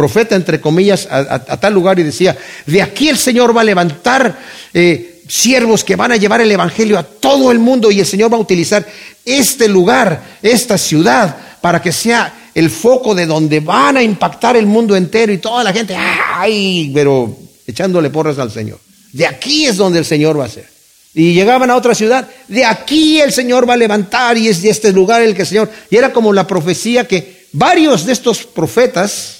profeta, 0.00 0.34
entre 0.34 0.62
comillas, 0.62 1.06
a, 1.10 1.60
tal 1.60 1.74
lugar 1.74 1.98
y 1.98 2.04
decía, 2.04 2.34
de 2.64 2.80
aquí 2.80 3.10
el 3.10 3.18
Señor 3.18 3.54
va 3.54 3.60
a 3.60 3.64
levantar 3.64 4.34
eh, 4.72 5.20
siervos 5.28 5.84
que 5.84 5.94
van 5.94 6.12
a 6.12 6.16
llevar 6.16 6.40
el 6.40 6.50
Evangelio 6.50 6.98
a 6.98 7.02
todo 7.02 7.52
el 7.52 7.58
mundo 7.58 7.90
y 7.90 8.00
el 8.00 8.06
Señor 8.06 8.32
va 8.32 8.38
a 8.38 8.40
utilizar 8.40 8.86
este 9.26 9.68
lugar, 9.68 10.38
esta 10.40 10.78
ciudad, 10.78 11.36
para 11.60 11.82
que 11.82 11.92
sea 11.92 12.32
el 12.54 12.70
foco 12.70 13.14
de 13.14 13.26
donde 13.26 13.60
van 13.60 13.98
a 13.98 14.02
impactar 14.02 14.56
el 14.56 14.64
mundo 14.64 14.96
entero 14.96 15.34
y 15.34 15.38
toda 15.38 15.62
la 15.62 15.72
gente, 15.74 15.94
ay, 15.94 16.90
pero 16.94 17.36
echándole 17.66 18.08
porras 18.08 18.38
al 18.38 18.50
Señor. 18.50 18.78
De 19.12 19.26
aquí 19.26 19.66
es 19.66 19.76
donde 19.76 19.98
el 19.98 20.06
Señor 20.06 20.40
va 20.40 20.46
a 20.46 20.48
ser. 20.48 20.66
Y 21.12 21.34
llegaban 21.34 21.70
a 21.70 21.76
otra 21.76 21.94
ciudad, 21.94 22.26
de 22.48 22.64
aquí 22.64 23.20
el 23.20 23.34
Señor 23.34 23.68
va 23.68 23.74
a 23.74 23.76
levantar 23.76 24.38
y 24.38 24.48
es 24.48 24.62
de 24.62 24.70
este 24.70 24.92
lugar 24.92 25.20
el 25.20 25.34
que 25.34 25.42
el 25.42 25.48
Señor. 25.48 25.70
Y 25.90 25.96
era 25.96 26.10
como 26.10 26.32
la 26.32 26.46
profecía 26.46 27.06
que 27.06 27.40
varios 27.52 28.06
de 28.06 28.12
estos 28.12 28.44
profetas, 28.44 29.39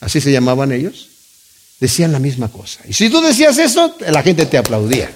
así 0.00 0.20
se 0.20 0.32
llamaban 0.32 0.72
ellos, 0.72 1.08
decían 1.80 2.12
la 2.12 2.18
misma 2.18 2.48
cosa. 2.48 2.80
Y 2.88 2.92
si 2.92 3.10
tú 3.10 3.20
decías 3.20 3.58
eso, 3.58 3.96
la 4.10 4.22
gente 4.22 4.46
te 4.46 4.58
aplaudía. 4.58 5.10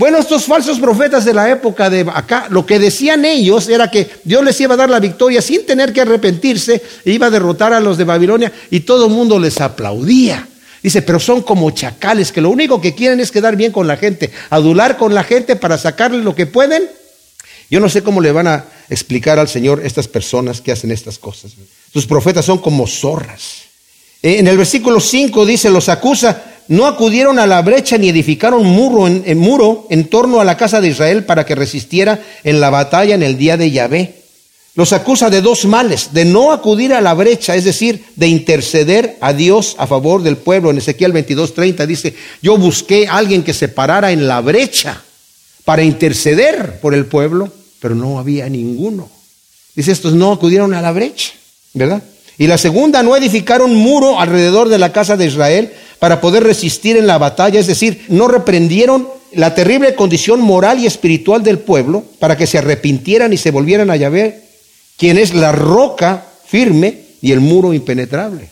Bueno, 0.00 0.16
estos 0.16 0.46
falsos 0.46 0.80
profetas 0.80 1.26
de 1.26 1.34
la 1.34 1.50
época 1.50 1.90
de 1.90 2.06
acá, 2.14 2.46
lo 2.48 2.64
que 2.64 2.78
decían 2.78 3.26
ellos 3.26 3.68
era 3.68 3.90
que 3.90 4.08
Dios 4.24 4.42
les 4.42 4.58
iba 4.58 4.72
a 4.72 4.76
dar 4.78 4.88
la 4.88 4.98
victoria 4.98 5.42
sin 5.42 5.66
tener 5.66 5.92
que 5.92 6.00
arrepentirse, 6.00 6.82
e 7.04 7.10
iba 7.10 7.26
a 7.26 7.30
derrotar 7.30 7.74
a 7.74 7.80
los 7.80 7.98
de 7.98 8.04
Babilonia 8.04 8.50
y 8.70 8.80
todo 8.80 9.08
el 9.08 9.12
mundo 9.12 9.38
les 9.38 9.60
aplaudía. 9.60 10.48
Dice, 10.82 11.02
pero 11.02 11.20
son 11.20 11.42
como 11.42 11.70
chacales 11.72 12.32
que 12.32 12.40
lo 12.40 12.48
único 12.48 12.80
que 12.80 12.94
quieren 12.94 13.20
es 13.20 13.30
quedar 13.30 13.56
bien 13.56 13.72
con 13.72 13.86
la 13.86 13.98
gente, 13.98 14.30
adular 14.48 14.96
con 14.96 15.12
la 15.12 15.22
gente 15.22 15.54
para 15.54 15.76
sacarle 15.76 16.24
lo 16.24 16.34
que 16.34 16.46
pueden. 16.46 16.88
Yo 17.68 17.78
no 17.78 17.90
sé 17.90 18.02
cómo 18.02 18.22
le 18.22 18.32
van 18.32 18.46
a 18.46 18.64
explicar 18.88 19.38
al 19.38 19.48
Señor 19.48 19.82
estas 19.84 20.08
personas 20.08 20.62
que 20.62 20.72
hacen 20.72 20.92
estas 20.92 21.18
cosas. 21.18 21.52
Sus 21.92 22.06
profetas 22.06 22.46
son 22.46 22.56
como 22.56 22.86
zorras. 22.86 23.69
Eh, 24.22 24.38
en 24.38 24.48
el 24.48 24.56
versículo 24.56 25.00
5 25.00 25.46
dice, 25.46 25.70
los 25.70 25.88
acusa, 25.88 26.44
no 26.68 26.86
acudieron 26.86 27.38
a 27.38 27.46
la 27.46 27.62
brecha 27.62 27.98
ni 27.98 28.10
edificaron 28.10 28.64
muro 28.64 29.08
en, 29.08 29.38
muro 29.38 29.86
en 29.90 30.08
torno 30.08 30.40
a 30.40 30.44
la 30.44 30.56
casa 30.56 30.80
de 30.80 30.88
Israel 30.88 31.24
para 31.24 31.44
que 31.44 31.54
resistiera 31.54 32.22
en 32.44 32.60
la 32.60 32.70
batalla 32.70 33.14
en 33.14 33.22
el 33.22 33.36
día 33.36 33.56
de 33.56 33.70
Yahvé. 33.70 34.20
Los 34.76 34.92
acusa 34.92 35.30
de 35.30 35.40
dos 35.40 35.64
males, 35.64 36.10
de 36.12 36.24
no 36.24 36.52
acudir 36.52 36.94
a 36.94 37.00
la 37.00 37.12
brecha, 37.14 37.56
es 37.56 37.64
decir, 37.64 38.04
de 38.14 38.28
interceder 38.28 39.18
a 39.20 39.32
Dios 39.32 39.74
a 39.78 39.86
favor 39.88 40.22
del 40.22 40.36
pueblo. 40.36 40.70
En 40.70 40.78
Ezequiel 40.78 41.12
22:30 41.12 41.86
dice, 41.86 42.14
yo 42.40 42.56
busqué 42.56 43.08
a 43.08 43.16
alguien 43.16 43.42
que 43.42 43.52
se 43.52 43.68
parara 43.68 44.12
en 44.12 44.28
la 44.28 44.40
brecha 44.40 45.02
para 45.64 45.82
interceder 45.82 46.78
por 46.80 46.94
el 46.94 47.06
pueblo, 47.06 47.52
pero 47.80 47.96
no 47.96 48.20
había 48.20 48.48
ninguno. 48.48 49.10
Dice, 49.74 49.90
estos 49.90 50.12
no 50.12 50.30
acudieron 50.30 50.72
a 50.72 50.80
la 50.80 50.92
brecha, 50.92 51.32
¿verdad? 51.74 52.02
Y 52.40 52.46
la 52.46 52.56
segunda, 52.56 53.02
no 53.02 53.14
edificaron 53.14 53.74
muro 53.74 54.18
alrededor 54.18 54.70
de 54.70 54.78
la 54.78 54.94
casa 54.94 55.18
de 55.18 55.26
Israel 55.26 55.74
para 55.98 56.22
poder 56.22 56.42
resistir 56.42 56.96
en 56.96 57.06
la 57.06 57.18
batalla, 57.18 57.60
es 57.60 57.66
decir, 57.66 58.06
no 58.08 58.28
reprendieron 58.28 59.06
la 59.32 59.54
terrible 59.54 59.94
condición 59.94 60.40
moral 60.40 60.78
y 60.78 60.86
espiritual 60.86 61.42
del 61.42 61.58
pueblo 61.58 62.02
para 62.18 62.38
que 62.38 62.46
se 62.46 62.56
arrepintieran 62.56 63.34
y 63.34 63.36
se 63.36 63.50
volvieran 63.50 63.90
a 63.90 63.96
Yahvé, 63.96 64.40
quien 64.96 65.18
es 65.18 65.34
la 65.34 65.52
roca 65.52 66.24
firme 66.46 67.00
y 67.20 67.32
el 67.32 67.40
muro 67.40 67.74
impenetrable. 67.74 68.48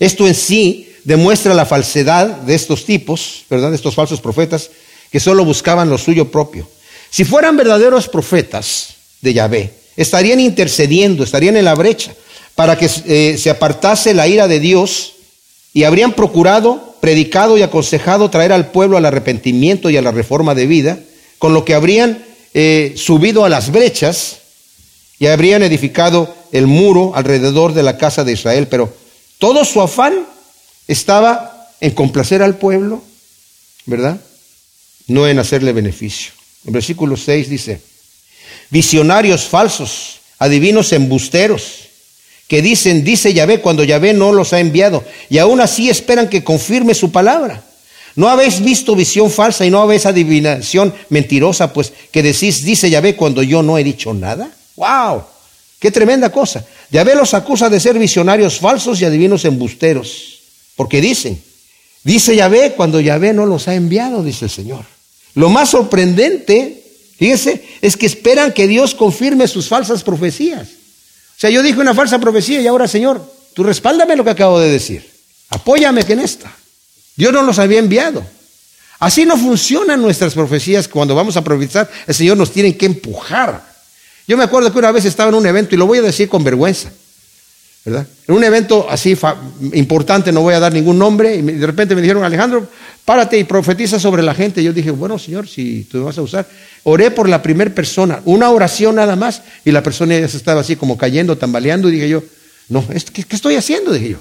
Esto 0.00 0.26
en 0.26 0.34
sí 0.34 0.92
demuestra 1.04 1.54
la 1.54 1.66
falsedad 1.66 2.26
de 2.26 2.56
estos 2.56 2.84
tipos, 2.84 3.44
¿verdad? 3.48 3.70
De 3.70 3.76
estos 3.76 3.94
falsos 3.94 4.20
profetas 4.20 4.72
que 5.12 5.20
solo 5.20 5.44
buscaban 5.44 5.88
lo 5.88 5.98
suyo 5.98 6.32
propio. 6.32 6.68
Si 7.10 7.22
fueran 7.24 7.56
verdaderos 7.56 8.08
profetas 8.08 8.88
de 9.20 9.34
Yahvé, 9.34 9.70
estarían 9.96 10.40
intercediendo, 10.40 11.22
estarían 11.22 11.56
en 11.56 11.66
la 11.66 11.76
brecha 11.76 12.12
para 12.54 12.76
que 12.76 12.90
eh, 13.06 13.38
se 13.38 13.50
apartase 13.50 14.14
la 14.14 14.28
ira 14.28 14.48
de 14.48 14.60
Dios 14.60 15.14
y 15.72 15.84
habrían 15.84 16.12
procurado, 16.12 16.96
predicado 17.00 17.56
y 17.56 17.62
aconsejado 17.62 18.30
traer 18.30 18.52
al 18.52 18.70
pueblo 18.70 18.96
al 18.96 19.06
arrepentimiento 19.06 19.90
y 19.90 19.96
a 19.96 20.02
la 20.02 20.10
reforma 20.10 20.54
de 20.54 20.66
vida, 20.66 20.98
con 21.38 21.54
lo 21.54 21.64
que 21.64 21.74
habrían 21.74 22.24
eh, 22.52 22.94
subido 22.96 23.44
a 23.44 23.48
las 23.48 23.70
brechas 23.70 24.38
y 25.18 25.26
habrían 25.26 25.62
edificado 25.62 26.34
el 26.52 26.66
muro 26.66 27.12
alrededor 27.14 27.74
de 27.74 27.82
la 27.82 27.96
casa 27.98 28.24
de 28.24 28.32
Israel, 28.32 28.66
pero 28.68 28.92
todo 29.38 29.64
su 29.64 29.80
afán 29.80 30.26
estaba 30.88 31.68
en 31.80 31.92
complacer 31.92 32.42
al 32.42 32.56
pueblo, 32.56 33.02
¿verdad? 33.86 34.20
No 35.06 35.26
en 35.28 35.38
hacerle 35.38 35.72
beneficio. 35.72 36.32
El 36.66 36.72
versículo 36.72 37.16
6 37.16 37.48
dice, 37.48 37.80
visionarios 38.70 39.44
falsos, 39.44 40.20
adivinos 40.38 40.92
embusteros, 40.92 41.89
que 42.50 42.62
dicen, 42.62 43.04
dice 43.04 43.32
Yahvé, 43.32 43.60
cuando 43.60 43.84
Yahvé 43.84 44.12
no 44.12 44.32
los 44.32 44.52
ha 44.52 44.58
enviado, 44.58 45.04
y 45.28 45.38
aún 45.38 45.60
así 45.60 45.88
esperan 45.88 46.28
que 46.28 46.42
confirme 46.42 46.94
su 46.94 47.12
palabra. 47.12 47.62
¿No 48.16 48.28
habéis 48.28 48.60
visto 48.60 48.96
visión 48.96 49.30
falsa 49.30 49.64
y 49.64 49.70
no 49.70 49.80
habéis 49.80 50.04
adivinación 50.04 50.92
mentirosa, 51.10 51.72
pues 51.72 51.92
que 52.10 52.24
decís, 52.24 52.64
dice 52.64 52.90
Yahvé, 52.90 53.14
cuando 53.14 53.44
yo 53.44 53.62
no 53.62 53.78
he 53.78 53.84
dicho 53.84 54.12
nada? 54.14 54.50
¡Wow! 54.74 55.22
¡Qué 55.78 55.92
tremenda 55.92 56.32
cosa! 56.32 56.66
Yahvé 56.90 57.14
los 57.14 57.34
acusa 57.34 57.70
de 57.70 57.78
ser 57.78 57.96
visionarios 57.96 58.58
falsos 58.58 59.00
y 59.00 59.04
adivinos 59.04 59.44
embusteros, 59.44 60.40
porque 60.74 61.00
dicen, 61.00 61.40
dice 62.02 62.34
Yahvé, 62.34 62.72
cuando 62.76 62.98
Yahvé 62.98 63.32
no 63.32 63.46
los 63.46 63.68
ha 63.68 63.76
enviado, 63.76 64.24
dice 64.24 64.46
el 64.46 64.50
Señor. 64.50 64.84
Lo 65.36 65.50
más 65.50 65.70
sorprendente, 65.70 66.82
fíjense, 67.16 67.64
es 67.80 67.96
que 67.96 68.06
esperan 68.06 68.52
que 68.52 68.66
Dios 68.66 68.96
confirme 68.96 69.46
sus 69.46 69.68
falsas 69.68 70.02
profecías. 70.02 70.79
Sea, 71.40 71.48
yo 71.48 71.62
dije 71.62 71.80
una 71.80 71.94
falsa 71.94 72.18
profecía 72.18 72.60
y 72.60 72.66
ahora, 72.66 72.86
Señor, 72.86 73.24
tú 73.54 73.62
respáldame 73.62 74.14
lo 74.14 74.24
que 74.24 74.28
acabo 74.28 74.60
de 74.60 74.70
decir. 74.70 75.10
Apóyame 75.48 76.04
que 76.04 76.12
en 76.12 76.20
esta. 76.20 76.52
Dios 77.16 77.32
no 77.32 77.42
los 77.42 77.58
había 77.58 77.78
enviado. 77.78 78.22
Así 78.98 79.24
no 79.24 79.38
funcionan 79.38 80.02
nuestras 80.02 80.34
profecías 80.34 80.86
cuando 80.86 81.14
vamos 81.14 81.38
a 81.38 81.42
profetizar. 81.42 81.90
El 82.06 82.14
Señor 82.14 82.36
nos 82.36 82.52
tiene 82.52 82.76
que 82.76 82.84
empujar. 82.84 83.64
Yo 84.28 84.36
me 84.36 84.44
acuerdo 84.44 84.70
que 84.70 84.80
una 84.80 84.92
vez 84.92 85.06
estaba 85.06 85.30
en 85.30 85.36
un 85.36 85.46
evento 85.46 85.74
y 85.74 85.78
lo 85.78 85.86
voy 85.86 85.96
a 85.96 86.02
decir 86.02 86.28
con 86.28 86.44
vergüenza. 86.44 86.90
¿verdad? 87.86 88.06
En 88.28 88.34
un 88.34 88.44
evento 88.44 88.86
así 88.90 89.16
importante, 89.72 90.32
no 90.32 90.42
voy 90.42 90.52
a 90.52 90.60
dar 90.60 90.74
ningún 90.74 90.98
nombre, 90.98 91.36
y 91.36 91.40
de 91.40 91.66
repente 91.66 91.94
me 91.94 92.02
dijeron, 92.02 92.22
Alejandro, 92.22 92.68
párate 93.04 93.38
y 93.38 93.44
profetiza 93.44 93.98
sobre 93.98 94.22
la 94.22 94.34
gente. 94.34 94.62
Yo 94.62 94.72
dije, 94.72 94.90
bueno, 94.90 95.18
Señor, 95.18 95.48
si 95.48 95.84
tú 95.84 95.98
me 95.98 96.04
vas 96.04 96.18
a 96.18 96.22
usar. 96.22 96.46
Oré 96.82 97.10
por 97.10 97.28
la 97.28 97.42
primera 97.42 97.74
persona, 97.74 98.20
una 98.24 98.50
oración 98.50 98.94
nada 98.94 99.16
más, 99.16 99.42
y 99.64 99.70
la 99.70 99.82
persona 99.82 100.18
ya 100.18 100.28
se 100.28 100.36
estaba 100.36 100.60
así 100.62 100.76
como 100.76 100.96
cayendo, 100.96 101.36
tambaleando, 101.36 101.88
y 101.88 101.92
dije 101.92 102.08
yo, 102.08 102.22
no, 102.68 102.86
¿qué, 102.86 103.24
estoy 103.28 103.56
haciendo? 103.56 103.92
Dije 103.92 104.10
yo. 104.10 104.18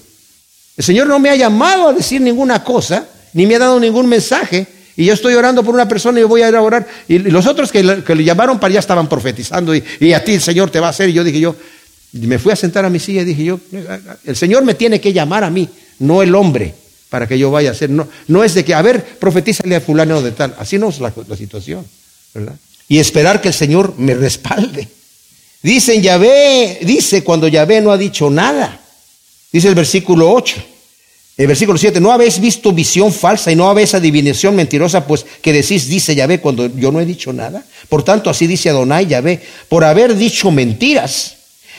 El 0.76 0.84
Señor 0.84 1.08
no 1.08 1.20
me 1.20 1.30
ha 1.30 1.36
llamado 1.36 1.88
a 1.88 1.94
decir 1.94 2.20
ninguna 2.20 2.64
cosa, 2.64 3.08
ni 3.34 3.46
me 3.46 3.56
ha 3.56 3.60
dado 3.60 3.80
ningún 3.80 4.08
mensaje, 4.08 4.68
y 4.98 5.06
yo 5.06 5.14
estoy 5.14 5.36
orando 5.36 5.64
por 5.64 5.74
una 5.74 5.88
persona 5.88 6.20
y 6.20 6.24
voy 6.24 6.42
a 6.42 6.50
ir 6.50 6.56
a 6.56 6.62
orar, 6.62 6.86
y 7.08 7.20
los 7.20 7.48
otros 7.48 7.72
que 7.72 7.84
le, 7.84 8.24
llamaron 8.24 8.60
para 8.60 8.72
allá 8.72 8.80
estaban 8.80 9.08
profetizando, 9.08 9.74
y, 9.74 9.84
y 10.02 10.12
a 10.12 10.24
ti 10.24 10.34
el 10.34 10.42
Señor 10.42 10.70
te 10.70 10.80
va 10.80 10.88
a 10.88 10.90
hacer, 10.90 11.10
y 11.10 11.14
yo 11.14 11.24
dije 11.24 11.40
yo, 11.40 11.56
me 12.12 12.40
fui 12.40 12.52
a 12.52 12.56
sentar 12.56 12.86
a 12.86 12.90
mi 12.90 13.00
silla 13.00 13.22
y 13.22 13.26
dije 13.26 13.44
yo, 13.44 13.60
el 14.26 14.36
Señor 14.36 14.64
me 14.64 14.74
tiene 14.74 15.00
que 15.00 15.14
llamar 15.14 15.44
a 15.44 15.50
mí, 15.50 15.70
no 16.00 16.24
el 16.24 16.34
hombre, 16.34 16.74
para 17.10 17.28
que 17.28 17.38
yo 17.38 17.52
vaya 17.52 17.70
a 17.70 17.72
hacer. 17.74 17.90
No, 17.90 18.08
no 18.28 18.44
es 18.44 18.54
de 18.54 18.64
que, 18.64 18.74
a 18.74 18.82
ver, 18.82 19.04
profetízale 19.04 19.76
a 19.76 19.82
fulano 19.82 20.22
de 20.22 20.32
tal. 20.32 20.56
Así 20.60 20.78
no 20.78 20.90
es 20.90 21.00
la, 21.00 21.12
situación, 21.36 21.86
¿verdad? 22.34 22.56
Y 22.88 23.00
esperar 23.00 23.42
que 23.42 23.50
el 23.50 23.54
Señor 23.54 23.96
me 23.98 24.14
respalde. 24.14 24.88
Dicen 25.62 26.02
Yahvé, 26.02 26.80
dice 26.82 27.24
cuando 27.24 27.48
Yahvé 27.48 27.82
no 27.82 27.92
ha 27.92 27.98
dicho 27.98 28.30
nada. 28.30 28.80
Dice 29.52 29.68
el 29.68 29.76
versículo 29.76 30.32
8. 30.32 30.56
El 31.38 31.48
versículo 31.48 31.78
7, 31.78 32.02
no 32.02 32.12
habéis 32.12 32.40
visto 32.40 32.74
visión 32.74 33.14
falsa 33.14 33.50
y 33.50 33.56
no 33.56 33.70
habéis 33.70 33.94
adivinación 33.94 34.58
mentirosa, 34.58 35.08
pues 35.08 35.26
que 35.42 35.54
decís, 35.54 35.88
dice 35.88 36.14
Yahvé, 36.14 36.42
cuando 36.42 36.68
yo 36.68 36.92
no 36.92 37.00
he 37.00 37.06
dicho 37.06 37.32
nada. 37.32 37.64
Por 37.88 38.04
tanto, 38.04 38.30
así 38.30 38.46
dice 38.46 38.70
Adonai 38.70 39.08
Yahvé, 39.08 39.42
por 39.70 39.86
haber 39.86 40.16
dicho 40.16 40.52
mentiras 40.52 41.38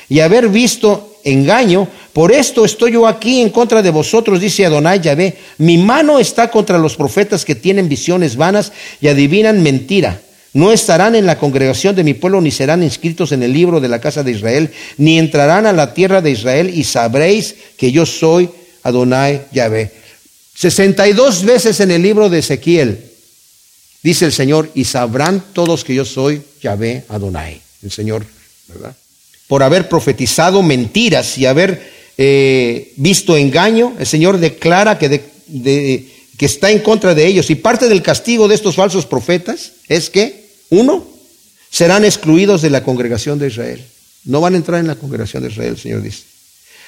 y 0.08 0.20
haber 0.20 0.48
visto 0.48 1.09
engaño, 1.24 1.88
por 2.12 2.32
esto 2.32 2.64
estoy 2.64 2.92
yo 2.92 3.06
aquí 3.06 3.40
en 3.40 3.50
contra 3.50 3.82
de 3.82 3.90
vosotros, 3.90 4.40
dice 4.40 4.66
Adonai 4.66 5.00
Yahvé. 5.00 5.36
Mi 5.58 5.78
mano 5.78 6.18
está 6.18 6.50
contra 6.50 6.78
los 6.78 6.96
profetas 6.96 7.44
que 7.44 7.54
tienen 7.54 7.88
visiones 7.88 8.36
vanas 8.36 8.72
y 9.00 9.08
adivinan 9.08 9.62
mentira. 9.62 10.20
No 10.52 10.72
estarán 10.72 11.14
en 11.14 11.26
la 11.26 11.38
congregación 11.38 11.94
de 11.94 12.02
mi 12.02 12.14
pueblo, 12.14 12.40
ni 12.40 12.50
serán 12.50 12.82
inscritos 12.82 13.30
en 13.32 13.42
el 13.42 13.52
libro 13.52 13.80
de 13.80 13.88
la 13.88 14.00
casa 14.00 14.24
de 14.24 14.32
Israel, 14.32 14.70
ni 14.96 15.18
entrarán 15.18 15.64
a 15.66 15.72
la 15.72 15.94
tierra 15.94 16.20
de 16.20 16.32
Israel, 16.32 16.72
y 16.74 16.82
sabréis 16.82 17.54
que 17.76 17.92
yo 17.92 18.04
soy 18.04 18.50
Adonai 18.82 19.42
Yahvé. 19.52 19.92
62 20.54 21.44
veces 21.44 21.80
en 21.80 21.92
el 21.92 22.02
libro 22.02 22.28
de 22.28 22.40
Ezequiel 22.40 23.10
dice 24.02 24.24
el 24.24 24.32
Señor, 24.32 24.70
y 24.74 24.84
sabrán 24.84 25.44
todos 25.52 25.84
que 25.84 25.94
yo 25.94 26.04
soy 26.04 26.42
Yahvé 26.62 27.04
Adonai, 27.08 27.60
el 27.82 27.90
Señor, 27.90 28.26
¿verdad? 28.68 28.94
Por 29.50 29.64
haber 29.64 29.88
profetizado 29.88 30.62
mentiras 30.62 31.36
y 31.36 31.44
haber 31.44 31.90
eh, 32.16 32.92
visto 32.94 33.36
engaño, 33.36 33.96
el 33.98 34.06
Señor 34.06 34.38
declara 34.38 34.96
que, 34.96 35.22
que 36.38 36.46
está 36.46 36.70
en 36.70 36.78
contra 36.78 37.16
de 37.16 37.26
ellos. 37.26 37.50
Y 37.50 37.56
parte 37.56 37.88
del 37.88 38.00
castigo 38.00 38.46
de 38.46 38.54
estos 38.54 38.76
falsos 38.76 39.06
profetas 39.06 39.72
es 39.88 40.08
que, 40.08 40.44
uno, 40.68 41.04
serán 41.68 42.04
excluidos 42.04 42.62
de 42.62 42.70
la 42.70 42.84
congregación 42.84 43.40
de 43.40 43.48
Israel. 43.48 43.84
No 44.24 44.40
van 44.40 44.54
a 44.54 44.58
entrar 44.58 44.78
en 44.78 44.86
la 44.86 44.94
congregación 44.94 45.42
de 45.42 45.48
Israel, 45.48 45.70
el 45.70 45.80
Señor 45.80 46.02
dice. 46.02 46.22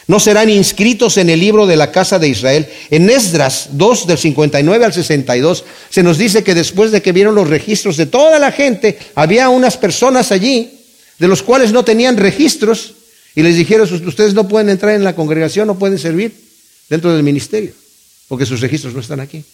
No 0.06 0.20
serán 0.20 0.48
inscritos 0.48 1.16
en 1.16 1.30
el 1.30 1.40
libro 1.40 1.66
de 1.66 1.74
la 1.74 1.90
casa 1.90 2.20
de 2.20 2.28
Israel. 2.28 2.68
En 2.90 3.10
Esdras 3.10 3.70
2, 3.72 4.06
del 4.06 4.18
59 4.18 4.84
al 4.84 4.92
62, 4.92 5.64
se 5.90 6.04
nos 6.04 6.16
dice 6.16 6.44
que 6.44 6.54
después 6.54 6.92
de 6.92 7.02
que 7.02 7.10
vieron 7.10 7.34
los 7.34 7.48
registros 7.48 7.96
de 7.96 8.06
toda 8.06 8.38
la 8.38 8.52
gente, 8.52 9.00
había 9.16 9.48
unas 9.48 9.76
personas 9.76 10.30
allí 10.30 10.78
de 11.22 11.28
los 11.28 11.44
cuales 11.44 11.70
no 11.70 11.84
tenían 11.84 12.16
registros 12.16 12.94
y 13.36 13.44
les 13.44 13.54
dijeron, 13.54 13.88
ustedes 14.08 14.34
no 14.34 14.48
pueden 14.48 14.68
entrar 14.68 14.92
en 14.96 15.04
la 15.04 15.14
congregación, 15.14 15.68
no 15.68 15.78
pueden 15.78 15.96
servir 15.96 16.34
dentro 16.88 17.14
del 17.14 17.22
ministerio, 17.22 17.72
porque 18.26 18.44
sus 18.44 18.60
registros 18.60 18.92
no 18.92 18.98
están 18.98 19.20
aquí. 19.20 19.44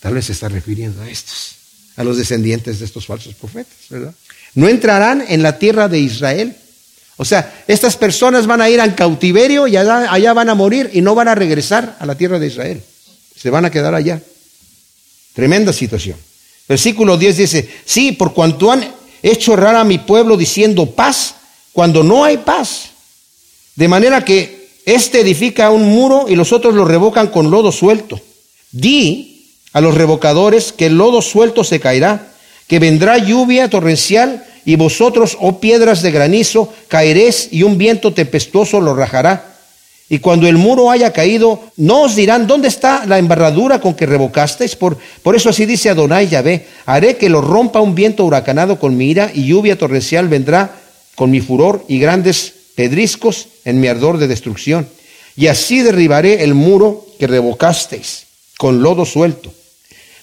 Tal 0.00 0.12
vez 0.12 0.24
se 0.24 0.32
está 0.32 0.48
refiriendo 0.48 1.00
a 1.00 1.08
estos, 1.08 1.52
a 1.94 2.02
los 2.02 2.16
descendientes 2.16 2.80
de 2.80 2.86
estos 2.86 3.06
falsos 3.06 3.32
profetas, 3.36 3.76
¿verdad? 3.90 4.12
No 4.56 4.66
entrarán 4.66 5.24
en 5.28 5.44
la 5.44 5.56
tierra 5.56 5.86
de 5.86 6.00
Israel. 6.00 6.56
O 7.16 7.24
sea, 7.24 7.62
estas 7.68 7.96
personas 7.96 8.48
van 8.48 8.60
a 8.60 8.68
ir 8.68 8.80
al 8.80 8.96
cautiverio 8.96 9.68
y 9.68 9.76
allá, 9.76 10.12
allá 10.12 10.32
van 10.32 10.48
a 10.48 10.56
morir 10.56 10.90
y 10.92 11.00
no 11.00 11.14
van 11.14 11.28
a 11.28 11.36
regresar 11.36 11.96
a 12.00 12.06
la 12.06 12.16
tierra 12.16 12.40
de 12.40 12.48
Israel. 12.48 12.82
Se 13.36 13.50
van 13.50 13.64
a 13.64 13.70
quedar 13.70 13.94
allá. 13.94 14.20
Tremenda 15.32 15.72
situación. 15.72 16.18
Versículo 16.68 17.16
10 17.16 17.36
dice, 17.36 17.70
sí, 17.84 18.10
por 18.10 18.34
cuanto 18.34 18.72
han 18.72 19.01
hecho 19.22 19.54
errar 19.54 19.76
a 19.76 19.84
mi 19.84 19.98
pueblo 19.98 20.36
diciendo 20.36 20.86
paz, 20.86 21.34
cuando 21.72 22.02
no 22.02 22.24
hay 22.24 22.38
paz. 22.38 22.90
De 23.76 23.88
manera 23.88 24.24
que 24.24 24.68
éste 24.84 25.20
edifica 25.20 25.70
un 25.70 25.84
muro 25.84 26.26
y 26.28 26.36
los 26.36 26.52
otros 26.52 26.74
lo 26.74 26.84
revocan 26.84 27.28
con 27.28 27.50
lodo 27.50 27.72
suelto. 27.72 28.20
Di 28.70 29.46
a 29.72 29.80
los 29.80 29.94
revocadores 29.94 30.72
que 30.72 30.86
el 30.86 30.98
lodo 30.98 31.22
suelto 31.22 31.64
se 31.64 31.80
caerá, 31.80 32.32
que 32.66 32.78
vendrá 32.78 33.18
lluvia 33.18 33.70
torrencial 33.70 34.44
y 34.64 34.76
vosotros, 34.76 35.36
oh 35.40 35.60
piedras 35.60 36.02
de 36.02 36.10
granizo, 36.12 36.72
caeréis 36.88 37.48
y 37.50 37.62
un 37.62 37.78
viento 37.78 38.12
tempestuoso 38.12 38.80
lo 38.80 38.94
rajará. 38.94 39.51
Y 40.12 40.18
cuando 40.18 40.46
el 40.46 40.58
muro 40.58 40.90
haya 40.90 41.10
caído, 41.10 41.58
no 41.78 42.02
os 42.02 42.14
dirán, 42.14 42.46
¿dónde 42.46 42.68
está 42.68 43.06
la 43.06 43.16
embarradura 43.16 43.80
con 43.80 43.94
que 43.94 44.04
revocasteis? 44.04 44.76
Por, 44.76 44.98
por 45.22 45.34
eso 45.34 45.48
así 45.48 45.64
dice 45.64 45.88
Adonai 45.88 46.28
Yahvé, 46.28 46.66
haré 46.84 47.16
que 47.16 47.30
lo 47.30 47.40
rompa 47.40 47.80
un 47.80 47.94
viento 47.94 48.26
huracanado 48.26 48.78
con 48.78 48.94
mi 48.94 49.06
ira 49.08 49.30
y 49.32 49.46
lluvia 49.46 49.78
torrencial 49.78 50.28
vendrá 50.28 50.76
con 51.14 51.30
mi 51.30 51.40
furor 51.40 51.82
y 51.88 51.98
grandes 51.98 52.52
pedriscos 52.74 53.48
en 53.64 53.80
mi 53.80 53.88
ardor 53.88 54.18
de 54.18 54.28
destrucción. 54.28 54.86
Y 55.34 55.46
así 55.46 55.80
derribaré 55.80 56.44
el 56.44 56.52
muro 56.52 57.06
que 57.18 57.26
revocasteis 57.26 58.26
con 58.58 58.82
lodo 58.82 59.06
suelto. 59.06 59.50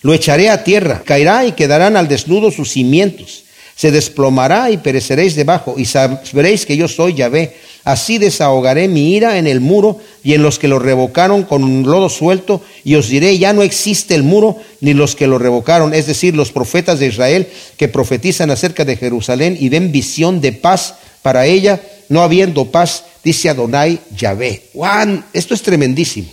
Lo 0.03 0.13
echaré 0.13 0.51
a 0.51 0.63
tierra, 0.63 1.01
caerá 1.03 1.45
y 1.45 1.53
quedarán 1.53 1.97
al 1.97 2.07
desnudo 2.07 2.51
sus 2.51 2.69
cimientos. 2.69 3.43
Se 3.75 3.89
desplomará 3.89 4.69
y 4.69 4.77
pereceréis 4.77 5.33
debajo, 5.33 5.73
y 5.79 5.85
sabréis 5.85 6.67
que 6.67 6.77
yo 6.77 6.87
soy 6.87 7.15
Yahvé. 7.15 7.55
Así 7.83 8.17
desahogaré 8.17 8.87
mi 8.87 9.15
ira 9.15 9.37
en 9.37 9.47
el 9.47 9.61
muro 9.61 9.97
y 10.23 10.33
en 10.33 10.43
los 10.43 10.59
que 10.59 10.67
lo 10.67 10.79
revocaron 10.79 11.43
con 11.43 11.63
un 11.63 11.83
lodo 11.83 12.09
suelto, 12.09 12.61
y 12.83 12.95
os 12.95 13.07
diré, 13.07 13.37
ya 13.37 13.53
no 13.53 13.63
existe 13.63 14.15
el 14.15 14.23
muro 14.23 14.57
ni 14.81 14.93
los 14.93 15.15
que 15.15 15.27
lo 15.27 15.37
revocaron, 15.37 15.93
es 15.93 16.05
decir, 16.05 16.35
los 16.35 16.51
profetas 16.51 16.99
de 16.99 17.07
Israel 17.07 17.47
que 17.77 17.87
profetizan 17.87 18.51
acerca 18.51 18.85
de 18.85 18.97
Jerusalén 18.97 19.57
y 19.59 19.69
ven 19.69 19.91
visión 19.91 20.41
de 20.41 20.51
paz 20.51 20.95
para 21.21 21.45
ella, 21.45 21.81
no 22.09 22.21
habiendo 22.21 22.65
paz, 22.65 23.05
dice 23.23 23.49
Adonai 23.49 23.99
Yahvé. 24.15 24.69
Juan, 24.73 25.25
esto 25.33 25.53
es 25.53 25.61
tremendísimo. 25.61 26.27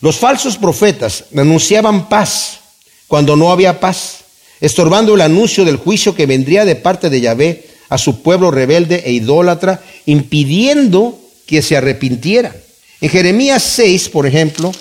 Los 0.00 0.16
falsos 0.16 0.56
profetas 0.56 1.24
anunciaban 1.36 2.08
paz 2.08 2.60
cuando 3.06 3.36
no 3.36 3.52
había 3.52 3.80
paz, 3.80 4.18
estorbando 4.60 5.14
el 5.14 5.20
anuncio 5.20 5.64
del 5.64 5.76
juicio 5.76 6.14
que 6.14 6.26
vendría 6.26 6.64
de 6.64 6.76
parte 6.76 7.10
de 7.10 7.20
Yahvé 7.20 7.69
a 7.90 7.98
su 7.98 8.22
pueblo 8.22 8.50
rebelde 8.50 9.02
e 9.04 9.12
idólatra, 9.12 9.82
impidiendo 10.06 11.20
que 11.44 11.60
se 11.60 11.76
arrepintieran. 11.76 12.54
En 13.00 13.10
Jeremías 13.10 13.62
6, 13.62 14.08
por 14.08 14.26
ejemplo, 14.26 14.72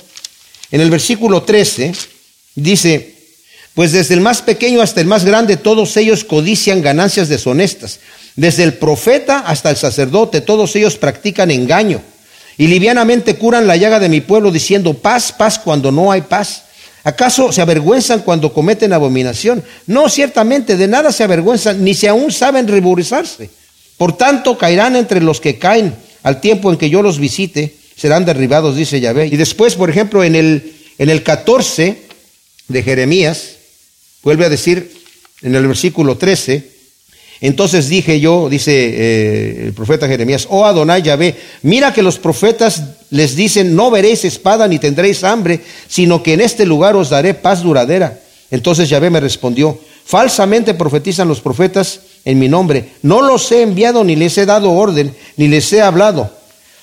en 0.71 0.81
el 0.81 0.89
versículo 0.91 1.43
13, 1.43 1.91
dice, 2.55 3.15
pues 3.73 3.91
desde 3.91 4.13
el 4.13 4.21
más 4.21 4.41
pequeño 4.41 4.81
hasta 4.81 5.01
el 5.01 5.07
más 5.07 5.25
grande, 5.25 5.57
todos 5.57 5.97
ellos 5.97 6.23
codician 6.23 6.81
ganancias 6.81 7.29
deshonestas. 7.29 7.99
Desde 8.35 8.63
el 8.63 8.75
profeta 8.75 9.39
hasta 9.39 9.69
el 9.69 9.77
sacerdote, 9.77 10.41
todos 10.41 10.75
ellos 10.75 10.95
practican 10.95 11.49
engaño. 11.49 12.01
Y 12.57 12.67
livianamente 12.67 13.35
curan 13.35 13.67
la 13.67 13.77
llaga 13.77 13.99
de 13.99 14.09
mi 14.09 14.21
pueblo 14.21 14.51
diciendo 14.51 14.93
paz, 14.93 15.31
paz 15.31 15.57
cuando 15.57 15.91
no 15.91 16.11
hay 16.11 16.21
paz. 16.21 16.63
¿Acaso 17.03 17.51
se 17.51 17.61
avergüenzan 17.61 18.21
cuando 18.21 18.53
cometen 18.53 18.93
abominación? 18.93 19.63
No, 19.87 20.09
ciertamente, 20.09 20.75
de 20.75 20.87
nada 20.87 21.11
se 21.11 21.23
avergüenzan, 21.23 21.83
ni 21.83 21.93
si 21.93 22.07
aún 22.07 22.31
saben 22.31 22.67
ruborizarse. 22.67 23.49
Por 23.97 24.17
tanto, 24.17 24.57
caerán 24.57 24.95
entre 24.95 25.21
los 25.21 25.39
que 25.39 25.57
caen 25.57 25.95
al 26.23 26.41
tiempo 26.41 26.71
en 26.71 26.77
que 26.77 26.89
yo 26.89 27.01
los 27.01 27.19
visite, 27.19 27.75
serán 27.95 28.25
derribados, 28.25 28.75
dice 28.75 28.99
Yahvé. 28.99 29.27
Y 29.27 29.37
después, 29.37 29.75
por 29.75 29.89
ejemplo, 29.89 30.23
en 30.23 30.35
el, 30.35 30.73
en 30.97 31.09
el 31.09 31.23
14 31.23 32.01
de 32.67 32.83
Jeremías, 32.83 33.55
vuelve 34.23 34.45
a 34.45 34.49
decir 34.49 34.93
en 35.41 35.55
el 35.55 35.67
versículo 35.67 36.17
13, 36.17 36.78
entonces 37.41 37.87
dije 37.87 38.19
yo, 38.19 38.49
dice 38.49 38.71
eh, 38.73 39.65
el 39.67 39.73
profeta 39.73 40.07
Jeremías, 40.07 40.47
oh 40.49 40.65
Adonai 40.65 41.01
Yahvé, 41.01 41.35
mira 41.61 41.93
que 41.93 42.01
los 42.01 42.19
profetas 42.19 42.83
les 43.11 43.35
dicen, 43.35 43.75
no 43.75 43.89
veréis 43.89 44.25
espada 44.25 44.67
ni 44.67 44.77
tendréis 44.77 45.23
hambre, 45.23 45.61
sino 45.87 46.21
que 46.21 46.33
en 46.33 46.41
este 46.41 46.65
lugar 46.65 46.97
os 46.97 47.09
daré 47.09 47.33
paz 47.33 47.63
duradera. 47.63 48.19
Entonces 48.51 48.89
Yahvé 48.89 49.09
me 49.09 49.21
respondió, 49.21 49.79
falsamente 50.05 50.73
profetizan 50.73 51.29
los 51.29 51.39
profetas 51.39 52.01
en 52.25 52.39
mi 52.39 52.49
nombre, 52.49 52.89
no 53.03 53.21
los 53.21 53.49
he 53.53 53.61
enviado 53.61 54.03
ni 54.03 54.17
les 54.17 54.37
he 54.37 54.45
dado 54.45 54.71
orden, 54.71 55.15
ni 55.37 55.47
les 55.47 55.71
he 55.71 55.81
hablado. 55.81 56.29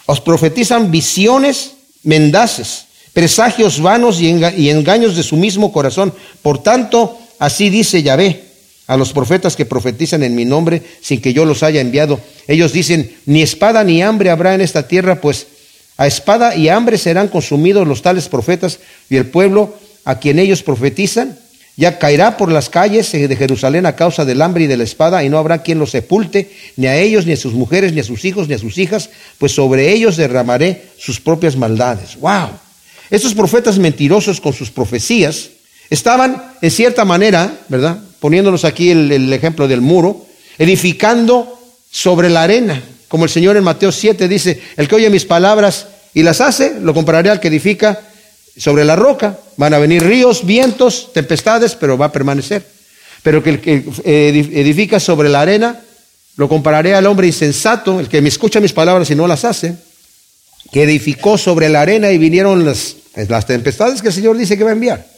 Os 0.07 0.22
profetizan 0.22 0.90
visiones 0.90 1.72
mendaces, 2.02 2.86
presagios 3.12 3.82
vanos 3.82 4.22
y 4.22 4.70
engaños 4.70 5.16
de 5.16 5.22
su 5.22 5.36
mismo 5.36 5.70
corazón. 5.70 6.14
Por 6.40 6.62
tanto, 6.62 7.18
así 7.38 7.68
dice 7.68 8.02
Yahvé 8.02 8.45
a 8.87 8.97
los 8.97 9.12
profetas 9.12 9.57
que 9.57 9.66
profetizan 9.66 10.22
en 10.22 10.34
mi 10.34 10.45
nombre 10.45 10.82
sin 11.01 11.20
que 11.20 11.32
yo 11.32 11.45
los 11.45 11.62
haya 11.62 11.80
enviado. 11.80 12.20
Ellos 12.47 12.72
dicen, 12.72 13.16
ni 13.26 13.43
espada 13.43 13.84
ni 13.84 14.03
hambre 14.03 14.30
habrá 14.30 14.55
en 14.55 14.61
esta 14.61 14.87
tierra, 14.87 15.20
pues 15.20 15.47
a 15.97 16.07
espada 16.07 16.55
y 16.55 16.68
hambre 16.68 16.99
serán 16.99 17.28
consumidos 17.28 17.87
los 17.87 18.03
tales 18.03 18.28
profetas 18.28 18.78
y 19.09 19.16
el 19.16 19.26
pueblo 19.26 19.74
a 20.05 20.18
quien 20.18 20.39
ellos 20.39 20.62
profetizan 20.62 21.39
ya 21.76 21.99
caerá 21.99 22.39
por 22.39 22.51
las 22.51 22.70
calles 22.70 23.12
de 23.12 23.37
Jerusalén 23.37 23.84
a 23.84 23.97
causa 23.97 24.24
del 24.24 24.41
hambre 24.41 24.64
y 24.64 24.66
de 24.66 24.78
la 24.78 24.84
espada, 24.84 25.22
y 25.22 25.28
no 25.28 25.37
habrá 25.37 25.62
quien 25.62 25.78
los 25.78 25.91
sepulte, 25.91 26.51
ni 26.76 26.87
a 26.87 26.97
ellos, 26.97 27.26
ni 27.26 27.34
a 27.34 27.37
sus 27.37 27.53
mujeres, 27.53 27.93
ni 27.93 28.01
a 28.01 28.05
sus 28.05 28.24
hijos, 28.24 28.49
ni 28.49 28.55
a 28.55 28.59
sus 28.59 28.78
hijas, 28.78 29.11
pues 29.39 29.53
sobre 29.53 29.93
ellos 29.93 30.16
derramaré 30.16 30.87
sus 30.99 31.20
propias 31.20 31.55
maldades. 31.55 32.16
¡Wow! 32.18 32.49
Estos 33.11 33.34
profetas 33.34 33.78
mentirosos 33.78 34.41
con 34.41 34.55
sus 34.55 34.70
profecías 34.70 35.51
estaban, 35.91 36.43
en 36.62 36.70
cierta 36.70 37.05
manera, 37.05 37.53
¿verdad? 37.68 38.01
Poniéndonos 38.21 38.64
aquí 38.64 38.91
el, 38.91 39.33
ejemplo 39.33 39.69
del 39.69 39.81
muro, 39.81 40.27
edificando 40.59 41.59
sobre 41.91 42.31
la 42.31 42.43
arena, 42.43 42.83
como 43.09 43.25
el 43.25 43.31
Señor 43.31 43.57
en 43.57 43.64
Mateo 43.64 43.93
7 43.93 44.29
dice, 44.29 44.61
el 44.77 44.89
que 44.89 44.97
oye 44.97 45.11
mis 45.11 45.25
palabras 45.25 45.87
y 46.14 46.23
las 46.23 46.41
hace, 46.41 46.81
lo 46.81 46.95
compararé 46.95 47.31
al 47.31 47.41
que 47.41 47.49
edifica 47.49 48.01
sobre 48.57 48.85
la 48.85 48.97
roca. 48.97 49.39
Van 49.57 49.75
a 49.75 49.79
venir 49.79 50.03
ríos, 50.03 50.45
vientos, 50.45 51.12
tempestades, 51.12 51.75
pero 51.75 51.97
va 51.97 52.07
a 52.07 52.12
permanecer. 52.12 52.67
Pero 53.23 53.43
que 53.43 53.51
el 53.51 53.61
que 53.61 53.85
edifica 54.05 54.99
sobre 54.99 55.29
la 55.29 55.43
arena, 55.43 55.81
lo 56.37 56.49
compararé 56.49 56.95
al 56.95 57.07
hombre 57.07 57.27
insensato, 57.27 58.01
el 58.01 58.09
que 58.09 58.23
me 58.23 58.29
escucha 58.29 58.61
mis 58.61 58.73
palabras 58.73 59.11
y 59.11 59.14
no 59.14 59.27
las 59.27 59.45
hace, 59.45 59.77
que 60.73 60.83
edificó 60.83 61.39
sobre 61.39 61.69
la 61.69 61.83
arena 61.83 62.11
y 62.11 62.19
vinieron 62.19 62.64
las, 62.64 62.97
las 63.29 63.47
tempestades 63.47 64.03
que 64.03 64.09
el 64.09 64.14
Señor 64.14 64.37
dice 64.37 64.59
que 64.59 64.64
va 64.64 64.71
a 64.71 64.75
enviar 64.75 65.17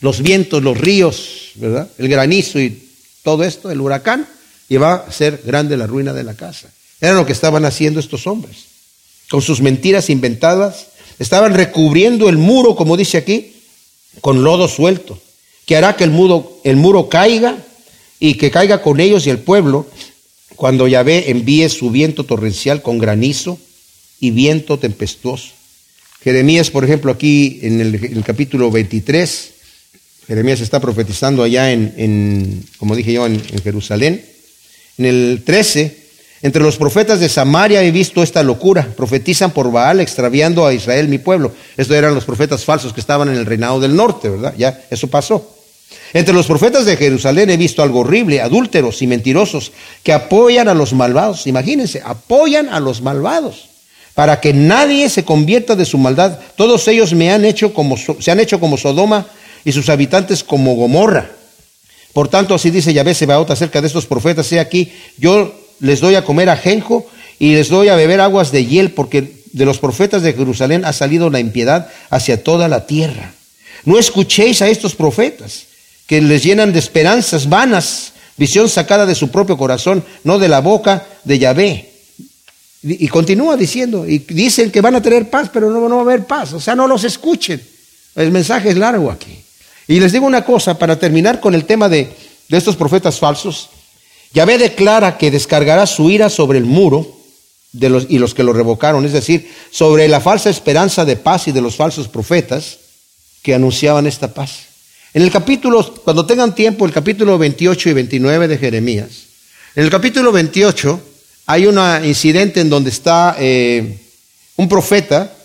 los 0.00 0.22
vientos, 0.22 0.62
los 0.62 0.78
ríos, 0.78 1.45
El 1.60 2.08
granizo 2.08 2.60
y 2.60 2.82
todo 3.22 3.44
esto, 3.44 3.70
el 3.70 3.80
huracán, 3.80 4.26
y 4.68 4.76
va 4.76 4.94
a 4.94 5.12
ser 5.12 5.42
grande 5.44 5.76
la 5.76 5.86
ruina 5.86 6.12
de 6.12 6.24
la 6.24 6.34
casa. 6.34 6.68
Era 7.00 7.14
lo 7.14 7.26
que 7.26 7.32
estaban 7.32 7.64
haciendo 7.64 8.00
estos 8.00 8.26
hombres. 8.26 8.66
Con 9.28 9.42
sus 9.42 9.60
mentiras 9.60 10.10
inventadas, 10.10 10.86
estaban 11.18 11.54
recubriendo 11.54 12.28
el 12.28 12.38
muro, 12.38 12.76
como 12.76 12.96
dice 12.96 13.18
aquí, 13.18 13.56
con 14.20 14.42
lodo 14.42 14.68
suelto, 14.68 15.20
que 15.66 15.76
hará 15.76 15.96
que 15.96 16.04
el 16.04 16.10
muro, 16.10 17.08
caiga 17.08 17.58
y 18.18 18.34
que 18.34 18.50
caiga 18.50 18.82
con 18.82 19.00
ellos 19.00 19.26
y 19.26 19.30
el 19.30 19.38
pueblo 19.38 19.86
cuando 20.54 20.88
Yahvé 20.88 21.30
envíe 21.30 21.68
su 21.68 21.90
viento 21.90 22.24
torrencial 22.24 22.80
con 22.80 22.98
granizo 22.98 23.58
y 24.20 24.30
viento 24.30 24.78
tempestuoso. 24.78 25.48
Jeremías, 26.22 26.70
por 26.70 26.84
ejemplo, 26.84 27.12
aquí 27.12 27.58
en 27.62 27.80
el, 27.80 27.94
en 27.96 28.16
el 28.16 28.24
capítulo 28.24 28.70
23, 28.70 29.52
Jeremías 30.26 30.60
está 30.60 30.80
profetizando 30.80 31.42
allá 31.42 31.72
en, 31.72 32.64
como 32.78 32.96
dije 32.96 33.12
yo, 33.12 33.26
en, 33.26 33.40
Jerusalén. 33.62 34.24
En 34.98 35.04
el 35.04 35.42
13, 35.44 35.96
entre 36.42 36.62
los 36.62 36.76
profetas 36.76 37.20
de 37.20 37.28
Samaria 37.28 37.82
he 37.82 37.90
visto 37.92 38.22
esta 38.22 38.42
locura. 38.42 38.88
Profetizan 38.96 39.52
por 39.52 39.70
Baal, 39.70 40.00
extraviando 40.00 40.66
a 40.66 40.74
Israel, 40.74 41.08
mi 41.08 41.18
pueblo. 41.18 41.52
Estos 41.76 41.96
eran 41.96 42.14
los 42.14 42.24
profetas 42.24 42.64
falsos 42.64 42.92
que 42.92 43.00
estaban 43.00 43.28
en 43.28 43.36
el 43.36 43.46
reinado 43.46 43.78
del 43.78 43.94
norte, 43.94 44.28
¿verdad? 44.28 44.54
Ya, 44.58 44.80
eso 44.90 45.06
pasó. 45.08 45.54
Entre 46.12 46.34
los 46.34 46.46
profetas 46.46 46.84
de 46.86 46.96
Jerusalén 46.96 47.50
he 47.50 47.56
visto 47.56 47.82
algo 47.82 48.00
horrible, 48.00 48.40
adúlteros 48.40 49.02
y 49.02 49.06
mentirosos, 49.06 49.70
que 50.02 50.12
apoyan 50.12 50.66
a 50.66 50.74
los 50.74 50.92
malvados. 50.92 51.46
Imagínense, 51.46 52.02
apoyan 52.04 52.68
a 52.68 52.80
los 52.80 53.00
malvados 53.00 53.68
para 54.14 54.40
que 54.40 54.54
nadie 54.54 55.10
se 55.10 55.24
convierta 55.24 55.76
de 55.76 55.84
su 55.84 55.98
maldad. 55.98 56.40
Todos 56.56 56.88
ellos 56.88 57.12
me 57.12 57.30
han 57.30 57.44
hecho 57.44 57.74
como, 57.74 57.96
se 57.96 58.30
han 58.30 58.40
hecho 58.40 58.58
como 58.58 58.78
Sodoma 58.78 59.26
y 59.66 59.72
sus 59.72 59.88
habitantes 59.88 60.44
como 60.44 60.76
Gomorra. 60.76 61.28
Por 62.12 62.28
tanto, 62.28 62.54
así 62.54 62.70
dice 62.70 62.94
Yahvé 62.94 63.14
Sebaot 63.14 63.50
acerca 63.50 63.80
de 63.80 63.88
estos 63.88 64.06
profetas, 64.06 64.50
he 64.52 64.60
aquí, 64.60 64.92
yo 65.18 65.52
les 65.80 66.00
doy 66.00 66.14
a 66.14 66.24
comer 66.24 66.48
ajenjo 66.48 67.04
y 67.40 67.52
les 67.52 67.68
doy 67.68 67.88
a 67.88 67.96
beber 67.96 68.20
aguas 68.20 68.52
de 68.52 68.64
hiel, 68.64 68.92
porque 68.92 69.42
de 69.52 69.64
los 69.64 69.78
profetas 69.78 70.22
de 70.22 70.34
Jerusalén 70.34 70.84
ha 70.84 70.92
salido 70.92 71.30
la 71.30 71.40
impiedad 71.40 71.90
hacia 72.10 72.44
toda 72.44 72.68
la 72.68 72.86
tierra. 72.86 73.34
No 73.84 73.98
escuchéis 73.98 74.62
a 74.62 74.68
estos 74.68 74.94
profetas, 74.94 75.64
que 76.06 76.22
les 76.22 76.44
llenan 76.44 76.72
de 76.72 76.78
esperanzas 76.78 77.48
vanas, 77.48 78.12
visión 78.36 78.68
sacada 78.68 79.04
de 79.04 79.16
su 79.16 79.32
propio 79.32 79.58
corazón, 79.58 80.04
no 80.22 80.38
de 80.38 80.46
la 80.46 80.60
boca 80.60 81.04
de 81.24 81.40
Yahvé. 81.40 81.90
Y 82.84 83.08
continúa 83.08 83.56
diciendo, 83.56 84.06
y 84.06 84.18
dicen 84.18 84.70
que 84.70 84.80
van 84.80 84.94
a 84.94 85.02
tener 85.02 85.28
paz, 85.28 85.50
pero 85.52 85.70
no, 85.70 85.88
no 85.88 85.96
va 85.96 86.02
a 86.02 86.04
haber 86.04 86.24
paz, 86.24 86.52
o 86.52 86.60
sea, 86.60 86.76
no 86.76 86.86
los 86.86 87.02
escuchen. 87.02 87.60
El 88.14 88.30
mensaje 88.30 88.70
es 88.70 88.76
largo 88.76 89.10
aquí. 89.10 89.45
Y 89.88 90.00
les 90.00 90.12
digo 90.12 90.26
una 90.26 90.44
cosa, 90.44 90.78
para 90.78 90.98
terminar 90.98 91.40
con 91.40 91.54
el 91.54 91.64
tema 91.64 91.88
de, 91.88 92.12
estos 92.48 92.76
profetas 92.76 93.18
falsos, 93.18 93.68
Yahvé 94.32 94.58
declara 94.58 95.18
que 95.18 95.30
descargará 95.30 95.86
su 95.86 96.10
ira 96.10 96.28
sobre 96.28 96.58
el 96.58 96.64
muro 96.64 97.16
y 97.72 98.18
los 98.18 98.34
que 98.34 98.42
lo 98.42 98.52
revocaron, 98.52 99.04
es 99.04 99.12
decir, 99.12 99.50
sobre 99.70 100.08
la 100.08 100.20
falsa 100.20 100.50
esperanza 100.50 101.04
de 101.04 101.16
paz 101.16 101.48
y 101.48 101.52
de 101.52 101.60
los 101.60 101.76
falsos 101.76 102.08
profetas 102.08 102.78
que 103.42 103.54
anunciaban 103.54 104.06
esta 104.06 104.32
paz. 104.32 104.66
En 105.14 105.22
el 105.22 105.30
capítulo, 105.30 105.94
cuando 106.04 106.26
tengan 106.26 106.54
tiempo, 106.54 106.84
el 106.84 106.92
capítulo 106.92 107.38
28 107.38 107.90
y 107.90 107.92
29 107.92 108.48
de 108.48 108.58
Jeremías, 108.58 109.08
en 109.74 109.84
el 109.84 109.90
capítulo 109.90 110.32
28 110.32 111.00
hay 111.46 111.66
un 111.66 111.78
incidente 112.04 112.60
en 112.60 112.70
donde 112.70 112.90
está 112.90 113.36
eh, 113.38 113.98
un 114.56 114.68
profeta 114.68 115.35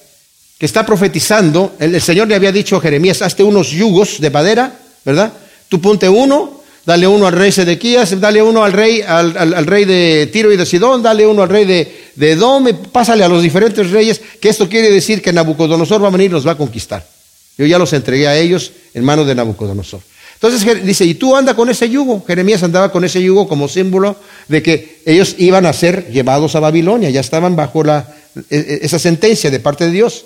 que 0.62 0.68
está 0.68 0.86
profetizando. 0.86 1.74
El, 1.80 2.00
Señor 2.00 2.28
le 2.28 2.36
había 2.36 2.52
dicho 2.52 2.78
a 2.78 2.82
Jeremías, 2.82 3.24
hazte 3.24 3.42
unos 3.42 3.72
yugos 3.72 4.22
de 4.22 4.30
madera, 4.30 4.72
¿verdad? 5.04 5.34
Tú 5.68 5.82
ponte 5.82 6.08
uno 6.08 6.62
dale 6.86 7.08
uno 7.08 7.26
al 7.26 7.34
rey 7.34 7.52
Sedequías, 7.52 8.20
dale 8.20 8.44
uno 8.44 8.64
al 8.64 8.72
rey, 8.72 9.02
al, 9.02 9.36
al, 9.36 9.66
rey 9.66 9.86
de 9.86 10.30
Tiro 10.32 10.52
y 10.52 10.58
de 10.58 10.68
Sidón, 10.68 11.02
dale 11.02 11.26
uno 11.26 11.42
al 11.42 11.50
rey 11.50 11.66
de, 11.66 12.12
de 12.16 12.32
Edom, 12.32 12.68
pásale 12.92 13.24
a 13.24 13.28
los 13.28 13.42
diferentes 13.42 13.90
reyes, 13.90 14.22
que 14.40 14.50
esto 14.50 14.70
quiere 14.70 14.92
decir 14.92 15.20
que 15.22 15.34
Nabucodonosor 15.34 16.04
va 16.04 16.10
a 16.10 16.12
venir 16.12 16.30
y 16.30 16.34
los 16.34 16.46
va 16.46 16.52
a 16.52 16.58
conquistar. 16.58 17.08
Yo 17.58 17.66
ya 17.66 17.80
los 17.80 17.94
entregué 17.94 18.28
a 18.28 18.38
ellos 18.38 18.72
en 18.94 19.04
manos 19.04 19.26
de 19.26 19.34
Nabucodonosor. 19.34 20.02
Entonces 20.36 20.86
dice, 20.86 21.06
y 21.06 21.16
tú 21.16 21.36
anda 21.36 21.56
con 21.56 21.70
ese 21.70 21.90
yugo. 21.90 22.24
Jeremías 22.26 22.62
andaba 22.62 22.92
con 22.92 23.04
ese 23.04 23.22
yugo 23.22 23.48
como 23.48 23.68
símbolo 23.68 24.16
de 24.48 24.62
que 24.62 25.02
ellos 25.08 25.36
iban 25.40 25.66
a 25.66 25.74
ser 25.74 26.12
llevados 26.12 26.56
a 26.56 26.60
Babilonia, 26.60 27.10
ya 27.10 27.22
estaban 27.22 27.56
bajo 27.56 27.84
la, 27.84 28.08
e, 28.50 28.58
e, 28.58 28.80
esa 28.84 29.00
sentencia 29.00 29.52
de 29.52 29.60
parte 29.60 29.86
de 29.86 29.92
Dios. 29.92 30.26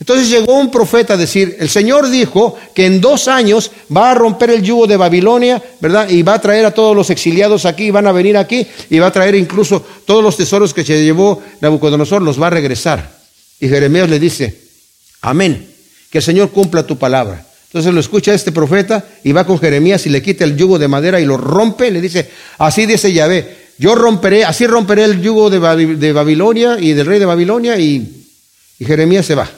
Entonces 0.00 0.28
llegó 0.28 0.58
un 0.58 0.70
profeta 0.70 1.14
a 1.14 1.16
decir, 1.16 1.56
el 1.60 1.68
Señor 1.68 2.08
dijo 2.10 2.56
que 2.74 2.86
en 2.86 3.00
dos 3.00 3.28
años 3.28 3.70
va 3.94 4.10
a 4.10 4.14
romper 4.14 4.50
el 4.50 4.62
yugo 4.62 4.86
de 4.86 4.96
Babilonia, 4.96 5.62
¿verdad? 5.80 6.08
Y 6.08 6.22
va 6.22 6.34
a 6.34 6.40
traer 6.40 6.66
a 6.66 6.74
todos 6.74 6.96
los 6.96 7.10
exiliados 7.10 7.64
aquí, 7.64 7.90
van 7.90 8.06
a 8.06 8.12
venir 8.12 8.36
aquí, 8.36 8.66
y 8.90 8.98
va 8.98 9.08
a 9.08 9.12
traer 9.12 9.34
incluso 9.34 9.84
todos 10.04 10.22
los 10.22 10.36
tesoros 10.36 10.74
que 10.74 10.84
se 10.84 11.02
llevó 11.02 11.42
Nabucodonosor, 11.60 12.22
los 12.22 12.40
va 12.40 12.48
a 12.48 12.50
regresar. 12.50 13.18
Y 13.60 13.68
Jeremías 13.68 14.10
le 14.10 14.18
dice, 14.18 14.58
amén, 15.20 15.70
que 16.10 16.18
el 16.18 16.24
Señor 16.24 16.50
cumpla 16.50 16.86
tu 16.86 16.98
palabra. 16.98 17.46
Entonces 17.66 17.94
lo 17.94 18.00
escucha 18.00 18.34
este 18.34 18.52
profeta 18.52 19.04
y 19.22 19.32
va 19.32 19.46
con 19.46 19.58
Jeremías 19.58 20.06
y 20.06 20.10
le 20.10 20.22
quita 20.22 20.44
el 20.44 20.56
yugo 20.56 20.78
de 20.78 20.86
madera 20.86 21.20
y 21.20 21.24
lo 21.24 21.36
rompe, 21.36 21.90
le 21.90 22.00
dice, 22.00 22.28
así 22.58 22.86
dice 22.86 23.12
Yahvé, 23.12 23.64
yo 23.78 23.94
romperé, 23.94 24.44
así 24.44 24.66
romperé 24.66 25.04
el 25.04 25.20
yugo 25.20 25.50
de, 25.50 25.58
Babilonia 26.12 26.78
y 26.78 26.92
del 26.92 27.06
rey 27.06 27.18
de 27.18 27.26
Babilonia 27.26 27.76
y 27.78 28.06
Jeremías 28.78 29.26
se 29.26 29.34
va. 29.34 29.50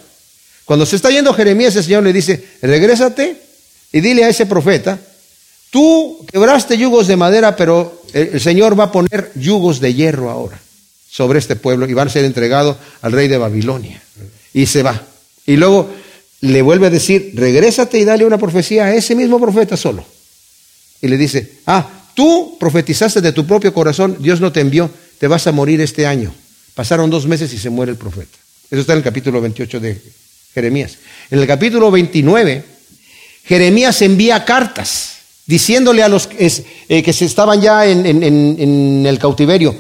Cuando 0.67 0.85
se 0.85 0.97
está 0.97 1.11
yendo 1.11 1.33
Jeremías, 1.33 1.77
el 1.77 1.85
Señor 1.85 2.03
le 2.03 2.13
dice, 2.13 2.45
regrésate 2.61 3.41
y 3.93 4.01
dile 4.01 4.25
a 4.25 4.29
ese 4.29 4.47
profeta, 4.47 4.99
tú 5.71 6.27
quebraste 6.31 6.77
yugos 6.77 7.07
de 7.07 7.17
madera, 7.17 7.55
pero 7.55 8.03
el 8.13 8.41
Señor 8.41 8.79
va 8.79 8.85
a 8.85 8.93
poner 8.93 9.31
yugos 9.37 9.81
de 9.81 9.95
hierro 9.95 10.29
ahora 10.29 10.61
sobre 11.09 11.39
este 11.39 11.55
pueblo 11.55 11.89
y 11.89 11.95
van 11.95 12.09
a 12.09 12.11
ser 12.11 12.25
entregados 12.25 12.77
al 13.01 13.13
rey 13.13 13.29
de 13.29 13.39
Babilonia. 13.39 14.03
Y 14.53 14.67
se 14.67 14.83
va. 14.83 15.01
Y 15.47 15.57
luego 15.57 15.89
le 16.41 16.63
vuelve 16.63 16.89
a 16.89 16.91
decir, 16.91 17.31
regrésate 17.35 17.99
y 17.99 18.05
dale 18.05 18.25
una 18.25 18.37
profecía 18.37 18.87
a 18.87 18.95
ese 18.95 19.15
mismo 19.15 19.41
profeta 19.41 19.77
solo. 19.77 20.05
Y 21.01 21.07
le 21.07 21.17
dice, 21.17 21.59
ah, 21.67 21.89
tú 22.15 22.57
profetizaste 22.59 23.21
de 23.21 23.31
tu 23.31 23.47
propio 23.47 23.73
corazón, 23.73 24.17
Dios 24.19 24.41
no 24.41 24.51
te 24.51 24.61
envió, 24.61 24.91
te 25.19 25.29
vas 25.29 25.47
a 25.47 25.53
morir 25.53 25.81
este 25.81 26.07
año. 26.07 26.35
Pasaron 26.75 27.09
dos 27.09 27.25
meses 27.27 27.53
y 27.53 27.59
se 27.59 27.71
muere 27.71 27.93
el 27.93 27.99
profeta. 27.99 28.37
Eso 28.69 28.81
está 28.81 28.95
en 28.95 28.99
el 28.99 29.05
capítulo 29.05 29.41
28 29.41 29.79
de 29.79 30.03
Jeremías. 30.57 30.97
En 31.31 31.39
el 31.39 31.47
capítulo 31.47 31.91
29, 31.91 32.65
Jeremías 33.45 34.01
envía 34.01 34.43
cartas 34.43 35.17
diciéndole 35.45 36.03
a 36.03 36.09
los 36.09 36.31
eh, 36.39 37.03
que 37.03 37.13
se 37.13 37.27
estaban 37.27 37.61
ya 37.61 37.85
en, 37.85 39.05
el 39.05 39.19
cautiverio, 39.19 39.77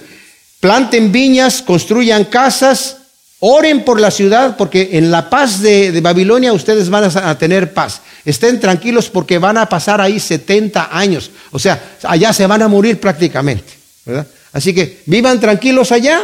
planten 0.60 1.10
viñas, 1.10 1.62
construyan 1.62 2.26
casas, 2.26 2.98
oren 3.38 3.84
por 3.84 3.98
la 3.98 4.10
ciudad, 4.10 4.58
porque 4.58 4.90
en 4.92 5.10
la 5.10 5.30
paz 5.30 5.62
de, 5.62 5.98
Babilonia 6.02 6.52
ustedes 6.52 6.90
van 6.90 7.04
a, 7.04 7.30
a, 7.30 7.38
tener 7.38 7.72
paz. 7.72 8.02
Estén 8.26 8.60
tranquilos 8.60 9.08
porque 9.08 9.38
van 9.38 9.56
a 9.56 9.70
pasar 9.70 10.02
ahí 10.02 10.20
70 10.20 10.90
años. 10.92 11.30
O 11.52 11.58
sea, 11.58 11.96
allá 12.02 12.34
se 12.34 12.46
van 12.46 12.60
a 12.60 12.68
morir 12.68 13.00
prácticamente. 13.00 13.72
¿verdad? 14.04 14.26
Así 14.52 14.74
que 14.74 15.00
vivan 15.06 15.40
tranquilos 15.40 15.90
allá, 15.90 16.22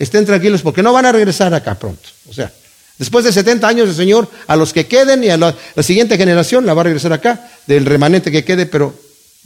estén 0.00 0.26
tranquilos 0.26 0.62
porque 0.62 0.82
no 0.82 0.92
van 0.92 1.06
a 1.06 1.12
regresar 1.12 1.54
acá 1.54 1.76
pronto. 1.76 2.08
O 2.28 2.34
sea, 2.34 2.50
Después 2.98 3.24
de 3.24 3.32
70 3.32 3.66
años 3.66 3.88
el 3.88 3.94
Señor, 3.94 4.28
a 4.46 4.56
los 4.56 4.72
que 4.72 4.86
queden 4.86 5.22
y 5.22 5.30
a 5.30 5.36
la, 5.36 5.54
siguiente 5.80 6.16
generación 6.16 6.66
la 6.66 6.74
va 6.74 6.80
a 6.80 6.84
regresar 6.84 7.12
acá, 7.12 7.48
del 7.66 7.86
remanente 7.86 8.32
que 8.32 8.44
quede, 8.44 8.66
pero 8.66 8.92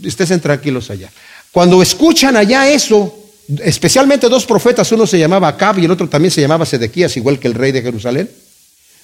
estén 0.03 0.41
tranquilos 0.41 0.91
allá. 0.91 1.11
Cuando 1.51 1.83
escuchan 1.83 2.37
allá 2.37 2.69
eso, 2.69 3.15
especialmente 3.63 4.29
dos 4.31 4.47
profetas, 4.47 4.91
uno 4.93 5.07
se 5.07 5.19
llamaba 5.19 5.49
Acab 5.49 5.79
y 5.79 5.85
el 5.85 5.91
otro 5.91 6.09
también 6.09 6.31
se 6.31 6.41
llamaba 6.41 6.65
Sedequías, 6.65 7.15
igual 7.19 7.39
que 7.39 7.49
el 7.49 7.55
rey 7.55 7.73
de 7.73 7.83
Jerusalén, 7.83 8.31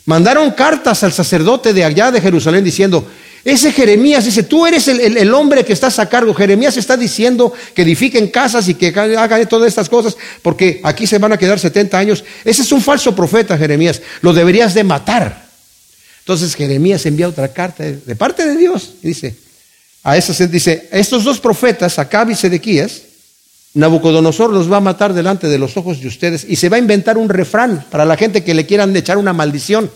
mandaron 0.07 0.53
cartas 0.53 1.03
al 1.03 1.13
sacerdote 1.13 1.75
de 1.75 1.85
allá 1.85 2.11
de 2.11 2.23
Jerusalén 2.23 2.65
diciendo, 2.65 3.07
ese 3.45 3.73
Jeremías 3.73 4.25
dice, 4.25 4.43
tú 4.43 4.67
eres 4.67 4.89
el, 4.89 5.33
hombre 5.33 5.65
que 5.65 5.73
estás 5.73 5.99
a 5.99 6.09
cargo. 6.09 6.35
Jeremías 6.35 6.77
está 6.77 6.97
diciendo 6.97 7.53
que 7.75 7.83
edifiquen 7.83 8.29
casas 8.29 8.69
y 8.69 8.75
que 8.75 8.89
hagan 8.89 9.47
todas 9.49 9.69
estas 9.69 9.89
cosas 9.89 10.17
porque 10.43 10.81
aquí 10.83 11.07
se 11.07 11.19
van 11.19 11.33
a 11.33 11.39
quedar 11.39 11.59
70 11.59 11.99
años. 11.99 12.25
Ese 12.45 12.63
es 12.63 12.73
un 12.73 12.83
falso 12.83 13.15
profeta, 13.15 13.57
Jeremías. 13.57 14.03
Lo 14.21 14.33
deberías 14.33 14.75
de 14.75 14.85
matar. 14.85 15.49
Entonces 16.21 16.55
Jeremías 16.55 17.07
envía 17.07 17.29
otra 17.29 17.49
carta 17.49 17.85
de 17.85 18.17
parte 18.17 18.47
de 18.47 18.57
Dios. 18.57 18.95
dice, 19.03 19.35
a 20.03 20.17
esos, 20.17 20.51
dice, 20.51 20.89
estos 20.91 21.25
dos 21.25 21.41
profetas, 21.41 21.99
Acab 21.99 22.31
y 22.31 22.35
Sedequías, 22.35 23.03
Nabucodonosor 23.75 24.53
los 24.53 24.71
va 24.71 24.79
a 24.79 24.81
matar 24.81 25.13
delante 25.13 25.49
de 25.49 25.59
los 25.59 25.77
ojos 25.77 26.01
de 26.01 26.09
ustedes 26.09 26.45
y 26.49 26.57
se 26.57 26.69
va 26.69 26.77
a 26.77 26.81
inventar 26.81 27.19
un 27.19 27.29
refrán 27.29 27.85
para 27.91 28.05
la 28.05 28.17
gente 28.17 28.43
que 28.43 28.55
le 28.55 28.67
quieran 28.67 28.97
echar 28.97 29.19
una 29.19 29.33
maldición. 29.33 29.91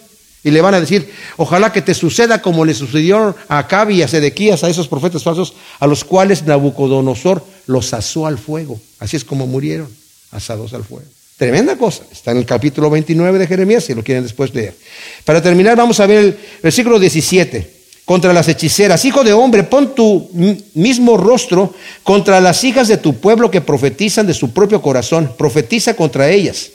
Y 0.44 0.50
le 0.50 0.60
van 0.60 0.74
a 0.74 0.80
decir, 0.80 1.08
ojalá 1.36 1.72
que 1.72 1.82
te 1.82 1.94
suceda 1.94 2.42
como 2.42 2.64
le 2.64 2.74
sucedió 2.74 3.36
a 3.48 3.58
Acab 3.58 3.90
y 3.90 4.02
a 4.02 4.08
Sedequías, 4.08 4.64
a 4.64 4.68
esos 4.68 4.88
profetas 4.88 5.22
falsos, 5.22 5.54
a 5.78 5.86
los 5.86 6.04
cuales 6.04 6.44
Nabucodonosor 6.44 7.44
los 7.66 7.94
asó 7.94 8.26
al 8.26 8.38
fuego. 8.38 8.80
Así 8.98 9.16
es 9.16 9.24
como 9.24 9.46
murieron, 9.46 9.88
asados 10.32 10.74
al 10.74 10.82
fuego. 10.82 11.06
Tremenda 11.36 11.76
cosa. 11.76 12.04
Está 12.10 12.32
en 12.32 12.38
el 12.38 12.46
capítulo 12.46 12.90
29 12.90 13.38
de 13.38 13.46
Jeremías, 13.46 13.84
si 13.84 13.94
lo 13.94 14.02
quieren 14.02 14.22
después 14.22 14.54
leer. 14.54 14.76
Para 15.24 15.42
terminar, 15.42 15.76
vamos 15.76 16.00
a 16.00 16.06
ver 16.06 16.18
el 16.18 16.38
versículo 16.62 16.98
17. 16.98 17.82
Contra 18.04 18.32
las 18.32 18.48
hechiceras, 18.48 19.04
hijo 19.04 19.22
de 19.22 19.32
hombre, 19.32 19.62
pon 19.62 19.94
tu 19.94 20.28
mismo 20.74 21.16
rostro 21.16 21.72
contra 22.02 22.40
las 22.40 22.64
hijas 22.64 22.88
de 22.88 22.96
tu 22.96 23.14
pueblo 23.20 23.48
que 23.48 23.60
profetizan 23.60 24.26
de 24.26 24.34
su 24.34 24.52
propio 24.52 24.82
corazón. 24.82 25.32
Profetiza 25.38 25.94
contra 25.94 26.28
ellas. 26.28 26.70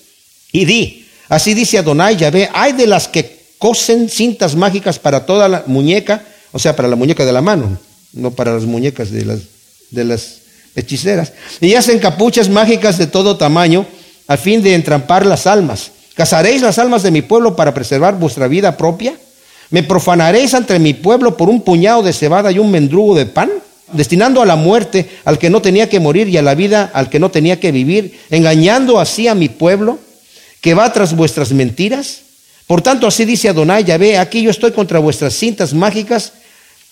Y 0.54 0.64
di, 0.64 1.06
así 1.28 1.54
dice 1.54 1.78
Adonai 1.78 2.16
Yahvé, 2.16 2.50
hay 2.54 2.72
de 2.74 2.88
las 2.88 3.10
que 3.10 3.37
cosen 3.58 4.10
cintas 4.10 4.56
mágicas 4.56 5.00
para 5.00 5.26
toda 5.26 5.48
la 5.48 5.64
muñeca, 5.68 6.24
o 6.52 6.60
sea, 6.60 6.76
para 6.76 6.88
la 6.88 6.96
muñeca 6.96 7.26
de 7.26 7.34
la 7.34 7.42
mano, 7.42 7.78
no 8.14 8.32
para 8.32 8.54
las 8.54 8.64
muñecas 8.64 9.12
de 9.12 9.26
las, 9.26 9.40
de 9.92 10.06
las 10.06 10.38
hechiceras. 10.76 11.34
Y 11.60 11.74
hacen 11.74 12.00
capuchas 12.00 12.50
mágicas 12.50 12.98
de 12.98 13.08
todo 13.08 13.38
tamaño 13.38 13.86
a 14.28 14.38
fin 14.38 14.62
de 14.62 14.76
entrampar 14.76 15.26
las 15.26 15.48
almas. 15.48 15.92
¿Cazaréis 16.14 16.62
las 16.62 16.80
almas 16.80 17.04
de 17.04 17.12
mi 17.12 17.22
pueblo 17.22 17.56
para 17.56 17.74
preservar 17.74 18.18
vuestra 18.18 18.48
vida 18.48 18.78
propia? 18.78 19.16
¿Me 19.70 19.84
profanaréis 19.84 20.54
entre 20.54 20.80
mi 20.80 20.94
pueblo 20.94 21.36
por 21.36 21.50
un 21.50 21.62
puñado 21.62 22.02
de 22.02 22.14
cebada 22.14 22.52
y 22.52 22.60
un 22.60 22.72
mendrugo 22.72 23.16
de 23.16 23.26
pan? 23.26 23.52
Destinando 23.92 24.42
a 24.42 24.46
la 24.46 24.56
muerte 24.56 25.10
al 25.26 25.38
que 25.38 25.50
no 25.50 25.62
tenía 25.62 25.90
que 25.90 26.00
morir 26.00 26.28
y 26.28 26.38
a 26.38 26.42
la 26.42 26.56
vida 26.56 26.90
al 26.94 27.10
que 27.10 27.20
no 27.20 27.32
tenía 27.32 27.60
que 27.60 27.72
vivir, 27.72 28.20
engañando 28.30 29.00
así 29.00 29.28
a 29.28 29.36
mi 29.36 29.50
pueblo 29.50 30.00
que 30.62 30.74
va 30.74 30.92
tras 30.92 31.16
vuestras 31.16 31.52
mentiras. 31.52 32.22
Por 32.68 32.82
tanto, 32.82 33.08
así 33.08 33.24
dice 33.24 33.48
Adonai, 33.48 33.86
ya 33.86 33.98
aquí 34.20 34.42
yo 34.42 34.52
estoy 34.52 34.74
contra 34.74 35.00
vuestras 35.00 35.34
cintas 35.34 35.74
mágicas 35.74 36.34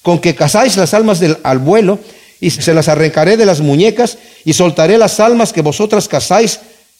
con 0.01 0.19
que 0.19 0.33
cazáis 0.33 0.77
las 0.77 0.93
almas 0.93 1.19
del, 1.19 1.37
al 1.43 1.59
vuelo 1.59 1.99
y 2.39 2.49
se 2.49 2.73
las 2.73 2.87
arrancaré 2.87 3.35
de 3.35 3.45
las 3.45 3.59
muñecas 3.59 4.17
y 4.45 4.53
soltaré 4.53 4.97
las 4.97 5.19
almas 5.19 5.51
que 5.51 5.61
vosotras 5.61 6.07
cazáis 6.07 6.59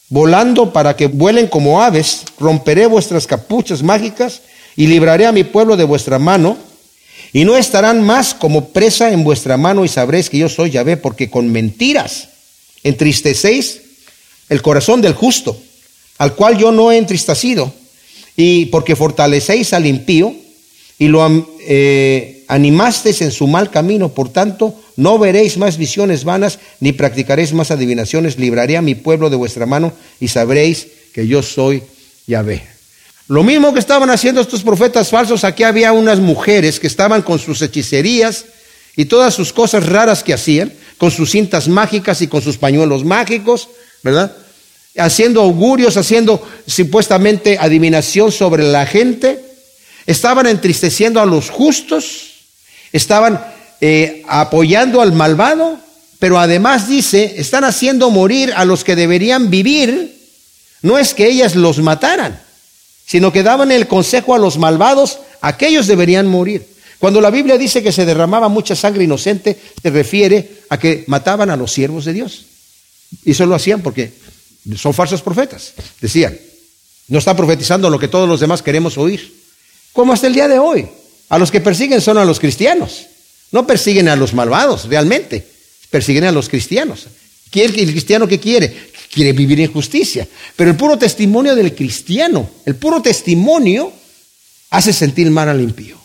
volando 0.10 0.74
para 0.74 0.96
que 0.96 1.08
vuelen 1.08 1.48
como 1.48 1.82
aves, 1.82 2.24
romperé 2.38 2.86
vuestras 2.88 3.28
capuchas 3.28 3.82
mágicas 3.82 4.42
y 4.76 4.88
libraré 4.88 5.26
a 5.26 5.32
mi 5.32 5.44
pueblo 5.46 5.78
de 5.78 5.86
vuestra 5.86 6.20
mano 6.20 6.58
y 7.32 7.46
no 7.46 7.56
estarán 7.56 8.02
más 8.02 8.34
como 8.34 8.70
presa 8.70 9.12
en 9.12 9.24
vuestra 9.24 9.56
mano 9.56 9.86
y 9.86 9.88
sabréis 9.88 10.30
que 10.30 10.38
yo 10.38 10.50
soy 10.50 10.72
Yahvé 10.72 10.98
porque 10.98 11.30
con 11.30 11.52
mentiras 11.52 12.30
entristecéis 12.84 13.82
el 14.50 14.62
corazón 14.62 15.02
del 15.02 15.14
justo, 15.14 15.58
al 16.18 16.36
cual 16.36 16.58
yo 16.58 16.72
no 16.72 16.92
he 16.92 16.98
entristecido 16.98 17.74
y 18.36 18.68
porque 18.68 18.96
fortalecéis 18.96 19.74
al 19.74 19.86
impío 19.86 20.36
y 20.98 21.08
lo 21.08 21.26
eh, 21.62 22.44
animasteis 22.48 23.22
en 23.22 23.32
su 23.32 23.48
mal 23.48 23.70
camino, 23.70 24.10
por 24.10 24.30
tanto, 24.30 24.76
no 24.98 25.20
veréis 25.20 25.58
más 25.58 25.78
visiones 25.78 26.24
vanas, 26.24 26.60
ni 26.80 26.94
practicaréis 26.94 27.54
más 27.54 27.72
adivinaciones, 27.72 28.40
libraré 28.40 28.78
a 28.78 28.82
mi 28.82 28.96
pueblo 28.96 29.30
de 29.30 29.36
vuestra 29.36 29.66
mano 29.66 29.94
y 30.20 30.30
sabréis 30.30 30.88
que 31.14 31.28
yo 31.28 31.42
soy 31.42 31.84
Yahvé. 32.28 32.64
Lo 33.28 33.44
mismo 33.44 33.74
que 33.74 33.80
estaban 33.80 34.10
haciendo 34.10 34.40
estos 34.40 34.64
profetas 34.64 35.10
falsos, 35.10 35.44
aquí 35.44 35.64
había 35.64 35.92
unas 35.92 36.20
mujeres 36.20 36.80
que 36.80 36.88
estaban 36.88 37.24
con 37.24 37.40
sus 37.40 37.62
hechicerías 37.62 38.46
y 38.96 39.06
todas 39.06 39.34
sus 39.34 39.52
cosas 39.52 39.88
raras 39.88 40.24
que 40.24 40.34
hacían, 40.34 40.72
con 40.98 41.12
sus 41.12 41.32
cintas 41.32 41.68
mágicas 41.68 42.22
y 42.22 42.28
con 42.28 42.42
sus 42.42 42.58
pañuelos 42.58 43.04
mágicos, 43.04 43.68
¿verdad? 44.04 44.36
Haciendo 44.98 45.42
augurios, 45.42 45.98
haciendo 45.98 46.42
supuestamente 46.68 47.58
adivinación 47.60 48.32
sobre 48.32 48.64
la 48.64 48.86
gente. 48.86 49.44
Estaban 50.06 50.48
entristeciendo 50.48 51.20
a 51.20 51.26
los 51.26 51.50
justos, 51.50 52.32
estaban 52.92 53.44
eh, 53.82 54.24
apoyando 54.28 55.02
al 55.02 55.12
malvado, 55.12 55.80
pero 56.20 56.40
además 56.40 56.88
dice, 56.88 57.36
están 57.38 57.64
haciendo 57.64 58.10
morir 58.10 58.54
a 58.56 58.66
los 58.66 58.84
que 58.84 58.96
deberían 58.96 59.50
vivir. 59.50 60.16
No 60.82 60.98
es 60.98 61.14
que 61.14 61.28
ellas 61.28 61.56
los 61.56 61.80
mataran, 61.80 62.40
sino 63.06 63.32
que 63.32 63.44
daban 63.44 63.72
el 63.72 63.88
consejo 63.88 64.34
a 64.36 64.40
los 64.40 64.58
malvados, 64.58 65.20
aquellos 65.42 65.88
deberían 65.88 66.28
morir. 66.28 66.66
Cuando 67.00 67.22
la 67.22 67.30
Biblia 67.30 67.58
dice 67.58 67.84
que 67.84 67.92
se 67.92 68.06
derramaba 68.06 68.48
mucha 68.48 68.76
sangre 68.76 69.04
inocente, 69.04 69.60
se 69.82 69.90
refiere 69.90 70.62
a 70.70 70.80
que 70.80 71.04
mataban 71.08 71.50
a 71.50 71.58
los 71.58 71.72
siervos 71.72 72.06
de 72.06 72.14
Dios. 72.14 72.46
Y 73.24 73.32
eso 73.32 73.46
lo 73.46 73.56
hacían 73.56 73.82
porque 73.82 74.12
son 74.78 74.94
falsos 74.94 75.22
profetas. 75.22 75.74
Decían, 76.02 76.38
no 77.08 77.20
están 77.20 77.36
profetizando 77.36 77.90
lo 77.90 78.00
que 78.00 78.08
todos 78.08 78.28
los 78.28 78.40
demás 78.40 78.62
queremos 78.62 78.98
oír. 78.98 79.34
Como 79.94 80.14
hasta 80.14 80.28
el 80.28 80.34
día 80.34 80.48
de 80.48 80.60
hoy. 80.60 80.88
A 81.30 81.38
los 81.38 81.52
que 81.52 81.62
persiguen 81.62 82.02
son 82.02 82.18
a 82.18 82.26
los 82.26 82.40
cristianos. 82.40 83.08
No 83.52 83.66
persiguen 83.66 84.10
a 84.10 84.16
los 84.16 84.34
malvados, 84.34 84.86
realmente. 84.86 85.48
Persiguen 85.90 86.26
a 86.26 86.32
los 86.32 86.50
cristianos. 86.50 87.08
¿El 87.54 87.72
cristiano 87.72 88.28
qué 88.28 88.40
quiere? 88.40 88.76
quiere 89.16 89.32
vivir 89.32 89.62
en 89.62 89.72
justicia. 89.72 90.28
Pero 90.58 90.72
el 90.72 90.76
puro 90.76 90.98
testimonio 90.98 91.56
del 91.56 91.74
cristiano, 91.74 92.50
el 92.66 92.76
puro 92.76 93.02
testimonio, 93.02 93.94
hace 94.70 94.92
sentir 94.92 95.32
mal 95.32 95.48
al 95.48 95.62
impío. 95.62 95.98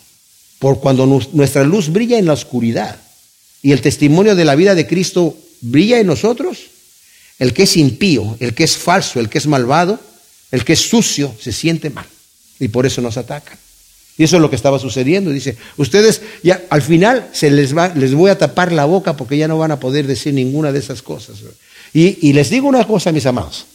Por 0.59 0.79
cuando 0.79 1.05
nuestra 1.33 1.63
luz 1.63 1.89
brilla 1.89 2.17
en 2.17 2.25
la 2.25 2.33
oscuridad 2.33 3.01
y 3.61 3.73
el 3.73 3.81
testimonio 3.81 4.35
de 4.35 4.45
la 4.45 4.55
vida 4.55 4.75
de 4.75 4.87
Cristo 4.87 5.35
brilla 5.59 5.99
en 5.99 6.07
nosotros, 6.07 6.59
el 7.41 7.53
que 7.53 7.63
es 7.63 7.75
impío, 7.75 8.37
el 8.39 8.53
que 8.53 8.63
es 8.63 8.77
falso, 8.77 9.19
el 9.19 9.27
que 9.27 9.39
es 9.39 9.47
malvado, 9.47 9.99
el 10.51 10.63
que 10.63 10.73
es 10.73 10.79
sucio, 10.79 11.33
se 11.41 11.51
siente 11.51 11.89
mal. 11.89 12.05
Y 12.59 12.67
por 12.67 12.85
eso 12.85 13.01
nos 13.01 13.17
atacan. 13.17 13.57
Y 14.15 14.25
eso 14.25 14.35
es 14.35 14.43
lo 14.43 14.51
que 14.51 14.55
estaba 14.55 14.77
sucediendo. 14.77 15.31
Dice, 15.31 15.57
ustedes 15.77 16.21
ya 16.43 16.61
al 16.69 16.83
final 16.83 17.31
se 17.33 17.49
les 17.49 17.75
va, 17.75 17.87
les 17.95 18.13
voy 18.13 18.29
a 18.29 18.37
tapar 18.37 18.71
la 18.71 18.85
boca 18.85 19.17
porque 19.17 19.39
ya 19.39 19.47
no 19.47 19.57
van 19.57 19.71
a 19.71 19.79
poder 19.79 20.05
decir 20.05 20.35
ninguna 20.35 20.71
de 20.71 20.77
esas 20.77 21.01
cosas. 21.01 21.37
Y, 21.95 22.31
les 22.33 22.51
digo 22.51 22.67
una 22.67 22.85
cosa, 22.85 23.11
mis 23.11 23.25
amados. 23.25 23.65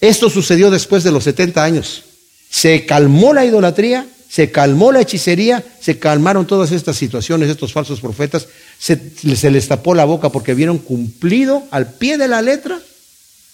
Esto 0.00 0.28
sucedió 0.28 0.68
después 0.68 1.04
de 1.04 1.12
los 1.12 1.22
70 1.22 1.62
años. 1.62 2.02
Se 2.50 2.84
calmó 2.84 3.32
la 3.32 3.44
idolatría, 3.44 4.08
se 4.28 4.50
calmó 4.50 4.90
la 4.90 5.02
hechicería, 5.02 5.64
se 5.80 6.00
calmaron 6.00 6.48
todas 6.48 6.72
estas 6.72 6.96
situaciones, 6.96 7.48
estos 7.48 7.72
falsos 7.72 8.00
profetas, 8.00 8.48
se, 8.76 9.00
se, 9.36 9.52
les 9.52 9.68
tapó 9.68 9.94
la 9.94 10.04
boca 10.04 10.30
porque 10.30 10.54
vieron 10.54 10.78
cumplido 10.78 11.62
al 11.70 11.92
pie 11.92 12.18
de 12.18 12.26
la 12.26 12.42
letra 12.42 12.80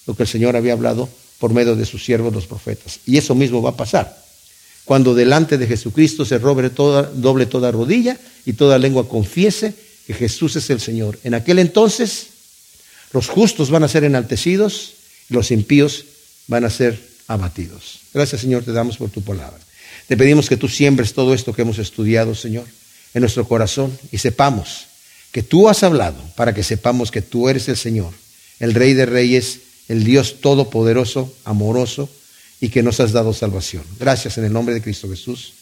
lo 0.07 0.15
que 0.15 0.25
el 0.25 0.29
Señor 0.29 0.57
había 0.57 0.73
hablado 0.73 1.09
por 1.39 1.53
medio 1.53 1.77
de 1.77 1.87
sus 1.87 2.05
siervos 2.05 2.33
los 2.33 2.47
profetas. 2.47 3.01
Y 3.07 3.19
eso 3.19 3.35
mismo 3.35 3.63
va 3.63 3.71
a 3.71 3.77
pasar. 3.77 4.25
Cuando 4.85 5.15
delante 5.15 5.59
de 5.59 5.67
Jesucristo 5.67 6.25
se 6.25 6.39
robre 6.39 6.71
toda, 6.71 7.03
doble 7.03 7.47
toda 7.47 7.71
rodilla 7.71 8.19
y 8.45 8.53
toda 8.53 8.79
lengua 8.79 9.09
confiese 9.09 9.75
que 10.07 10.15
Jesús 10.15 10.57
es 10.57 10.69
el 10.71 10.81
Señor. 10.81 11.19
En 11.25 11.35
aquel 11.35 11.59
entonces 11.59 12.27
los 13.13 13.29
justos 13.29 13.71
van 13.71 13.85
a 13.85 13.89
ser 13.89 14.05
enaltecidos 14.05 14.95
y 15.31 15.35
los 15.35 15.51
impíos 15.51 16.05
van 16.47 16.65
a 16.65 16.71
ser 16.71 17.01
abatidos. 17.27 18.01
Gracias 18.13 18.43
Señor, 18.43 18.65
te 18.65 18.73
damos 18.73 18.99
por 18.99 19.09
tu 19.09 19.23
palabra. 19.23 19.61
Te 20.07 20.17
pedimos 20.17 20.49
que 20.49 20.59
tú 20.59 20.69
siembres 20.69 21.15
todo 21.15 21.33
esto 21.33 21.55
que 21.55 21.63
hemos 21.63 21.79
estudiado, 21.79 22.35
Señor, 22.35 22.67
en 23.15 23.21
nuestro 23.21 23.49
corazón 23.49 23.97
y 24.13 24.19
sepamos 24.19 24.87
que 25.33 25.43
tú 25.43 25.69
has 25.69 25.83
hablado 25.83 26.23
para 26.37 26.55
que 26.55 26.63
sepamos 26.63 27.11
que 27.11 27.23
tú 27.23 27.49
eres 27.49 27.69
el 27.69 27.77
Señor, 27.77 28.13
el 28.61 28.75
Rey 28.75 28.93
de 28.93 29.07
Reyes, 29.07 29.61
el 29.89 30.05
Dios 30.05 30.41
Todopoderoso, 30.41 31.32
amoroso 31.45 32.09
y 32.61 32.68
que 32.68 32.82
nos 32.82 33.01
has 33.01 33.12
dado 33.12 33.32
salvación. 33.32 33.85
Gracias 33.99 34.39
en 34.39 34.45
el 34.45 34.53
nombre 34.53 34.74
de 34.74 34.82
Cristo 34.82 35.09
Jesús. 35.09 35.53